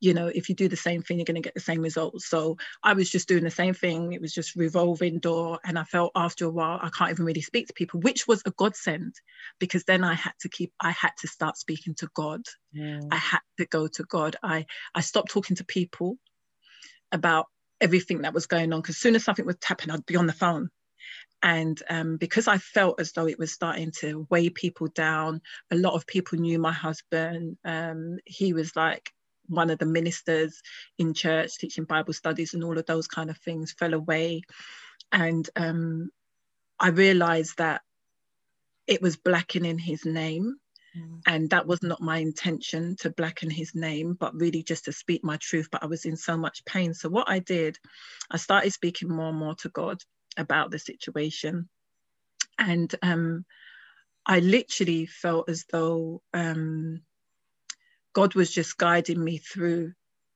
you 0.00 0.14
know 0.14 0.26
if 0.26 0.48
you 0.48 0.54
do 0.54 0.68
the 0.68 0.76
same 0.76 1.02
thing 1.02 1.18
you're 1.18 1.24
going 1.24 1.40
to 1.40 1.46
get 1.46 1.54
the 1.54 1.60
same 1.60 1.80
results. 1.82 2.28
So 2.28 2.56
i 2.82 2.92
was 2.92 3.10
just 3.10 3.28
doing 3.28 3.44
the 3.44 3.50
same 3.50 3.74
thing. 3.74 4.12
It 4.12 4.20
was 4.20 4.32
just 4.32 4.56
revolving 4.56 5.18
door. 5.18 5.58
And 5.64 5.78
i 5.78 5.84
felt 5.84 6.12
after 6.14 6.46
a 6.46 6.50
while 6.50 6.78
i 6.82 6.90
can't 6.90 7.10
even 7.10 7.24
really 7.24 7.42
speak 7.42 7.66
to 7.68 7.74
people 7.74 8.00
which 8.00 8.26
was 8.26 8.42
a 8.46 8.50
godsend 8.52 9.14
because 9.58 9.84
then 9.84 10.04
i 10.04 10.14
had 10.14 10.32
to 10.40 10.48
keep 10.48 10.72
i 10.80 10.90
had 10.90 11.12
to 11.20 11.28
start 11.28 11.56
speaking 11.56 11.94
to 11.96 12.08
god. 12.14 12.42
Yeah. 12.72 13.00
i 13.10 13.16
had 13.16 13.40
to 13.58 13.66
go 13.66 13.86
to 13.88 14.04
god. 14.04 14.36
I 14.42 14.66
i 14.94 15.00
stopped 15.00 15.30
talking 15.30 15.56
to 15.56 15.64
people 15.64 16.16
about 17.12 17.46
everything 17.80 18.22
that 18.22 18.34
was 18.34 18.46
going 18.46 18.72
on 18.72 18.80
because 18.80 18.96
soon 18.96 19.14
as 19.14 19.24
something 19.24 19.46
was 19.46 19.56
tapping 19.56 19.90
i'd 19.90 20.06
be 20.06 20.16
on 20.16 20.26
the 20.26 20.32
phone 20.32 20.70
and 21.42 21.82
um, 21.88 22.16
because 22.16 22.48
I 22.48 22.58
felt 22.58 23.00
as 23.00 23.12
though 23.12 23.26
it 23.26 23.38
was 23.38 23.52
starting 23.52 23.92
to 24.00 24.26
weigh 24.30 24.50
people 24.50 24.88
down, 24.88 25.40
a 25.70 25.76
lot 25.76 25.94
of 25.94 26.06
people 26.06 26.38
knew 26.38 26.58
my 26.58 26.72
husband. 26.72 27.56
Um, 27.64 28.18
he 28.26 28.52
was 28.52 28.76
like 28.76 29.10
one 29.46 29.70
of 29.70 29.78
the 29.78 29.86
ministers 29.86 30.60
in 30.98 31.14
church 31.14 31.56
teaching 31.58 31.84
Bible 31.84 32.12
studies 32.12 32.54
and 32.54 32.62
all 32.62 32.78
of 32.78 32.86
those 32.86 33.06
kind 33.06 33.30
of 33.30 33.38
things 33.38 33.72
fell 33.72 33.94
away. 33.94 34.42
And 35.12 35.48
um, 35.56 36.10
I 36.78 36.88
realized 36.88 37.56
that 37.58 37.80
it 38.86 39.00
was 39.00 39.16
blackening 39.16 39.78
his 39.78 40.04
name. 40.04 40.56
Mm. 40.96 41.20
And 41.26 41.50
that 41.50 41.66
was 41.66 41.82
not 41.82 42.02
my 42.02 42.18
intention 42.18 42.96
to 43.00 43.10
blacken 43.10 43.48
his 43.48 43.74
name, 43.74 44.14
but 44.18 44.34
really 44.34 44.62
just 44.62 44.86
to 44.86 44.92
speak 44.92 45.22
my 45.22 45.36
truth. 45.36 45.68
But 45.70 45.84
I 45.84 45.86
was 45.86 46.04
in 46.04 46.16
so 46.16 46.36
much 46.36 46.64
pain. 46.64 46.94
So, 46.94 47.08
what 47.08 47.30
I 47.30 47.38
did, 47.38 47.78
I 48.28 48.38
started 48.38 48.72
speaking 48.72 49.08
more 49.08 49.28
and 49.28 49.38
more 49.38 49.54
to 49.56 49.68
God 49.68 50.02
about 50.36 50.70
the 50.70 50.78
situation. 50.78 51.68
And 52.58 52.94
um, 53.02 53.44
I 54.26 54.40
literally 54.40 55.06
felt 55.06 55.48
as 55.48 55.64
though 55.70 56.22
um, 56.34 57.02
God 58.12 58.34
was 58.34 58.50
just 58.50 58.76
guiding 58.78 59.22
me 59.22 59.38
through, 59.38 59.92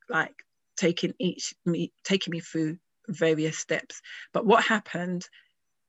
like 0.09 0.33
taking 0.77 1.13
each 1.19 1.53
me 1.65 1.91
taking 2.03 2.31
me 2.31 2.39
through 2.39 2.77
various 3.07 3.57
steps. 3.57 4.01
But 4.33 4.45
what 4.45 4.63
happened 4.63 5.27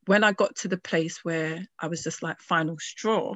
when 0.07 0.25
I 0.25 0.33
got 0.33 0.57
to 0.57 0.69
the 0.69 0.77
place 0.77 1.25
where 1.25 1.67
I 1.81 1.89
was 1.89 2.03
just 2.03 2.23
like 2.23 2.41
final 2.41 2.79
straw? 2.79 3.35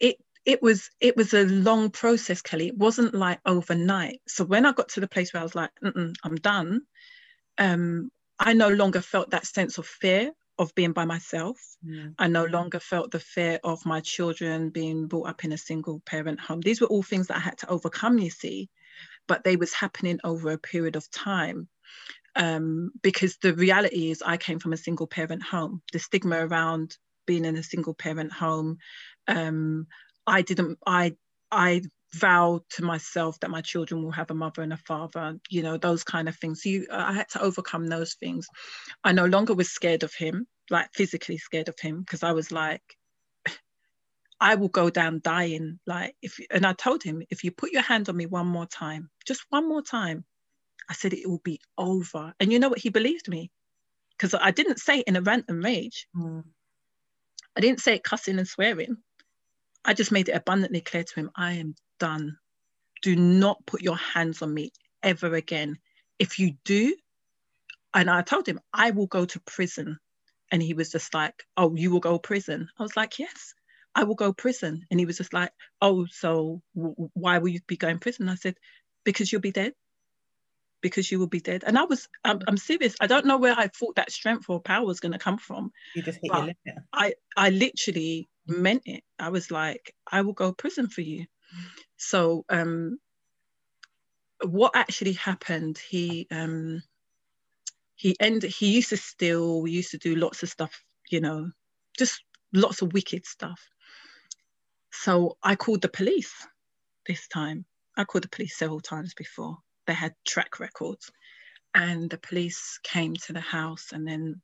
It 0.00 0.16
it 0.44 0.62
was 0.62 0.90
it 1.00 1.16
was 1.16 1.34
a 1.34 1.44
long 1.44 1.90
process, 1.90 2.40
Kelly. 2.40 2.68
It 2.68 2.78
wasn't 2.78 3.14
like 3.14 3.40
overnight. 3.44 4.20
So 4.26 4.44
when 4.44 4.64
I 4.64 4.72
got 4.72 4.90
to 4.90 5.00
the 5.00 5.08
place 5.08 5.32
where 5.32 5.40
I 5.40 5.44
was 5.44 5.54
like, 5.54 5.70
I'm 5.82 6.36
done, 6.36 6.82
um, 7.58 8.10
I 8.38 8.52
no 8.52 8.68
longer 8.68 9.00
felt 9.00 9.30
that 9.30 9.46
sense 9.46 9.78
of 9.78 9.86
fear 9.86 10.32
of 10.58 10.74
being 10.74 10.92
by 10.92 11.04
myself. 11.04 11.58
Yeah. 11.82 12.08
I 12.18 12.26
no 12.28 12.44
longer 12.44 12.80
felt 12.80 13.10
the 13.10 13.20
fear 13.20 13.60
of 13.62 13.86
my 13.86 14.00
children 14.00 14.70
being 14.70 15.06
brought 15.06 15.28
up 15.28 15.44
in 15.44 15.52
a 15.52 15.58
single 15.58 16.00
parent 16.00 16.40
home. 16.40 16.60
These 16.60 16.80
were 16.80 16.88
all 16.88 17.02
things 17.02 17.28
that 17.28 17.36
I 17.36 17.40
had 17.40 17.58
to 17.58 17.68
overcome, 17.68 18.18
you 18.18 18.30
see, 18.30 18.68
but 19.26 19.44
they 19.44 19.56
was 19.56 19.72
happening 19.72 20.18
over 20.24 20.50
a 20.50 20.58
period 20.58 20.96
of 20.96 21.10
time. 21.10 21.68
Um, 22.36 22.92
because 23.02 23.36
the 23.38 23.54
reality 23.54 24.10
is 24.10 24.22
I 24.22 24.36
came 24.36 24.58
from 24.58 24.72
a 24.72 24.76
single 24.76 25.06
parent 25.06 25.42
home. 25.42 25.82
The 25.92 25.98
stigma 25.98 26.46
around 26.46 26.96
being 27.26 27.44
in 27.44 27.56
a 27.56 27.62
single 27.62 27.94
parent 27.94 28.32
home, 28.32 28.78
um, 29.26 29.86
I 30.26 30.42
didn't, 30.42 30.78
I, 30.86 31.16
I 31.50 31.82
vow 32.14 32.60
to 32.70 32.84
myself 32.84 33.38
that 33.40 33.50
my 33.50 33.60
children 33.60 34.02
will 34.02 34.10
have 34.10 34.30
a 34.30 34.34
mother 34.34 34.62
and 34.62 34.72
a 34.72 34.78
father 34.78 35.38
you 35.50 35.62
know 35.62 35.76
those 35.76 36.04
kind 36.04 36.28
of 36.28 36.36
things. 36.36 36.64
You 36.64 36.86
i 36.90 37.12
had 37.12 37.28
to 37.30 37.42
overcome 37.42 37.86
those 37.86 38.14
things. 38.14 38.46
I 39.04 39.12
no 39.12 39.26
longer 39.26 39.54
was 39.54 39.70
scared 39.70 40.02
of 40.02 40.14
him 40.14 40.46
like 40.70 40.92
physically 40.94 41.38
scared 41.38 41.68
of 41.68 41.78
him 41.78 42.00
because 42.00 42.22
i 42.22 42.32
was 42.32 42.50
like 42.52 42.82
i 44.40 44.54
will 44.54 44.68
go 44.68 44.90
down 44.90 45.20
dying 45.22 45.78
like 45.86 46.14
if 46.22 46.38
and 46.50 46.66
i 46.66 46.72
told 46.72 47.02
him 47.02 47.22
if 47.30 47.44
you 47.44 47.50
put 47.50 47.72
your 47.72 47.82
hand 47.82 48.08
on 48.08 48.16
me 48.16 48.26
one 48.26 48.46
more 48.46 48.66
time 48.66 49.10
just 49.26 49.44
one 49.50 49.68
more 49.68 49.82
time 49.82 50.24
i 50.88 50.94
said 50.94 51.12
it 51.12 51.28
will 51.28 51.40
be 51.44 51.60
over. 51.76 52.32
And 52.40 52.52
you 52.52 52.58
know 52.58 52.68
what 52.68 52.78
he 52.78 52.88
believed 52.88 53.28
me? 53.28 53.50
Because 54.16 54.34
i 54.34 54.50
didn't 54.50 54.80
say 54.80 55.00
it 55.00 55.08
in 55.08 55.16
a 55.16 55.22
rant 55.22 55.46
and 55.48 55.62
rage. 55.62 56.06
Mm. 56.16 56.44
i 57.56 57.60
didn't 57.60 57.80
say 57.80 57.94
it 57.94 58.04
cussing 58.04 58.38
and 58.38 58.48
swearing. 58.48 58.96
I 59.84 59.94
just 59.94 60.12
made 60.12 60.28
it 60.28 60.32
abundantly 60.32 60.80
clear 60.80 61.04
to 61.04 61.14
him 61.14 61.30
I 61.34 61.54
am 61.54 61.74
done. 61.98 62.38
Do 63.02 63.16
not 63.16 63.64
put 63.66 63.82
your 63.82 63.96
hands 63.96 64.42
on 64.42 64.52
me 64.52 64.72
ever 65.02 65.34
again. 65.34 65.78
If 66.18 66.38
you 66.38 66.54
do, 66.64 66.94
and 67.94 68.10
I 68.10 68.22
told 68.22 68.46
him, 68.48 68.60
I 68.72 68.90
will 68.90 69.06
go 69.06 69.24
to 69.24 69.40
prison. 69.40 69.98
And 70.50 70.62
he 70.62 70.74
was 70.74 70.90
just 70.90 71.14
like, 71.14 71.44
Oh, 71.56 71.74
you 71.74 71.90
will 71.90 72.00
go 72.00 72.18
prison? 72.18 72.68
I 72.78 72.82
was 72.82 72.96
like, 72.96 73.18
Yes, 73.18 73.54
I 73.94 74.04
will 74.04 74.14
go 74.14 74.32
prison. 74.32 74.84
And 74.90 75.00
he 75.00 75.06
was 75.06 75.18
just 75.18 75.32
like, 75.32 75.50
Oh, 75.80 76.06
so 76.10 76.62
w- 76.74 77.10
why 77.14 77.38
will 77.38 77.48
you 77.48 77.60
be 77.66 77.76
going 77.76 77.96
to 77.96 78.00
prison? 78.00 78.28
I 78.28 78.34
said, 78.36 78.56
Because 79.04 79.30
you'll 79.30 79.40
be 79.40 79.52
dead. 79.52 79.74
Because 80.80 81.10
you 81.10 81.18
will 81.18 81.26
be 81.28 81.40
dead. 81.40 81.64
And 81.66 81.78
I 81.78 81.84
was, 81.84 82.08
I'm, 82.24 82.40
I'm 82.46 82.56
serious. 82.56 82.94
I 83.00 83.06
don't 83.08 83.26
know 83.26 83.38
where 83.38 83.54
I 83.56 83.68
thought 83.68 83.96
that 83.96 84.12
strength 84.12 84.46
or 84.48 84.60
power 84.60 84.86
was 84.86 85.00
going 85.00 85.12
to 85.12 85.18
come 85.18 85.38
from. 85.38 85.72
You 85.94 86.02
just 86.02 86.20
hit 86.22 86.32
your 86.32 86.42
limit. 86.42 86.56
I, 86.92 87.14
I 87.36 87.50
literally 87.50 88.28
meant 88.46 88.82
it. 88.86 89.02
I 89.18 89.30
was 89.30 89.50
like, 89.50 89.94
I 90.10 90.22
will 90.22 90.34
go 90.34 90.50
to 90.50 90.54
prison 90.56 90.88
for 90.88 91.00
you. 91.02 91.26
So 91.98 92.44
um, 92.48 92.98
what 94.42 94.72
actually 94.74 95.14
happened? 95.14 95.78
He 95.78 96.26
um, 96.30 96.82
he 97.96 98.16
ended. 98.20 98.52
He 98.52 98.74
used 98.74 98.90
to 98.90 98.96
steal. 98.96 99.62
We 99.62 99.72
used 99.72 99.90
to 99.92 99.98
do 99.98 100.14
lots 100.16 100.42
of 100.42 100.48
stuff. 100.48 100.82
You 101.10 101.20
know, 101.20 101.50
just 101.98 102.22
lots 102.52 102.82
of 102.82 102.92
wicked 102.92 103.26
stuff. 103.26 103.60
So 104.92 105.36
I 105.42 105.56
called 105.56 105.82
the 105.82 105.88
police 105.88 106.32
this 107.06 107.28
time. 107.28 107.64
I 107.96 108.04
called 108.04 108.24
the 108.24 108.28
police 108.28 108.56
several 108.56 108.80
times 108.80 109.14
before. 109.14 109.58
They 109.86 109.94
had 109.94 110.14
track 110.26 110.60
records, 110.60 111.10
and 111.74 112.10
the 112.10 112.18
police 112.18 112.78
came 112.84 113.14
to 113.14 113.32
the 113.32 113.40
house, 113.40 113.88
and 113.92 114.06
then 114.06 114.42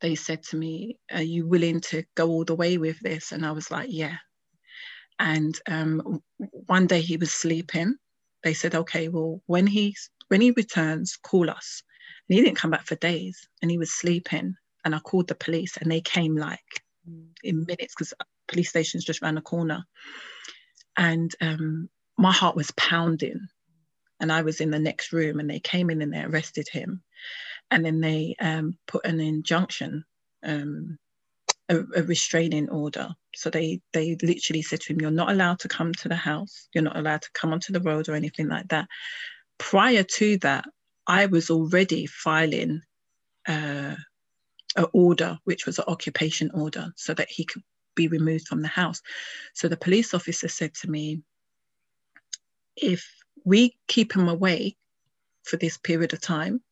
they 0.00 0.14
said 0.14 0.42
to 0.44 0.56
me, 0.56 0.98
Are 1.12 1.22
you 1.22 1.46
willing 1.46 1.80
to 1.82 2.04
go 2.14 2.28
all 2.28 2.44
the 2.44 2.54
way 2.54 2.78
with 2.78 3.00
this? 3.00 3.32
And 3.32 3.44
I 3.44 3.52
was 3.52 3.70
like, 3.70 3.88
Yeah. 3.90 4.16
And 5.18 5.58
um, 5.66 6.22
one 6.66 6.86
day 6.86 7.00
he 7.00 7.16
was 7.16 7.32
sleeping. 7.32 7.96
They 8.42 8.54
said, 8.54 8.74
Okay, 8.74 9.08
well, 9.08 9.42
when 9.46 9.66
he 9.66 9.96
when 10.28 10.40
he 10.40 10.52
returns, 10.52 11.16
call 11.16 11.50
us. 11.50 11.82
And 12.28 12.36
he 12.36 12.44
didn't 12.44 12.58
come 12.58 12.70
back 12.70 12.86
for 12.86 12.94
days 12.96 13.48
and 13.62 13.70
he 13.70 13.78
was 13.78 13.90
sleeping. 13.90 14.54
And 14.84 14.94
I 14.94 14.98
called 15.00 15.28
the 15.28 15.34
police 15.34 15.76
and 15.76 15.90
they 15.90 16.00
came 16.00 16.36
like 16.36 16.60
in 17.42 17.64
minutes 17.66 17.94
because 17.94 18.14
police 18.46 18.68
station's 18.68 19.04
just 19.04 19.22
around 19.22 19.36
the 19.36 19.40
corner. 19.40 19.84
And 20.96 21.34
um, 21.40 21.88
my 22.16 22.32
heart 22.32 22.56
was 22.56 22.70
pounding. 22.72 23.48
And 24.20 24.32
I 24.32 24.42
was 24.42 24.60
in 24.60 24.70
the 24.70 24.78
next 24.78 25.12
room 25.12 25.40
and 25.40 25.48
they 25.48 25.60
came 25.60 25.90
in 25.90 26.02
and 26.02 26.12
they 26.12 26.22
arrested 26.22 26.68
him 26.68 27.02
and 27.70 27.84
then 27.84 28.00
they 28.00 28.34
um, 28.40 28.78
put 28.86 29.04
an 29.04 29.20
injunction, 29.20 30.04
um, 30.42 30.98
a, 31.68 31.78
a, 31.96 32.02
restraining 32.02 32.68
order. 32.70 33.10
So 33.34 33.50
they 33.50 33.80
they 33.92 34.16
literally 34.22 34.62
said 34.62 34.80
to 34.82 34.92
him, 34.92 35.00
"You're 35.00 35.10
not 35.10 35.30
allowed 35.30 35.60
to 35.60 35.68
come 35.68 35.92
to 35.94 36.08
the 36.08 36.16
house. 36.16 36.68
You're 36.74 36.84
not 36.84 36.96
allowed 36.96 37.22
to 37.22 37.30
come 37.32 37.52
onto 37.52 37.72
the 37.72 37.80
road 37.80 38.08
or 38.08 38.14
anything 38.14 38.48
like 38.48 38.68
that." 38.68 38.88
Prior 39.58 40.02
to 40.02 40.38
that, 40.38 40.64
I 41.06 41.26
was 41.26 41.50
already 41.50 42.06
filing 42.06 42.82
uh, 43.46 43.96
an 44.76 44.86
order, 44.92 45.38
which 45.44 45.66
was 45.66 45.78
an 45.78 45.84
occupation 45.88 46.50
order, 46.52 46.92
so 46.96 47.14
that 47.14 47.30
he 47.30 47.44
could 47.44 47.62
be 47.94 48.08
removed 48.08 48.46
from 48.46 48.62
the 48.62 48.68
house. 48.68 49.00
So 49.54 49.68
the 49.68 49.76
police 49.76 50.14
officer 50.14 50.48
said 50.48 50.74
to 50.74 50.90
me, 50.90 51.22
"If 52.76 53.06
we 53.44 53.76
keep 53.88 54.14
him 54.14 54.28
away 54.28 54.76
for 55.44 55.56
this 55.56 55.78
period 55.78 56.12
of 56.12 56.20
time, 56.20 56.62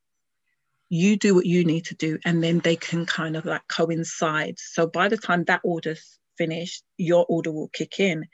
you 0.88 1.16
do 1.16 1.35
what 1.35 1.46
you 1.46 1.64
need 1.64 1.85
to 1.87 1.94
do 1.94 2.18
and 2.25 2.42
then 2.42 2.61
they 2.61 2.77
can 2.77 3.07
kind 3.07 3.37
of 3.37 3.44
like 3.44 3.66
coincide. 3.68 4.59
So 4.59 4.87
by 4.87 5.09
the 5.09 5.16
time 5.16 5.44
that 5.44 5.61
order's 5.64 6.18
finished 6.38 6.85
your 6.96 7.27
order 7.29 7.51
will 7.51 7.68
kick 7.68 7.99
in. 7.99 8.27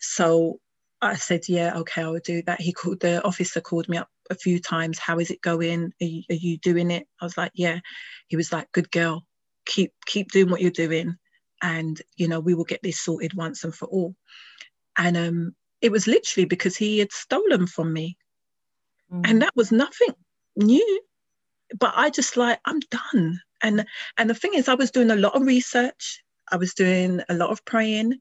So 0.00 0.60
i 1.00 1.14
said 1.14 1.42
yeah 1.48 1.78
okay 1.78 2.02
i 2.02 2.08
will 2.08 2.20
do 2.24 2.42
that. 2.42 2.60
He 2.60 2.72
called 2.72 3.00
the 3.00 3.24
officer 3.24 3.60
called 3.60 3.88
me 3.88 3.96
up 3.96 4.08
a 4.30 4.34
few 4.34 4.60
times. 4.60 4.98
How 4.98 5.18
is 5.18 5.30
it 5.30 5.40
going? 5.40 5.92
Are 6.00 6.04
you, 6.04 6.22
are 6.30 6.34
you 6.34 6.58
doing 6.58 6.90
it? 6.90 7.06
I 7.20 7.24
was 7.24 7.36
like 7.36 7.52
yeah. 7.54 7.80
He 8.28 8.36
was 8.36 8.52
like 8.52 8.70
good 8.72 8.90
girl. 8.90 9.24
Keep 9.66 9.92
keep 10.06 10.30
doing 10.30 10.50
what 10.50 10.60
you're 10.60 10.70
doing 10.70 11.16
and 11.62 12.00
you 12.16 12.28
know 12.28 12.40
we 12.40 12.54
will 12.54 12.64
get 12.64 12.82
this 12.82 13.00
sorted 13.00 13.34
once 13.34 13.64
and 13.64 13.74
for 13.74 13.88
all. 13.88 14.14
And 14.96 15.16
um 15.16 15.54
it 15.80 15.92
was 15.92 16.06
literally 16.06 16.44
because 16.44 16.76
he 16.76 16.98
had 16.98 17.12
stolen 17.12 17.66
from 17.66 17.92
me. 17.92 18.16
Mm. 19.10 19.22
and 19.24 19.42
that 19.42 19.56
was 19.56 19.72
nothing 19.72 20.14
new 20.54 21.00
but 21.78 21.92
I 21.96 22.10
just 22.10 22.36
like 22.36 22.60
I'm 22.64 22.80
done. 22.80 23.40
And 23.62 23.86
and 24.16 24.30
the 24.30 24.34
thing 24.34 24.54
is, 24.54 24.68
I 24.68 24.74
was 24.74 24.90
doing 24.90 25.10
a 25.10 25.16
lot 25.16 25.34
of 25.34 25.42
research. 25.42 26.22
I 26.50 26.56
was 26.56 26.74
doing 26.74 27.20
a 27.28 27.34
lot 27.34 27.50
of 27.50 27.64
praying. 27.64 28.18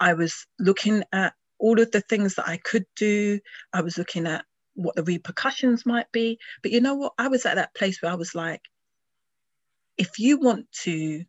I 0.00 0.14
was 0.14 0.46
looking 0.58 1.04
at 1.12 1.34
all 1.58 1.80
of 1.80 1.90
the 1.90 2.00
things 2.02 2.34
that 2.34 2.48
I 2.48 2.58
could 2.58 2.86
do. 2.96 3.40
I 3.72 3.82
was 3.82 3.98
looking 3.98 4.26
at 4.26 4.44
what 4.74 4.94
the 4.94 5.02
repercussions 5.02 5.86
might 5.86 6.10
be. 6.12 6.38
But 6.62 6.72
you 6.72 6.80
know 6.80 6.94
what? 6.94 7.12
I 7.18 7.28
was 7.28 7.46
at 7.46 7.56
that 7.56 7.74
place 7.74 8.00
where 8.00 8.12
I 8.12 8.16
was 8.16 8.34
like, 8.34 8.60
if 9.96 10.18
you 10.18 10.38
want 10.38 10.70
to 10.82 11.24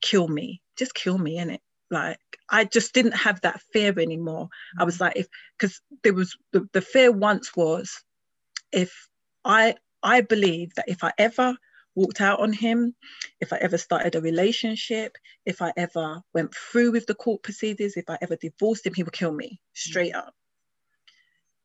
kill 0.00 0.26
me, 0.26 0.62
just 0.76 0.94
kill 0.94 1.18
me 1.18 1.38
in 1.38 1.50
it. 1.50 1.60
Like 1.90 2.18
I 2.50 2.64
just 2.64 2.92
didn't 2.92 3.16
have 3.16 3.40
that 3.42 3.60
fear 3.72 3.98
anymore. 3.98 4.48
I 4.78 4.84
was 4.84 4.98
mm. 4.98 5.02
like, 5.02 5.16
if 5.16 5.26
because 5.58 5.80
there 6.02 6.14
was 6.14 6.36
the, 6.52 6.68
the 6.72 6.82
fear 6.82 7.12
once 7.12 7.54
was 7.56 8.02
if 8.72 9.08
I 9.44 9.76
I 10.02 10.20
believe 10.20 10.74
that 10.74 10.88
if 10.88 11.04
I 11.04 11.12
ever 11.18 11.56
walked 11.94 12.20
out 12.20 12.40
on 12.40 12.52
him, 12.52 12.94
if 13.40 13.52
I 13.52 13.56
ever 13.56 13.76
started 13.76 14.14
a 14.14 14.20
relationship, 14.20 15.16
if 15.44 15.60
I 15.60 15.72
ever 15.76 16.22
went 16.32 16.54
through 16.54 16.92
with 16.92 17.06
the 17.06 17.14
court 17.14 17.42
proceedings, 17.42 17.96
if 17.96 18.08
I 18.08 18.18
ever 18.20 18.36
divorced 18.36 18.86
him, 18.86 18.94
he 18.94 19.02
would 19.02 19.12
kill 19.12 19.32
me 19.32 19.60
straight 19.74 20.14
up. 20.14 20.34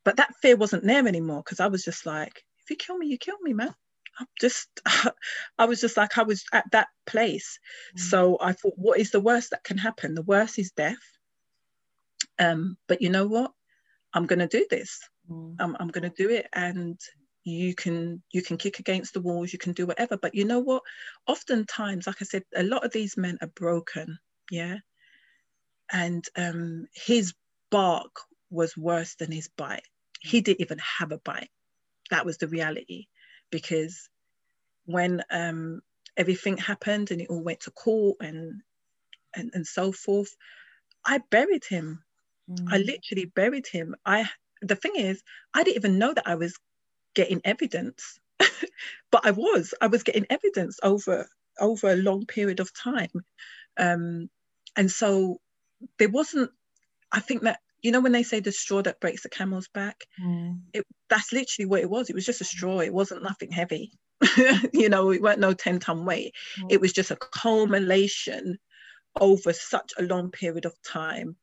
But 0.04 0.16
that 0.16 0.34
fear 0.42 0.56
wasn't 0.56 0.84
there 0.84 1.06
anymore 1.06 1.42
because 1.42 1.60
I 1.60 1.68
was 1.68 1.84
just 1.84 2.04
like, 2.04 2.44
if 2.58 2.70
you 2.70 2.76
kill 2.76 2.98
me, 2.98 3.06
you 3.06 3.18
kill 3.18 3.38
me, 3.42 3.52
man. 3.52 3.74
I'm 4.18 4.26
just, 4.40 4.68
I 5.58 5.64
was 5.66 5.80
just 5.80 5.96
like, 5.96 6.18
I 6.18 6.22
was 6.22 6.44
at 6.52 6.70
that 6.72 6.88
place. 7.06 7.58
Mm. 7.96 8.00
So 8.00 8.38
I 8.40 8.52
thought, 8.52 8.74
what 8.76 8.98
is 8.98 9.10
the 9.10 9.20
worst 9.20 9.50
that 9.50 9.64
can 9.64 9.78
happen? 9.78 10.14
The 10.14 10.22
worst 10.22 10.58
is 10.58 10.72
death. 10.72 10.98
Um, 12.38 12.76
but 12.88 13.02
you 13.02 13.10
know 13.10 13.26
what? 13.26 13.52
I'm 14.12 14.26
going 14.26 14.38
to 14.40 14.48
do 14.48 14.66
this. 14.70 15.00
Mm. 15.30 15.56
I'm, 15.58 15.76
I'm 15.78 15.88
going 15.88 16.10
to 16.10 16.14
do 16.16 16.30
it. 16.30 16.46
And 16.52 17.00
you 17.44 17.74
can 17.74 18.22
you 18.32 18.42
can 18.42 18.56
kick 18.56 18.78
against 18.78 19.14
the 19.14 19.20
walls 19.20 19.52
you 19.52 19.58
can 19.58 19.72
do 19.72 19.86
whatever 19.86 20.16
but 20.16 20.34
you 20.34 20.44
know 20.44 20.60
what? 20.60 20.82
Oftentimes 21.26 22.06
like 22.06 22.16
i 22.20 22.24
said 22.24 22.44
a 22.54 22.62
lot 22.62 22.84
of 22.84 22.92
these 22.92 23.16
men 23.16 23.38
are 23.40 23.48
broken 23.48 24.18
yeah? 24.50 24.76
And 25.92 26.24
um 26.36 26.86
his 26.94 27.34
bark 27.70 28.14
was 28.50 28.76
worse 28.76 29.14
than 29.16 29.32
his 29.32 29.48
bite. 29.56 29.82
He 30.20 30.40
didn't 30.40 30.60
even 30.60 30.78
have 30.98 31.12
a 31.12 31.18
bite. 31.18 31.50
That 32.10 32.26
was 32.26 32.38
the 32.38 32.48
reality. 32.48 33.06
Because 33.50 34.08
when 34.86 35.22
um 35.30 35.80
everything 36.16 36.56
happened 36.56 37.10
and 37.10 37.20
it 37.20 37.28
all 37.30 37.42
went 37.42 37.60
to 37.60 37.70
court 37.70 38.16
and 38.20 38.60
and, 39.34 39.50
and 39.54 39.66
so 39.66 39.90
forth 39.92 40.34
i 41.04 41.18
buried 41.30 41.64
him. 41.64 42.04
Mm. 42.48 42.66
i 42.70 42.78
literally 42.78 43.24
buried 43.24 43.66
him. 43.66 43.94
I 44.04 44.28
the 44.62 44.76
thing 44.76 44.96
is 44.96 45.22
i 45.54 45.64
didn't 45.64 45.76
even 45.76 45.98
know 45.98 46.12
that 46.14 46.26
i 46.26 46.34
was 46.36 46.56
getting 47.14 47.40
evidence. 47.44 48.18
But 49.10 49.26
i 49.26 49.30
was 49.30 49.74
i 49.80 49.86
was 49.86 50.02
getting 50.02 50.26
evidence 50.28 50.80
over 50.82 51.28
over 51.60 51.88
a 51.88 51.96
long 51.96 52.26
period 52.26 52.58
of 52.58 52.74
time. 52.74 53.12
Um, 53.76 54.28
and 54.76 54.90
so 54.90 55.38
there 55.98 56.08
wasn't 56.08 56.50
i 57.12 57.20
think 57.20 57.42
that 57.42 57.60
you 57.80 57.92
know 57.92 58.00
when 58.00 58.10
they 58.10 58.24
say 58.24 58.40
the 58.40 58.50
straw 58.50 58.82
that 58.82 58.98
breaks 58.98 59.22
the 59.22 59.28
camel's 59.28 59.68
back 59.68 60.04
mm. 60.20 60.58
it, 60.72 60.84
that's 61.08 61.32
literally 61.32 61.66
what 61.66 61.80
it 61.80 61.90
was. 61.90 62.10
It 62.10 62.14
was 62.14 62.26
just 62.26 62.40
a 62.40 62.44
straw. 62.44 62.80
It 62.80 62.92
wasn't 62.92 63.22
nothing 63.22 63.52
heavy. 63.52 63.92
You 64.72 64.88
know 64.88 65.10
it 65.12 65.22
weren't 65.22 65.38
no 65.38 65.52
10 65.52 65.78
ton 65.78 66.04
weight. 66.04 66.34
Mm. 66.58 66.72
it 66.72 66.80
was 66.80 66.92
just 66.92 67.12
a 67.12 67.16
culmination 67.16 68.58
over 69.20 69.52
such 69.52 69.92
a 69.96 70.02
long 70.02 70.32
period 70.32 70.64
of 70.64 70.74
time. 70.82 71.36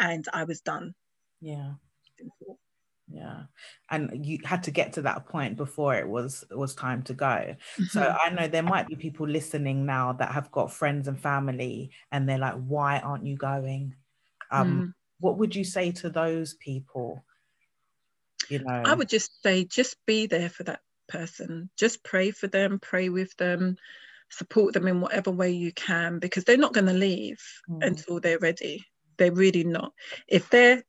And 0.00 0.26
i 0.32 0.42
was 0.42 0.60
done. 0.62 0.94
Yeah 1.40 1.74
yeah. 3.12 3.42
And 3.90 4.24
you 4.24 4.38
had 4.44 4.64
to 4.64 4.70
get 4.70 4.94
to 4.94 5.02
that 5.02 5.26
point 5.26 5.56
before 5.56 5.94
it 5.94 6.08
was 6.08 6.44
it 6.50 6.56
was 6.56 6.74
time 6.74 7.02
to 7.04 7.14
go. 7.14 7.26
Mm-hmm. 7.26 7.84
so 7.84 8.16
i 8.24 8.30
know 8.30 8.48
there 8.48 8.62
might 8.62 8.88
be 8.88 8.96
people 8.96 9.26
listening 9.28 9.84
now 9.84 10.12
that 10.12 10.32
have 10.32 10.50
got 10.50 10.72
friends 10.72 11.08
and 11.08 11.20
family 11.20 11.90
and 12.10 12.28
they're 12.28 12.38
like 12.38 12.54
why 12.54 12.98
aren't 12.98 13.26
you 13.26 13.36
going? 13.36 13.94
Um 14.50 14.80
mm. 14.80 14.94
what 15.20 15.38
would 15.38 15.54
you 15.54 15.64
say 15.64 15.92
to 15.92 16.10
those 16.10 16.54
people? 16.54 17.24
You 18.48 18.60
know? 18.60 18.82
i 18.84 18.94
would 18.94 19.08
just 19.08 19.42
say 19.42 19.64
just 19.64 19.96
be 20.06 20.26
there 20.26 20.48
for 20.48 20.64
that 20.64 20.80
person. 21.08 21.70
Just 21.76 22.02
pray 22.02 22.30
for 22.30 22.46
them 22.46 22.78
pray 22.80 23.08
with 23.08 23.36
them 23.36 23.76
support 24.30 24.74
them 24.74 24.88
in 24.88 25.00
whatever 25.00 25.30
way 25.30 25.50
you 25.52 25.72
can 25.72 26.18
because 26.18 26.44
they're 26.44 26.56
not 26.56 26.72
going 26.72 26.86
to 26.86 26.92
leave 26.92 27.40
mm. 27.70 27.86
until 27.86 28.18
they're 28.18 28.38
ready. 28.38 28.84
They're 29.16 29.30
really 29.30 29.62
not. 29.62 29.92
If 30.26 30.50
they're 30.50 30.82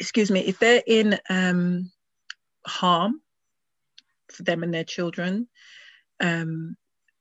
excuse 0.00 0.30
me, 0.30 0.40
if 0.40 0.58
they're 0.58 0.82
in 0.86 1.18
um, 1.28 1.92
harm 2.66 3.20
for 4.32 4.42
them 4.42 4.62
and 4.62 4.72
their 4.72 4.84
children, 4.84 5.46
um, 6.20 6.76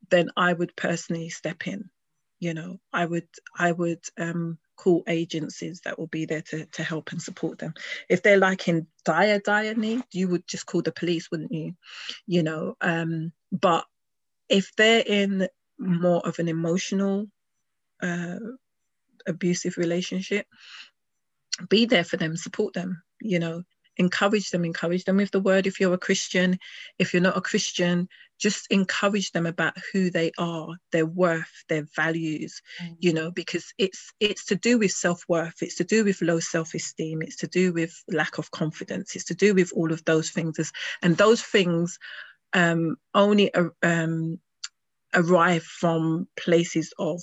then 0.10 0.30
I 0.36 0.54
would 0.54 0.76
personally 0.76 1.30
step 1.30 1.68
in. 1.68 1.90
You 2.40 2.54
know, 2.54 2.80
I 2.94 3.06
would 3.06 3.28
I 3.58 3.74
would 3.74 4.00
um, 4.18 4.58
call 4.78 5.04
agencies 5.08 5.82
that 5.84 6.00
will 6.00 6.08
be 6.08 6.26
there 6.26 6.42
to, 6.42 6.66
to 6.68 6.84
help 6.84 7.12
and 7.12 7.22
support 7.22 7.60
them. 7.60 7.74
If 8.08 8.24
they're 8.24 8.38
like 8.38 8.66
in 8.70 8.88
dire, 9.04 9.40
dire 9.40 9.76
need, 9.76 10.04
you 10.14 10.30
would 10.30 10.48
just 10.48 10.66
call 10.66 10.82
the 10.82 10.94
police, 10.94 11.30
wouldn't 11.30 11.52
you? 11.52 11.76
You 12.26 12.44
know, 12.44 12.78
um, 12.80 13.34
but 13.52 13.86
if 14.48 14.74
they're 14.78 15.04
in 15.06 15.50
more 15.78 16.26
of 16.26 16.40
an 16.40 16.48
emotional 16.48 17.28
uh, 18.02 18.40
abusive 19.28 19.78
relationship, 19.78 20.48
be 21.68 21.86
there 21.86 22.04
for 22.04 22.18
them, 22.18 22.38
support 22.38 22.74
them, 22.74 23.02
you 23.22 23.40
know, 23.40 23.64
encourage 23.98 24.50
them, 24.50 24.64
encourage 24.64 25.04
them 25.04 25.18
with 25.18 25.32
the 25.32 25.40
word. 25.40 25.68
If 25.68 25.80
you're 25.80 25.94
a 25.94 25.98
Christian, 25.98 26.58
if 26.98 27.14
you're 27.14 27.22
not 27.22 27.38
a 27.38 27.42
Christian, 27.42 28.08
just 28.40 28.68
encourage 28.72 29.32
them 29.32 29.46
about 29.46 29.74
who 29.92 30.10
they 30.10 30.32
are, 30.38 30.70
their 30.94 31.06
worth, 31.06 31.66
their 31.68 31.86
values, 31.96 32.62
mm. 32.82 32.96
you 33.00 33.12
know, 33.12 33.32
because 33.32 33.74
it's 33.78 34.14
it's 34.22 34.46
to 34.46 34.56
do 34.56 34.80
with 34.80 34.92
self-worth, 34.92 35.62
it's 35.62 35.76
to 35.76 35.84
do 35.84 36.06
with 36.06 36.22
low 36.22 36.40
self-esteem, 36.40 37.22
it's 37.22 37.36
to 37.36 37.48
do 37.48 37.74
with 37.74 37.94
lack 38.08 38.38
of 38.38 38.50
confidence, 38.52 39.16
it's 39.16 39.26
to 39.26 39.36
do 39.36 39.54
with 39.54 39.74
all 39.76 39.92
of 39.92 40.04
those 40.06 40.30
things. 40.30 40.72
And 41.02 41.18
those 41.18 41.42
things 41.42 42.00
um, 42.54 42.96
only 43.14 43.54
uh, 43.54 43.66
um, 43.84 44.40
arrive 45.14 45.64
from 45.64 46.28
places 46.38 46.94
of 46.98 47.22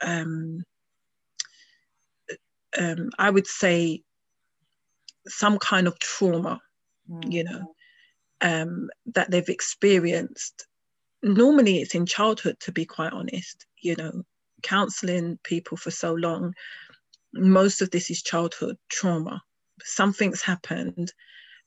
um, 0.00 0.64
um, 2.76 3.10
I 3.18 3.30
would 3.30 3.46
say 3.46 4.02
some 5.26 5.58
kind 5.58 5.86
of 5.86 5.98
trauma, 5.98 6.60
mm. 7.10 7.32
you 7.32 7.44
know, 7.44 7.74
um, 8.40 8.88
that 9.14 9.30
they've 9.30 9.48
experienced. 9.48 10.66
Normally, 11.22 11.80
it's 11.80 11.94
in 11.94 12.06
childhood, 12.06 12.58
to 12.60 12.72
be 12.72 12.84
quite 12.84 13.12
honest, 13.12 13.66
you 13.80 13.96
know, 13.96 14.22
counseling 14.62 15.38
people 15.42 15.76
for 15.76 15.90
so 15.90 16.14
long. 16.14 16.54
Most 17.32 17.82
of 17.82 17.90
this 17.90 18.10
is 18.10 18.22
childhood 18.22 18.76
trauma. 18.88 19.42
Something's 19.82 20.42
happened 20.42 21.12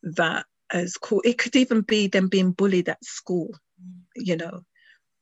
that 0.03 0.45
has 0.72 0.97
called, 0.97 1.26
it 1.26 1.38
could 1.38 1.55
even 1.55 1.82
be 1.82 2.07
them 2.07 2.28
being 2.28 2.51
bullied 2.51 2.89
at 2.89 3.03
school, 3.03 3.49
mm. 3.82 4.01
you 4.16 4.38
know, 4.38 4.62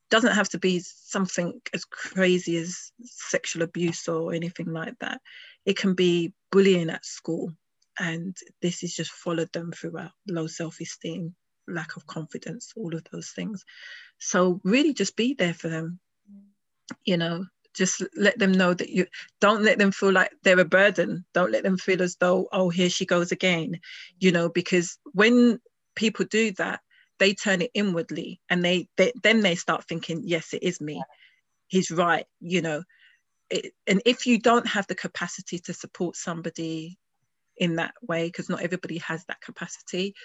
doesn't 0.09 0.33
have 0.33 0.49
to 0.49 0.59
be 0.59 0.79
something 0.79 1.59
as 1.73 1.83
crazy 1.85 2.57
as 2.57 2.91
sexual 3.01 3.63
abuse 3.63 4.07
or 4.07 4.33
anything 4.33 4.71
like 4.71 4.97
that. 4.99 5.21
It 5.68 5.78
can 5.78 5.95
be 5.95 6.34
bullying 6.51 6.89
at 6.89 7.05
school, 7.05 7.51
and 7.99 8.38
this 8.63 8.82
has 8.82 8.93
just 8.93 9.11
followed 9.11 9.51
them 9.53 9.74
throughout 9.74 10.13
low 10.28 10.47
self 10.47 10.80
esteem, 10.82 11.36
lack 11.68 11.97
of 11.97 12.07
confidence, 12.07 12.74
all 12.78 12.95
of 12.95 13.05
those 13.11 13.32
things. 13.32 13.65
So, 14.20 14.61
really, 14.63 14.95
just 14.95 15.18
be 15.18 15.36
there 15.36 15.53
for 15.53 15.70
them. 15.70 15.99
You 17.05 17.18
know, 17.18 17.45
just 17.76 18.03
let 18.15 18.39
them 18.39 18.53
know 18.53 18.74
that 18.74 18.89
you 18.89 19.07
don't 19.41 19.63
let 19.63 19.78
them 19.78 19.91
feel 19.91 20.13
like 20.13 20.32
they're 20.43 20.59
a 20.61 20.65
burden. 20.65 21.26
Don't 21.36 21.51
let 21.51 21.63
them 21.63 21.78
feel 21.78 22.01
as 22.01 22.15
though, 22.15 22.47
oh, 22.53 22.70
here 22.70 22.89
she 22.89 23.05
goes 23.05 23.34
again, 23.34 23.82
you 24.20 24.32
know, 24.32 24.49
because 24.49 24.97
when 25.13 25.59
people 25.95 26.26
do 26.32 26.53
that, 26.53 26.80
they 27.20 27.34
turn 27.34 27.61
it 27.61 27.72
inwardly 27.74 28.39
and 28.49 28.63
they, 28.63 28.88
they 28.97 29.11
then 29.24 29.41
they 29.41 29.55
start 29.55 29.86
thinking 29.86 30.22
yes 30.26 30.53
it 30.53 30.63
is 30.63 30.82
me 30.82 31.01
he's 31.68 31.91
right 31.91 32.26
you 32.39 32.61
know 32.61 32.84
it, 33.49 33.73
and 33.87 34.01
if 34.05 34.27
you 34.27 34.39
don't 34.39 34.67
have 34.67 34.87
the 34.87 34.95
capacity 34.95 35.59
to 35.59 35.73
support 35.73 36.15
somebody 36.15 36.97
in 37.57 37.77
that 37.77 37.93
way 38.01 38.27
because 38.27 38.49
not 38.49 38.61
everybody 38.63 38.99
has 38.99 39.25
that 39.25 39.41
capacity 39.41 40.15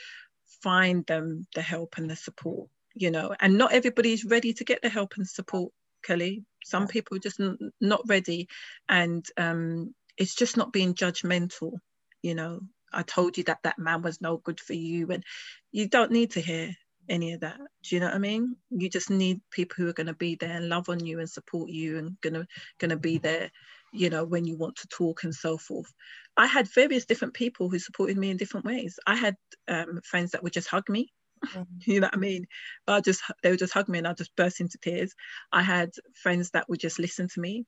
find 0.62 1.06
them 1.06 1.46
the 1.54 1.62
help 1.62 1.98
and 1.98 2.10
the 2.10 2.16
support 2.16 2.68
you 2.94 3.10
know. 3.10 3.34
And 3.40 3.58
not 3.58 3.72
everybody 3.72 4.12
is 4.12 4.24
ready 4.24 4.52
to 4.54 4.64
get 4.64 4.82
the 4.82 4.88
help 4.88 5.14
and 5.16 5.26
support 5.28 5.72
kelly. 6.04 6.44
Some 6.64 6.88
people 6.88 7.16
are 7.16 7.20
just 7.20 7.40
n- 7.40 7.58
not 7.80 8.02
ready. 8.06 8.48
And 8.88 9.24
um, 9.36 9.94
it's 10.18 10.34
just 10.34 10.56
not 10.56 10.72
being 10.72 10.94
judgmental 10.94 11.74
you 12.22 12.34
know. 12.34 12.60
I 12.92 13.02
told 13.02 13.38
you 13.38 13.44
that 13.44 13.60
that 13.64 13.78
man 13.78 14.02
was 14.02 14.20
no 14.20 14.36
good 14.38 14.60
for 14.60 14.74
you 14.74 15.10
and 15.10 15.24
you 15.72 15.88
don't 15.88 16.12
need 16.12 16.32
to 16.32 16.40
hear 16.40 16.72
any 17.12 17.34
of 17.34 17.40
that. 17.40 17.58
Do 17.82 17.94
you 17.94 18.00
know 18.00 18.06
what 18.06 18.14
I 18.14 18.18
mean? 18.18 18.56
You 18.70 18.88
just 18.88 19.10
need 19.10 19.40
people 19.50 19.76
who 19.76 19.88
are 19.88 19.92
going 19.92 20.06
to 20.06 20.14
be 20.14 20.34
there 20.34 20.56
and 20.56 20.68
love 20.68 20.88
on 20.88 21.04
you 21.04 21.20
and 21.20 21.28
support 21.28 21.70
you 21.70 21.98
and 21.98 22.18
gonna 22.22 22.46
gonna 22.78 22.96
be 22.96 23.18
there, 23.18 23.50
you 23.92 24.08
know, 24.08 24.24
when 24.24 24.46
you 24.46 24.56
want 24.56 24.76
to 24.76 24.88
talk 24.88 25.22
and 25.22 25.34
so 25.34 25.58
forth. 25.58 25.92
I 26.36 26.46
had 26.46 26.72
various 26.72 27.04
different 27.04 27.34
people 27.34 27.68
who 27.68 27.78
supported 27.78 28.16
me 28.16 28.30
in 28.30 28.38
different 28.38 28.64
ways. 28.64 28.98
I 29.06 29.14
had 29.14 29.36
um, 29.68 30.00
friends 30.02 30.30
that 30.32 30.42
would 30.42 30.54
just 30.54 30.68
hug 30.68 30.88
me. 30.88 31.12
Mm-hmm. 31.44 31.62
you 31.90 32.00
know 32.00 32.06
what 32.06 32.14
I 32.14 32.18
mean? 32.18 32.46
I 32.88 33.00
just 33.02 33.22
they 33.42 33.50
would 33.50 33.58
just 33.58 33.74
hug 33.74 33.88
me 33.88 33.98
and 33.98 34.08
I'd 34.08 34.16
just 34.16 34.34
burst 34.34 34.60
into 34.60 34.78
tears. 34.78 35.14
I 35.52 35.62
had 35.62 35.90
friends 36.14 36.50
that 36.52 36.68
would 36.70 36.80
just 36.80 36.98
listen 36.98 37.28
to 37.28 37.40
me. 37.40 37.66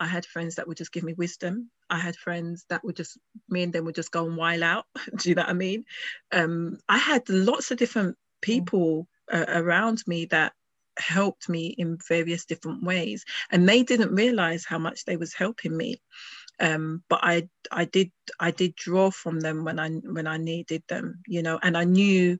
I 0.00 0.06
had 0.06 0.26
friends 0.26 0.54
that 0.56 0.66
would 0.66 0.78
just 0.78 0.92
give 0.92 1.04
me 1.04 1.12
wisdom. 1.12 1.70
I 1.90 1.98
had 1.98 2.16
friends 2.16 2.64
that 2.70 2.82
would 2.82 2.96
just 2.96 3.18
me 3.48 3.62
and 3.62 3.72
them 3.72 3.84
would 3.84 3.94
just 3.94 4.10
go 4.10 4.26
and 4.26 4.36
while 4.36 4.64
out. 4.64 4.86
Do 5.16 5.28
you 5.28 5.36
know 5.36 5.42
what 5.42 5.50
I 5.50 5.52
mean? 5.52 5.84
Um, 6.32 6.78
I 6.88 6.98
had 6.98 7.28
lots 7.28 7.70
of 7.70 7.78
different 7.78 8.16
people 8.40 9.06
uh, 9.32 9.44
around 9.48 10.02
me 10.06 10.26
that 10.26 10.52
helped 10.98 11.48
me 11.48 11.66
in 11.66 11.98
various 12.08 12.44
different 12.44 12.82
ways. 12.82 13.24
And 13.50 13.68
they 13.68 13.82
didn't 13.82 14.14
realize 14.14 14.64
how 14.64 14.78
much 14.78 15.04
they 15.04 15.16
was 15.16 15.34
helping 15.34 15.76
me. 15.76 16.00
Um, 16.58 17.02
but 17.08 17.20
I 17.22 17.48
I 17.72 17.86
did 17.86 18.10
I 18.38 18.50
did 18.50 18.76
draw 18.76 19.10
from 19.10 19.40
them 19.40 19.64
when 19.64 19.78
I 19.78 19.88
when 19.90 20.26
I 20.26 20.36
needed 20.36 20.82
them 20.88 21.22
you 21.26 21.42
know 21.42 21.58
and 21.62 21.74
I 21.76 21.84
knew 21.84 22.38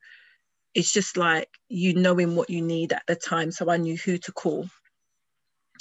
it's 0.75 0.93
just 0.93 1.17
like 1.17 1.49
you 1.69 1.95
knowing 1.95 2.37
what 2.37 2.51
you 2.51 2.61
need 2.61 2.93
at 2.93 3.03
the 3.07 3.17
time. 3.17 3.51
So 3.51 3.71
I 3.71 3.79
knew 3.79 3.97
who 3.97 4.19
to 4.19 4.33
call 4.33 4.69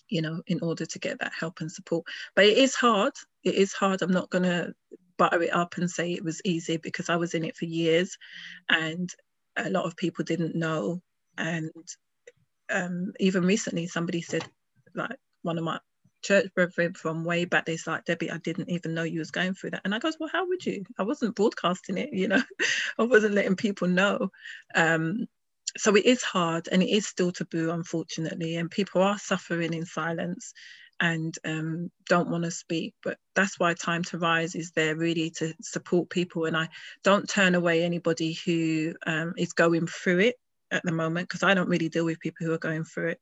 you 0.07 0.21
know 0.21 0.41
in 0.47 0.61
order 0.61 0.85
to 0.85 0.99
get 0.99 1.19
that 1.19 1.33
help 1.37 1.59
and 1.59 1.71
support. 1.71 2.05
But 2.33 2.45
it 2.45 2.57
is 2.57 2.75
hard. 2.75 3.13
It 3.43 3.55
is 3.55 3.73
hard. 3.73 4.01
I'm 4.01 4.13
not 4.13 4.29
gonna 4.29 4.73
butter 5.17 5.43
it 5.43 5.53
up 5.53 5.75
and 5.77 5.91
say 5.91 6.13
it 6.13 6.23
was 6.23 6.41
easy 6.45 6.77
because 6.77 7.09
I 7.09 7.17
was 7.17 7.33
in 7.33 7.43
it 7.43 7.57
for 7.57 7.65
years. 7.65 8.17
And 8.69 9.13
a 9.67 9.69
lot 9.69 9.85
of 9.85 9.97
people 9.97 10.25
didn't 10.25 10.55
know. 10.55 11.01
And 11.37 11.71
um, 12.69 13.13
even 13.19 13.45
recently, 13.45 13.87
somebody 13.87 14.21
said, 14.21 14.43
like 14.95 15.17
one 15.41 15.57
of 15.57 15.63
my 15.63 15.79
church 16.21 16.53
brethren 16.53 16.93
from 16.93 17.23
way 17.23 17.45
back, 17.45 17.65
they's 17.65 17.87
like, 17.87 18.05
Debbie, 18.05 18.31
I 18.31 18.37
didn't 18.37 18.69
even 18.69 18.93
know 18.93 19.03
you 19.03 19.19
was 19.19 19.31
going 19.31 19.53
through 19.53 19.71
that. 19.71 19.81
And 19.85 19.95
I 19.95 19.99
goes, 19.99 20.17
well, 20.19 20.29
how 20.31 20.47
would 20.47 20.65
you? 20.65 20.83
I 20.97 21.03
wasn't 21.03 21.35
broadcasting 21.35 21.97
it, 21.97 22.09
you 22.13 22.27
know, 22.27 22.41
I 22.99 23.03
wasn't 23.03 23.35
letting 23.35 23.55
people 23.55 23.87
know. 23.87 24.31
Um, 24.75 25.27
so 25.77 25.95
it 25.95 26.05
is 26.05 26.23
hard 26.23 26.67
and 26.71 26.81
it 26.81 26.89
is 26.89 27.07
still 27.07 27.31
taboo, 27.31 27.71
unfortunately, 27.71 28.55
and 28.57 28.71
people 28.71 29.01
are 29.01 29.19
suffering 29.19 29.73
in 29.73 29.85
silence 29.85 30.53
and 30.99 31.35
um, 31.45 31.91
don't 32.07 32.29
want 32.29 32.43
to 32.43 32.51
speak. 32.51 32.93
But 33.03 33.17
that's 33.35 33.59
why 33.59 33.73
Time 33.73 34.03
to 34.05 34.17
Rise 34.17 34.55
is 34.55 34.71
there 34.71 34.95
really 34.95 35.31
to 35.37 35.53
support 35.61 36.09
people. 36.09 36.45
And 36.45 36.57
I 36.57 36.69
don't 37.03 37.29
turn 37.29 37.55
away 37.55 37.83
anybody 37.83 38.33
who 38.45 38.95
um, 39.05 39.33
is 39.37 39.53
going 39.53 39.87
through 39.87 40.19
it 40.19 40.35
at 40.71 40.83
the 40.83 40.91
moment 40.91 41.27
because 41.27 41.43
I 41.43 41.53
don't 41.53 41.69
really 41.69 41.89
deal 41.89 42.05
with 42.05 42.19
people 42.19 42.45
who 42.45 42.53
are 42.53 42.59
going 42.59 42.83
through 42.83 43.09
it. 43.09 43.21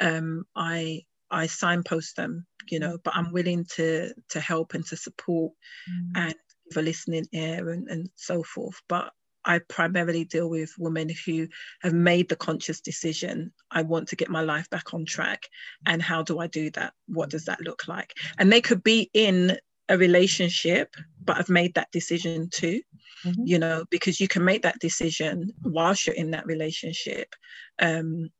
Um, 0.00 0.44
I 0.56 1.04
I 1.30 1.46
signpost 1.46 2.16
them, 2.16 2.46
you 2.70 2.78
know, 2.78 2.98
but 3.02 3.16
I'm 3.16 3.32
willing 3.32 3.64
to 3.76 4.12
to 4.30 4.40
help 4.40 4.74
and 4.74 4.84
to 4.86 4.96
support 4.96 5.52
mm. 5.90 6.10
and 6.14 6.34
give 6.68 6.76
a 6.76 6.82
listening 6.82 7.26
ear 7.32 7.70
and, 7.70 7.88
and 7.88 8.10
so 8.16 8.42
forth. 8.42 8.80
But 8.88 9.12
I 9.44 9.60
primarily 9.68 10.24
deal 10.24 10.48
with 10.48 10.72
women 10.78 11.10
who 11.26 11.48
have 11.80 11.92
made 11.92 12.28
the 12.28 12.36
conscious 12.36 12.80
decision 12.80 13.52
I 13.70 13.82
want 13.82 14.08
to 14.08 14.16
get 14.16 14.30
my 14.30 14.42
life 14.42 14.68
back 14.70 14.94
on 14.94 15.04
track. 15.04 15.48
And 15.86 16.02
how 16.02 16.22
do 16.22 16.38
I 16.38 16.46
do 16.46 16.70
that? 16.72 16.94
What 17.06 17.30
does 17.30 17.44
that 17.46 17.60
look 17.60 17.88
like? 17.88 18.14
And 18.38 18.52
they 18.52 18.60
could 18.60 18.82
be 18.82 19.10
in 19.12 19.58
a 19.88 19.98
relationship, 19.98 20.94
but 21.24 21.38
I've 21.38 21.48
made 21.48 21.74
that 21.74 21.90
decision 21.90 22.48
too, 22.50 22.80
mm-hmm. 23.24 23.42
you 23.44 23.58
know, 23.58 23.84
because 23.90 24.20
you 24.20 24.28
can 24.28 24.44
make 24.44 24.62
that 24.62 24.78
decision 24.78 25.52
whilst 25.64 26.06
you're 26.06 26.16
in 26.16 26.30
that 26.30 26.46
relationship. 26.46 27.34
Um, 27.80 28.30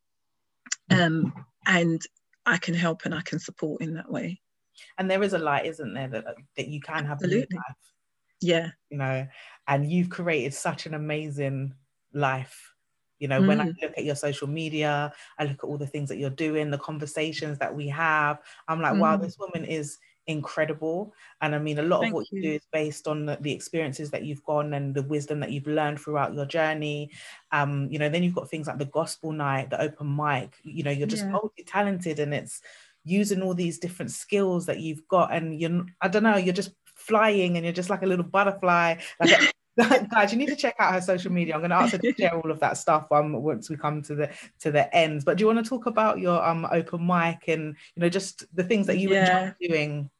um, 0.90 1.32
and 1.66 2.00
I 2.46 2.58
can 2.58 2.74
help 2.74 3.04
and 3.04 3.14
I 3.14 3.22
can 3.22 3.38
support 3.38 3.82
in 3.82 3.94
that 3.94 4.10
way. 4.10 4.40
And 4.98 5.10
there 5.10 5.22
is 5.22 5.32
a 5.32 5.38
light, 5.38 5.66
isn't 5.66 5.94
there, 5.94 6.08
that, 6.08 6.24
that 6.56 6.68
you 6.68 6.80
can 6.80 7.04
have 7.04 7.18
Absolutely. 7.22 7.58
Yeah. 8.42 8.70
You 8.90 8.98
know, 8.98 9.26
and 9.68 9.90
you've 9.90 10.10
created 10.10 10.54
such 10.54 10.86
an 10.86 10.94
amazing 10.94 11.74
life 12.12 12.72
you 13.22 13.28
know 13.28 13.40
mm. 13.40 13.46
when 13.46 13.60
i 13.60 13.66
mm. 13.66 13.74
look 13.80 13.92
at 13.96 14.04
your 14.04 14.16
social 14.16 14.48
media 14.48 15.12
i 15.38 15.44
look 15.44 15.62
at 15.62 15.64
all 15.64 15.78
the 15.78 15.86
things 15.86 16.08
that 16.08 16.18
you're 16.18 16.28
doing 16.28 16.70
the 16.70 16.78
conversations 16.78 17.56
that 17.56 17.74
we 17.74 17.86
have 17.88 18.40
i'm 18.68 18.82
like 18.82 18.94
mm. 18.94 18.98
wow 18.98 19.16
this 19.16 19.38
woman 19.38 19.64
is 19.64 19.98
incredible 20.26 21.14
and 21.40 21.54
i 21.54 21.58
mean 21.58 21.78
a 21.78 21.82
lot 21.82 22.00
Thank 22.00 22.12
of 22.12 22.16
what 22.16 22.32
you. 22.32 22.38
you 22.38 22.42
do 22.42 22.54
is 22.54 22.66
based 22.72 23.08
on 23.08 23.26
the, 23.26 23.38
the, 23.40 23.52
experiences 23.52 24.10
that 24.10 24.24
you've 24.24 24.44
gone 24.44 24.74
and 24.74 24.94
the 24.94 25.02
wisdom 25.02 25.40
that 25.40 25.50
you've 25.50 25.66
learned 25.66 26.00
throughout 26.00 26.34
your 26.34 26.46
journey 26.46 27.10
um 27.50 27.88
you 27.90 27.98
know 27.98 28.08
then 28.08 28.22
you've 28.22 28.34
got 28.34 28.50
things 28.50 28.66
like 28.66 28.78
the 28.78 28.84
gospel 28.84 29.32
night 29.32 29.70
the 29.70 29.80
open 29.80 30.14
mic 30.14 30.54
you 30.62 30.82
know 30.82 30.90
you're 30.90 31.08
just 31.08 31.24
yeah. 31.24 31.30
multi-talented 31.30 32.18
and 32.18 32.34
it's 32.34 32.60
using 33.04 33.42
all 33.42 33.54
these 33.54 33.80
different 33.80 34.12
skills 34.12 34.66
that 34.66 34.78
you've 34.78 35.06
got 35.08 35.32
and 35.32 35.60
you're 35.60 35.84
i 36.00 36.06
don't 36.06 36.22
know 36.22 36.36
you're 36.36 36.54
just 36.54 36.72
flying 37.02 37.56
and 37.56 37.64
you're 37.64 37.72
just 37.72 37.90
like 37.90 38.02
a 38.02 38.06
little 38.06 38.24
butterfly 38.24 38.96
like 39.20 39.30
a, 39.78 40.06
guys 40.10 40.32
you 40.32 40.38
need 40.38 40.48
to 40.48 40.56
check 40.56 40.76
out 40.78 40.92
her 40.92 41.00
social 41.00 41.32
media 41.32 41.54
i'm 41.54 41.60
going 41.60 41.70
to 41.70 41.76
ask 41.76 41.92
her 41.92 41.98
to 41.98 42.14
share 42.14 42.34
all 42.34 42.50
of 42.50 42.60
that 42.60 42.76
stuff 42.76 43.10
um, 43.10 43.32
once 43.42 43.70
we 43.70 43.76
come 43.76 44.02
to 44.02 44.14
the 44.14 44.30
to 44.60 44.70
the 44.70 44.94
ends 44.94 45.24
but 45.24 45.36
do 45.36 45.42
you 45.42 45.46
want 45.46 45.62
to 45.62 45.68
talk 45.68 45.86
about 45.86 46.18
your 46.18 46.42
um 46.44 46.66
open 46.70 47.06
mic 47.06 47.48
and 47.48 47.76
you 47.94 48.02
know 48.02 48.08
just 48.08 48.44
the 48.54 48.64
things 48.64 48.86
that 48.86 48.98
you 48.98 49.10
yeah. 49.10 49.40
enjoy 49.40 49.54
doing 49.60 50.10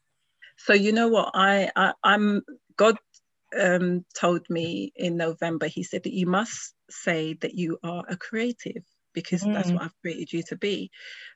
So 0.57 0.73
you 0.73 0.91
know 0.91 1.07
what 1.07 1.31
I, 1.33 1.71
I 1.75 1.93
I'm 2.03 2.41
God 2.77 2.97
um, 3.59 4.05
told 4.15 4.49
me 4.49 4.91
in 4.95 5.17
November. 5.17 5.67
He 5.67 5.83
said 5.83 6.03
that 6.03 6.13
you 6.13 6.25
must 6.25 6.73
say 6.89 7.33
that 7.41 7.55
you 7.55 7.77
are 7.83 8.03
a 8.07 8.17
creative 8.17 8.83
because 9.13 9.43
mm. 9.43 9.53
that's 9.53 9.69
what 9.69 9.83
I've 9.83 10.01
created 10.01 10.33
you 10.33 10.43
to 10.43 10.55
be. 10.55 10.91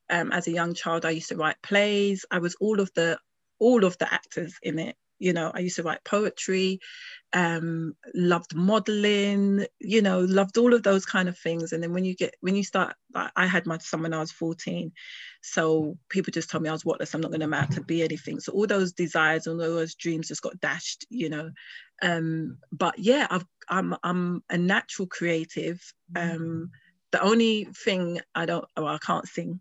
Um, 0.09 0.31
as 0.31 0.47
a 0.47 0.51
young 0.51 0.73
child, 0.73 1.05
I 1.05 1.11
used 1.11 1.29
to 1.29 1.35
write 1.35 1.61
plays. 1.61 2.25
I 2.31 2.39
was 2.39 2.55
all 2.59 2.79
of 2.79 2.91
the 2.95 3.19
all 3.59 3.85
of 3.85 3.97
the 3.97 4.11
actors 4.11 4.55
in 4.61 4.79
it 4.79 4.95
you 5.19 5.33
know 5.33 5.51
i 5.53 5.59
used 5.59 5.75
to 5.75 5.83
write 5.83 6.03
poetry 6.03 6.79
um 7.33 7.93
loved 8.15 8.55
modeling 8.55 9.65
you 9.79 10.01
know 10.01 10.21
loved 10.21 10.57
all 10.57 10.73
of 10.73 10.83
those 10.83 11.05
kind 11.05 11.27
of 11.27 11.37
things. 11.37 11.73
And 11.73 11.83
then 11.83 11.93
when 11.93 12.05
you 12.05 12.15
get 12.15 12.35
when 12.39 12.55
you 12.55 12.63
start 12.63 12.95
i 13.13 13.45
had 13.45 13.65
my 13.65 13.77
son 13.79 14.01
when 14.01 14.13
i 14.13 14.19
was 14.19 14.31
14 14.31 14.91
so 15.41 15.97
people 16.09 16.31
just 16.31 16.49
told 16.49 16.63
me 16.63 16.69
i 16.69 16.73
was 16.73 16.85
worthless 16.85 17.13
i'm 17.13 17.21
not 17.21 17.31
going 17.31 17.41
to 17.41 17.45
amount 17.45 17.73
to 17.73 17.81
be 17.81 18.01
anything. 18.01 18.39
So 18.39 18.53
all 18.53 18.67
those 18.67 18.93
desires 18.93 19.45
and 19.45 19.59
all 19.59 19.67
those 19.67 19.95
dreams 19.95 20.29
just 20.29 20.41
got 20.41 20.59
dashed 20.59 21.05
you 21.09 21.29
know. 21.29 21.51
Um 22.01 22.57
but 22.71 22.97
yeah 22.97 23.27
I've, 23.29 23.45
i'm 23.69 23.95
i'm 24.03 24.43
a 24.49 24.57
natural 24.57 25.07
creative. 25.07 25.81
Um 26.15 26.71
the 27.11 27.21
only 27.21 27.65
thing 27.85 28.21
i 28.35 28.45
don't 28.45 28.65
well 28.75 28.87
i 28.87 28.97
can't 28.99 29.27
sing 29.27 29.59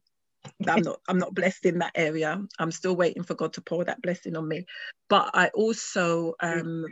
I'm 0.67 0.83
not 0.83 1.01
I'm 1.09 1.19
not 1.19 1.35
blessed 1.35 1.67
in 1.67 1.79
that 1.79 1.93
area. 1.95 2.41
I'm 2.59 2.73
still 2.73 2.97
waiting 2.97 3.23
for 3.23 3.35
God 3.35 3.55
to 3.55 3.61
pour 3.61 3.85
that 3.85 4.03
blessing 4.03 4.37
on 4.37 4.49
me. 4.49 4.67
But 5.09 5.31
I 5.35 5.49
also 5.49 6.35
um, 6.41 6.87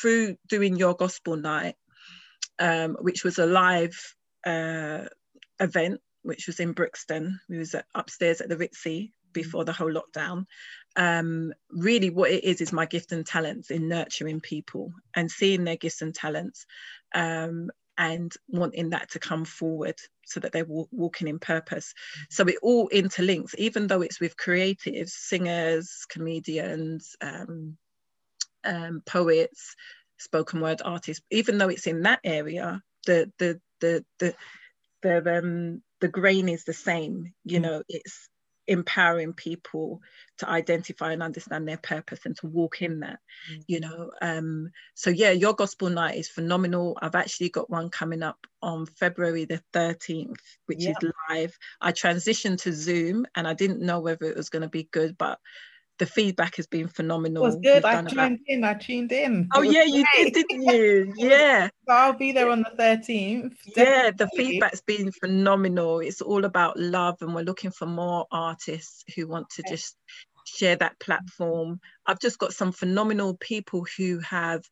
through 0.00 0.36
doing 0.48 0.76
your 0.76 0.94
gospel 0.94 1.36
night, 1.36 1.76
um, 2.58 2.96
which 3.00 3.24
was 3.24 3.38
a 3.38 3.46
live 3.46 4.14
uh, 4.44 5.04
event, 5.60 6.00
which 6.22 6.46
was 6.46 6.60
in 6.60 6.72
Brixton. 6.72 7.40
We 7.48 7.58
was 7.58 7.74
at, 7.74 7.86
upstairs 7.94 8.40
at 8.40 8.48
the 8.48 8.56
Ritzy 8.56 9.12
before 9.32 9.64
the 9.64 9.72
whole 9.72 9.92
lockdown. 9.92 10.46
Um, 10.96 11.52
really, 11.70 12.10
what 12.10 12.30
it 12.30 12.44
is 12.44 12.60
is 12.60 12.72
my 12.72 12.86
gift 12.86 13.12
and 13.12 13.26
talents 13.26 13.70
in 13.70 13.88
nurturing 13.88 14.40
people 14.40 14.92
and 15.14 15.30
seeing 15.30 15.64
their 15.64 15.76
gifts 15.76 16.02
and 16.02 16.14
talents, 16.14 16.66
um, 17.14 17.70
and 17.96 18.32
wanting 18.48 18.90
that 18.90 19.10
to 19.10 19.18
come 19.18 19.44
forward 19.44 19.96
so 20.24 20.40
that 20.40 20.52
they're 20.52 20.66
walking 20.66 21.28
in 21.28 21.38
purpose. 21.38 21.94
So 22.30 22.44
it 22.44 22.56
all 22.62 22.88
interlinks, 22.88 23.54
even 23.56 23.86
though 23.86 24.02
it's 24.02 24.20
with 24.20 24.36
creatives, 24.36 25.10
singers, 25.10 26.06
comedians, 26.08 27.16
um, 27.20 27.76
um, 28.64 29.02
poets, 29.04 29.74
spoken 30.18 30.60
word 30.60 30.82
artists. 30.84 31.24
Even 31.30 31.58
though 31.58 31.68
it's 31.68 31.86
in 31.86 32.02
that 32.02 32.20
area, 32.24 32.82
the 33.06 33.30
the 33.38 33.60
the 33.80 34.04
the 34.18 34.34
the 35.02 35.38
um, 35.38 35.82
the 36.00 36.08
grain 36.08 36.48
is 36.48 36.64
the 36.64 36.72
same. 36.72 37.32
You 37.44 37.58
mm. 37.58 37.62
know, 37.62 37.82
it's 37.88 38.28
empowering 38.66 39.32
people 39.32 40.00
to 40.38 40.48
identify 40.48 41.12
and 41.12 41.22
understand 41.22 41.68
their 41.68 41.76
purpose 41.76 42.20
and 42.24 42.36
to 42.36 42.46
walk 42.46 42.82
in 42.82 43.00
that 43.00 43.18
mm-hmm. 43.50 43.60
you 43.66 43.80
know 43.80 44.10
um 44.22 44.70
so 44.94 45.10
yeah 45.10 45.30
your 45.30 45.54
gospel 45.54 45.90
night 45.90 46.16
is 46.16 46.28
phenomenal 46.28 46.98
i've 47.00 47.14
actually 47.14 47.48
got 47.48 47.70
one 47.70 47.90
coming 47.90 48.22
up 48.22 48.46
on 48.62 48.86
february 48.86 49.44
the 49.44 49.62
13th 49.72 50.40
which 50.66 50.84
yeah. 50.84 50.90
is 50.90 51.10
live 51.30 51.56
i 51.80 51.92
transitioned 51.92 52.60
to 52.60 52.72
zoom 52.72 53.26
and 53.34 53.46
i 53.46 53.54
didn't 53.54 53.80
know 53.80 54.00
whether 54.00 54.26
it 54.26 54.36
was 54.36 54.50
going 54.50 54.62
to 54.62 54.68
be 54.68 54.88
good 54.90 55.16
but 55.18 55.38
the 55.98 56.06
feedback 56.06 56.56
has 56.56 56.66
been 56.66 56.88
phenomenal. 56.88 57.44
It 57.44 57.46
was 57.46 57.56
good. 57.56 57.84
I 57.84 57.96
tuned 57.96 58.12
about... 58.12 58.32
in. 58.46 58.64
I 58.64 58.74
tuned 58.74 59.12
in. 59.12 59.48
Oh 59.54 59.62
yeah, 59.62 59.82
great. 59.82 59.94
you 59.94 60.04
did, 60.14 60.32
didn't 60.34 60.62
you? 60.62 61.12
Yeah. 61.16 61.68
so 61.86 61.94
I'll 61.94 62.12
be 62.12 62.32
there 62.32 62.50
on 62.50 62.60
the 62.62 62.82
13th. 62.82 63.54
Yeah, 63.76 64.10
the 64.16 64.28
feedback's 64.36 64.82
been 64.82 65.12
phenomenal. 65.12 66.00
It's 66.00 66.20
all 66.20 66.44
about 66.44 66.78
love, 66.78 67.18
and 67.20 67.34
we're 67.34 67.42
looking 67.42 67.70
for 67.70 67.86
more 67.86 68.26
artists 68.30 69.04
who 69.14 69.28
want 69.28 69.48
to 69.50 69.62
okay. 69.62 69.74
just 69.74 69.96
share 70.46 70.76
that 70.76 70.98
platform. 70.98 71.80
I've 72.06 72.20
just 72.20 72.38
got 72.38 72.52
some 72.52 72.72
phenomenal 72.72 73.36
people 73.36 73.86
who 73.96 74.18
have 74.20 74.62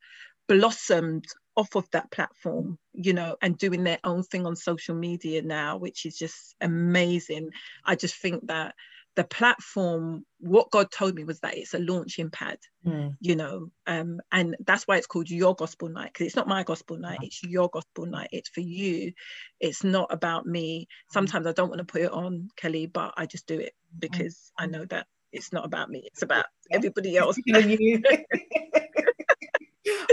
blossomed 0.48 1.24
off 1.56 1.74
of 1.76 1.88
that 1.92 2.10
platform, 2.10 2.78
you 2.94 3.12
know, 3.12 3.36
and 3.42 3.58
doing 3.58 3.84
their 3.84 3.98
own 4.04 4.22
thing 4.22 4.46
on 4.46 4.56
social 4.56 4.94
media 4.94 5.42
now, 5.42 5.76
which 5.76 6.06
is 6.06 6.16
just 6.16 6.54
amazing. 6.60 7.50
I 7.84 7.94
just 7.94 8.16
think 8.16 8.46
that 8.48 8.74
the 9.14 9.24
platform 9.24 10.24
what 10.38 10.70
god 10.70 10.90
told 10.90 11.14
me 11.14 11.24
was 11.24 11.38
that 11.40 11.56
it's 11.56 11.74
a 11.74 11.78
launching 11.78 12.30
pad 12.30 12.58
mm. 12.86 13.14
you 13.20 13.36
know 13.36 13.70
um, 13.86 14.20
and 14.30 14.56
that's 14.66 14.86
why 14.86 14.96
it's 14.96 15.06
called 15.06 15.28
your 15.28 15.54
gospel 15.54 15.88
night 15.88 16.10
because 16.12 16.26
it's 16.26 16.36
not 16.36 16.48
my 16.48 16.62
gospel 16.62 16.96
night 16.98 17.18
it's 17.22 17.42
your 17.42 17.68
gospel 17.68 18.06
night 18.06 18.28
it's 18.32 18.48
for 18.48 18.60
you. 18.60 19.12
It's 19.60 19.84
not 19.84 20.12
about 20.12 20.46
me. 20.46 20.88
Sometimes 21.10 21.46
i 21.46 21.52
don't 21.52 21.68
want 21.68 21.80
to 21.80 21.84
put 21.84 22.02
it 22.02 22.12
on 22.12 22.48
kelly 22.56 22.86
but 22.86 23.12
i 23.16 23.26
just 23.26 23.46
do 23.46 23.58
it 23.58 23.74
because 23.98 24.34
mm. 24.34 24.64
i 24.64 24.66
know 24.66 24.84
that 24.86 25.06
it's 25.32 25.52
not 25.52 25.64
about 25.64 25.90
me 25.90 26.02
it's 26.06 26.22
about 26.22 26.46
everybody 26.70 27.16
else. 27.16 27.38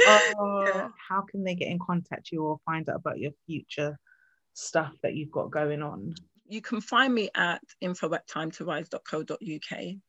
Oh, 0.08 0.90
how 1.08 1.22
can 1.22 1.44
they 1.44 1.56
get 1.56 1.68
in 1.68 1.80
contact 1.80 2.32
you 2.32 2.44
or 2.44 2.60
find 2.66 2.90
out 2.90 2.96
about 2.96 3.20
your 3.20 3.32
future 3.46 4.00
stuff 4.54 4.94
that 5.04 5.16
you've 5.16 5.32
got 5.32 5.52
going 5.52 5.82
on 5.82 6.16
you 6.50 6.62
can 6.62 6.82
find 6.82 7.14
me 7.14 7.30
at 7.36 7.62
info 7.80 8.14
at. 8.14 8.28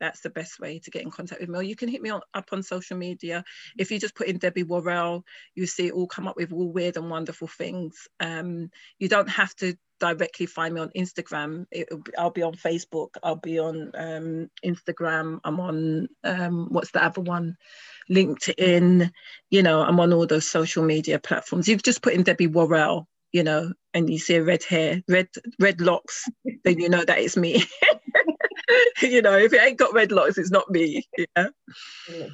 That's 0.01 0.21
the 0.21 0.31
best 0.31 0.59
way 0.59 0.79
to 0.79 0.91
get 0.91 1.03
in 1.03 1.11
contact 1.11 1.41
with 1.41 1.51
me. 1.51 1.59
Or 1.59 1.63
you 1.63 1.77
can 1.77 1.89
hit 1.89 2.03
me 2.03 2.11
on, 2.11 2.23
up 2.35 2.49
on 2.53 2.63
social 2.63 2.97
media. 2.97 3.45
If 3.79 3.91
you 3.91 3.99
just 4.01 4.15
put 4.15 4.27
in 4.27 4.39
Debbie 4.39 4.63
Worrell, 4.63 5.25
you 5.55 5.67
see 5.67 5.89
it 5.89 5.93
all 5.93 6.07
come 6.07 6.27
up 6.27 6.37
with 6.37 6.53
all 6.53 6.73
weird 6.73 6.97
and 6.97 7.11
wonderful 7.11 7.49
things. 7.49 8.09
Um, 8.19 8.71
you 8.99 9.09
don't 9.09 9.29
have 9.29 9.55
to 9.57 9.77
directly 10.01 10.47
find 10.47 10.75
me 10.75 10.81
on 10.81 10.91
Instagram. 10.97 11.67
Be, 11.71 11.85
I'll 12.19 12.31
be 12.31 12.43
on 12.43 12.55
Facebook. 12.55 13.11
I'll 13.23 13.37
be 13.37 13.59
on 13.59 13.93
um, 13.95 14.51
Instagram. 14.65 15.41
I'm 15.45 15.61
on 15.61 16.09
um, 16.25 16.69
what's 16.71 16.91
the 16.91 17.05
other 17.05 17.21
one? 17.21 17.57
LinkedIn. 18.11 19.13
You 19.51 19.63
know, 19.63 19.83
I'm 19.83 20.01
on 20.01 20.13
all 20.13 20.27
those 20.27 20.49
social 20.49 20.83
media 20.83 21.19
platforms. 21.19 21.69
You've 21.69 21.83
just 21.83 22.03
put 22.03 22.15
in 22.15 22.23
Debbie 22.23 22.47
Worrell 22.47 23.07
you 23.33 23.43
know, 23.43 23.73
and 23.95 24.11
you 24.11 24.19
see 24.19 24.37
a 24.37 24.43
red 24.43 24.63
hair, 24.65 25.03
red 25.09 25.29
red 25.59 25.81
locks, 25.81 26.29
then 26.65 26.79
you 26.79 26.89
know 26.89 27.05
that 27.05 27.19
it's 27.19 27.37
me. 27.37 27.65
you 29.03 29.23
know, 29.23 29.37
if 29.37 29.53
it 29.53 29.63
ain't 29.63 29.79
got 29.79 29.95
red 29.95 30.13
locks, 30.13 30.39
it's 30.39 30.51
not 30.51 30.71
me. 30.71 31.07
Yeah. 31.37 31.49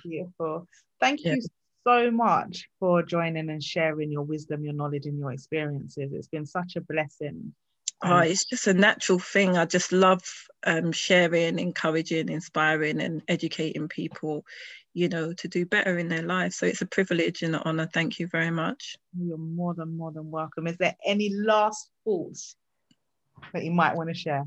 Beautiful. 0.03 0.67
Thank 1.01 1.25
yeah. 1.25 1.35
you 1.35 1.43
so 1.87 2.11
much 2.11 2.69
for 2.81 3.03
joining 3.03 3.49
and 3.51 3.63
sharing 3.63 4.11
your 4.11 4.23
wisdom, 4.23 4.65
your 4.65 4.75
knowledge, 4.75 5.07
and 5.07 5.19
your 5.19 5.33
experiences. 5.33 6.13
It's 6.13 6.29
been 6.29 6.47
such 6.47 6.77
a 6.77 6.81
blessing. 6.81 7.55
Oh, 8.03 8.19
it's 8.19 8.45
just 8.45 8.67
a 8.67 8.75
natural 8.75 9.19
thing. 9.19 9.57
I 9.57 9.65
just 9.65 9.91
love 9.91 10.23
um, 10.65 10.93
sharing, 10.93 11.59
encouraging, 11.59 12.29
inspiring, 12.29 13.01
and 13.01 13.23
educating 13.27 13.89
people, 13.89 14.45
you 14.97 15.11
know, 15.11 15.35
to 15.35 15.47
do 15.47 15.67
better 15.67 15.99
in 15.99 16.09
their 16.09 16.23
lives. 16.23 16.57
So 16.57 16.65
it's 16.65 16.81
a 16.81 16.87
privilege 16.87 17.43
and 17.43 17.55
an 17.55 17.61
honor. 17.67 17.87
Thank 17.93 18.19
you 18.19 18.29
very 18.29 18.51
much. 18.51 18.97
You're 19.15 19.37
more 19.37 19.75
than 19.75 19.95
more 19.95 20.11
than 20.11 20.31
welcome. 20.31 20.67
Is 20.67 20.79
there 20.79 20.97
any 21.05 21.29
last 21.35 21.91
thoughts 22.03 22.57
that 23.53 23.63
you 23.63 23.73
might 23.73 23.95
want 23.95 24.09
to 24.09 24.15
share? 24.15 24.47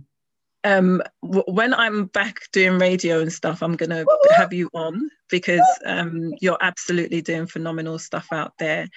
Um, 0.63 1.03
w- 1.21 1.43
when 1.45 1.71
I'm 1.75 2.05
back 2.05 2.39
doing 2.51 2.79
radio 2.79 3.21
and 3.21 3.31
stuff, 3.31 3.61
I'm 3.61 3.75
gonna 3.75 4.05
have 4.35 4.51
you 4.51 4.71
on 4.73 5.11
because 5.29 5.61
um, 5.85 6.33
you're 6.41 6.57
absolutely 6.61 7.21
doing 7.21 7.45
phenomenal 7.45 7.99
stuff 7.99 8.27
out 8.31 8.53
there, 8.57 8.87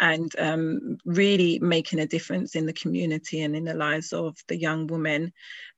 and 0.00 0.30
um, 0.38 0.98
really 1.06 1.58
making 1.58 2.00
a 2.00 2.06
difference 2.06 2.54
in 2.54 2.66
the 2.66 2.74
community 2.74 3.40
and 3.40 3.56
in 3.56 3.64
the 3.64 3.72
lives 3.72 4.12
of 4.12 4.36
the 4.48 4.58
young 4.58 4.86
women. 4.86 5.32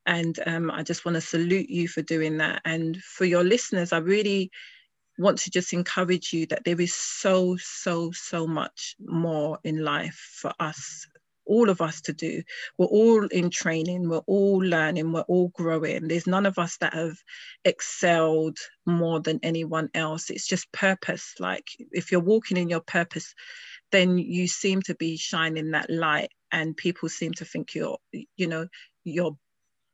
And 0.06 0.36
um, 0.44 0.72
I 0.72 0.82
just 0.82 1.04
want 1.04 1.14
to 1.14 1.20
salute 1.20 1.70
you 1.70 1.86
for 1.86 2.02
doing 2.02 2.38
that. 2.38 2.62
And 2.64 2.96
for 2.96 3.26
your 3.26 3.44
listeners, 3.44 3.92
I 3.92 3.98
really 3.98 4.50
want 5.20 5.38
to 5.40 5.50
just 5.50 5.72
encourage 5.72 6.32
you 6.32 6.46
that 6.46 6.64
there 6.64 6.80
is 6.80 6.94
so, 6.94 7.56
so, 7.56 8.10
so 8.12 8.46
much 8.46 8.96
more 9.00 9.58
in 9.62 9.84
life 9.84 10.38
for 10.40 10.52
us, 10.58 11.06
all 11.46 11.68
of 11.68 11.80
us 11.80 12.00
to 12.02 12.12
do. 12.12 12.42
We're 12.78 12.86
all 12.86 13.26
in 13.26 13.50
training, 13.50 14.08
we're 14.08 14.18
all 14.26 14.58
learning, 14.58 15.12
we're 15.12 15.22
all 15.22 15.48
growing. 15.48 16.08
There's 16.08 16.26
none 16.26 16.46
of 16.46 16.58
us 16.58 16.76
that 16.78 16.94
have 16.94 17.16
excelled 17.64 18.58
more 18.86 19.20
than 19.20 19.40
anyone 19.42 19.90
else. 19.94 20.30
It's 20.30 20.46
just 20.46 20.72
purpose. 20.72 21.34
Like 21.38 21.66
if 21.90 22.12
you're 22.12 22.20
walking 22.20 22.56
in 22.56 22.70
your 22.70 22.80
purpose, 22.80 23.34
then 23.92 24.18
you 24.18 24.48
seem 24.48 24.82
to 24.82 24.94
be 24.94 25.16
shining 25.16 25.72
that 25.72 25.90
light 25.90 26.30
and 26.52 26.76
people 26.76 27.08
seem 27.08 27.32
to 27.34 27.44
think 27.44 27.74
you're, 27.74 27.98
you 28.12 28.46
know, 28.46 28.68
you're 29.04 29.36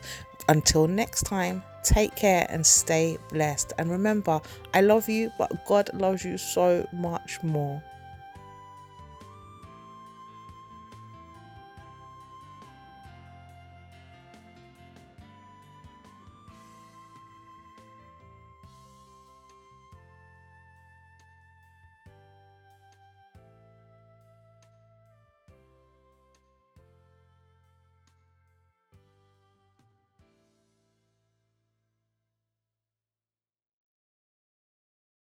Until 0.49 0.87
next 0.87 1.23
time, 1.23 1.63
take 1.83 2.15
care 2.15 2.47
and 2.49 2.65
stay 2.65 3.19
blessed. 3.31 3.73
And 3.79 3.91
remember, 3.91 4.41
I 4.75 4.81
love 4.81 5.09
you, 5.09 5.31
but 5.39 5.67
God 5.67 5.91
loves 5.95 6.25
you 6.25 6.39
so 6.39 6.87
much 6.93 7.43
more. 7.43 7.83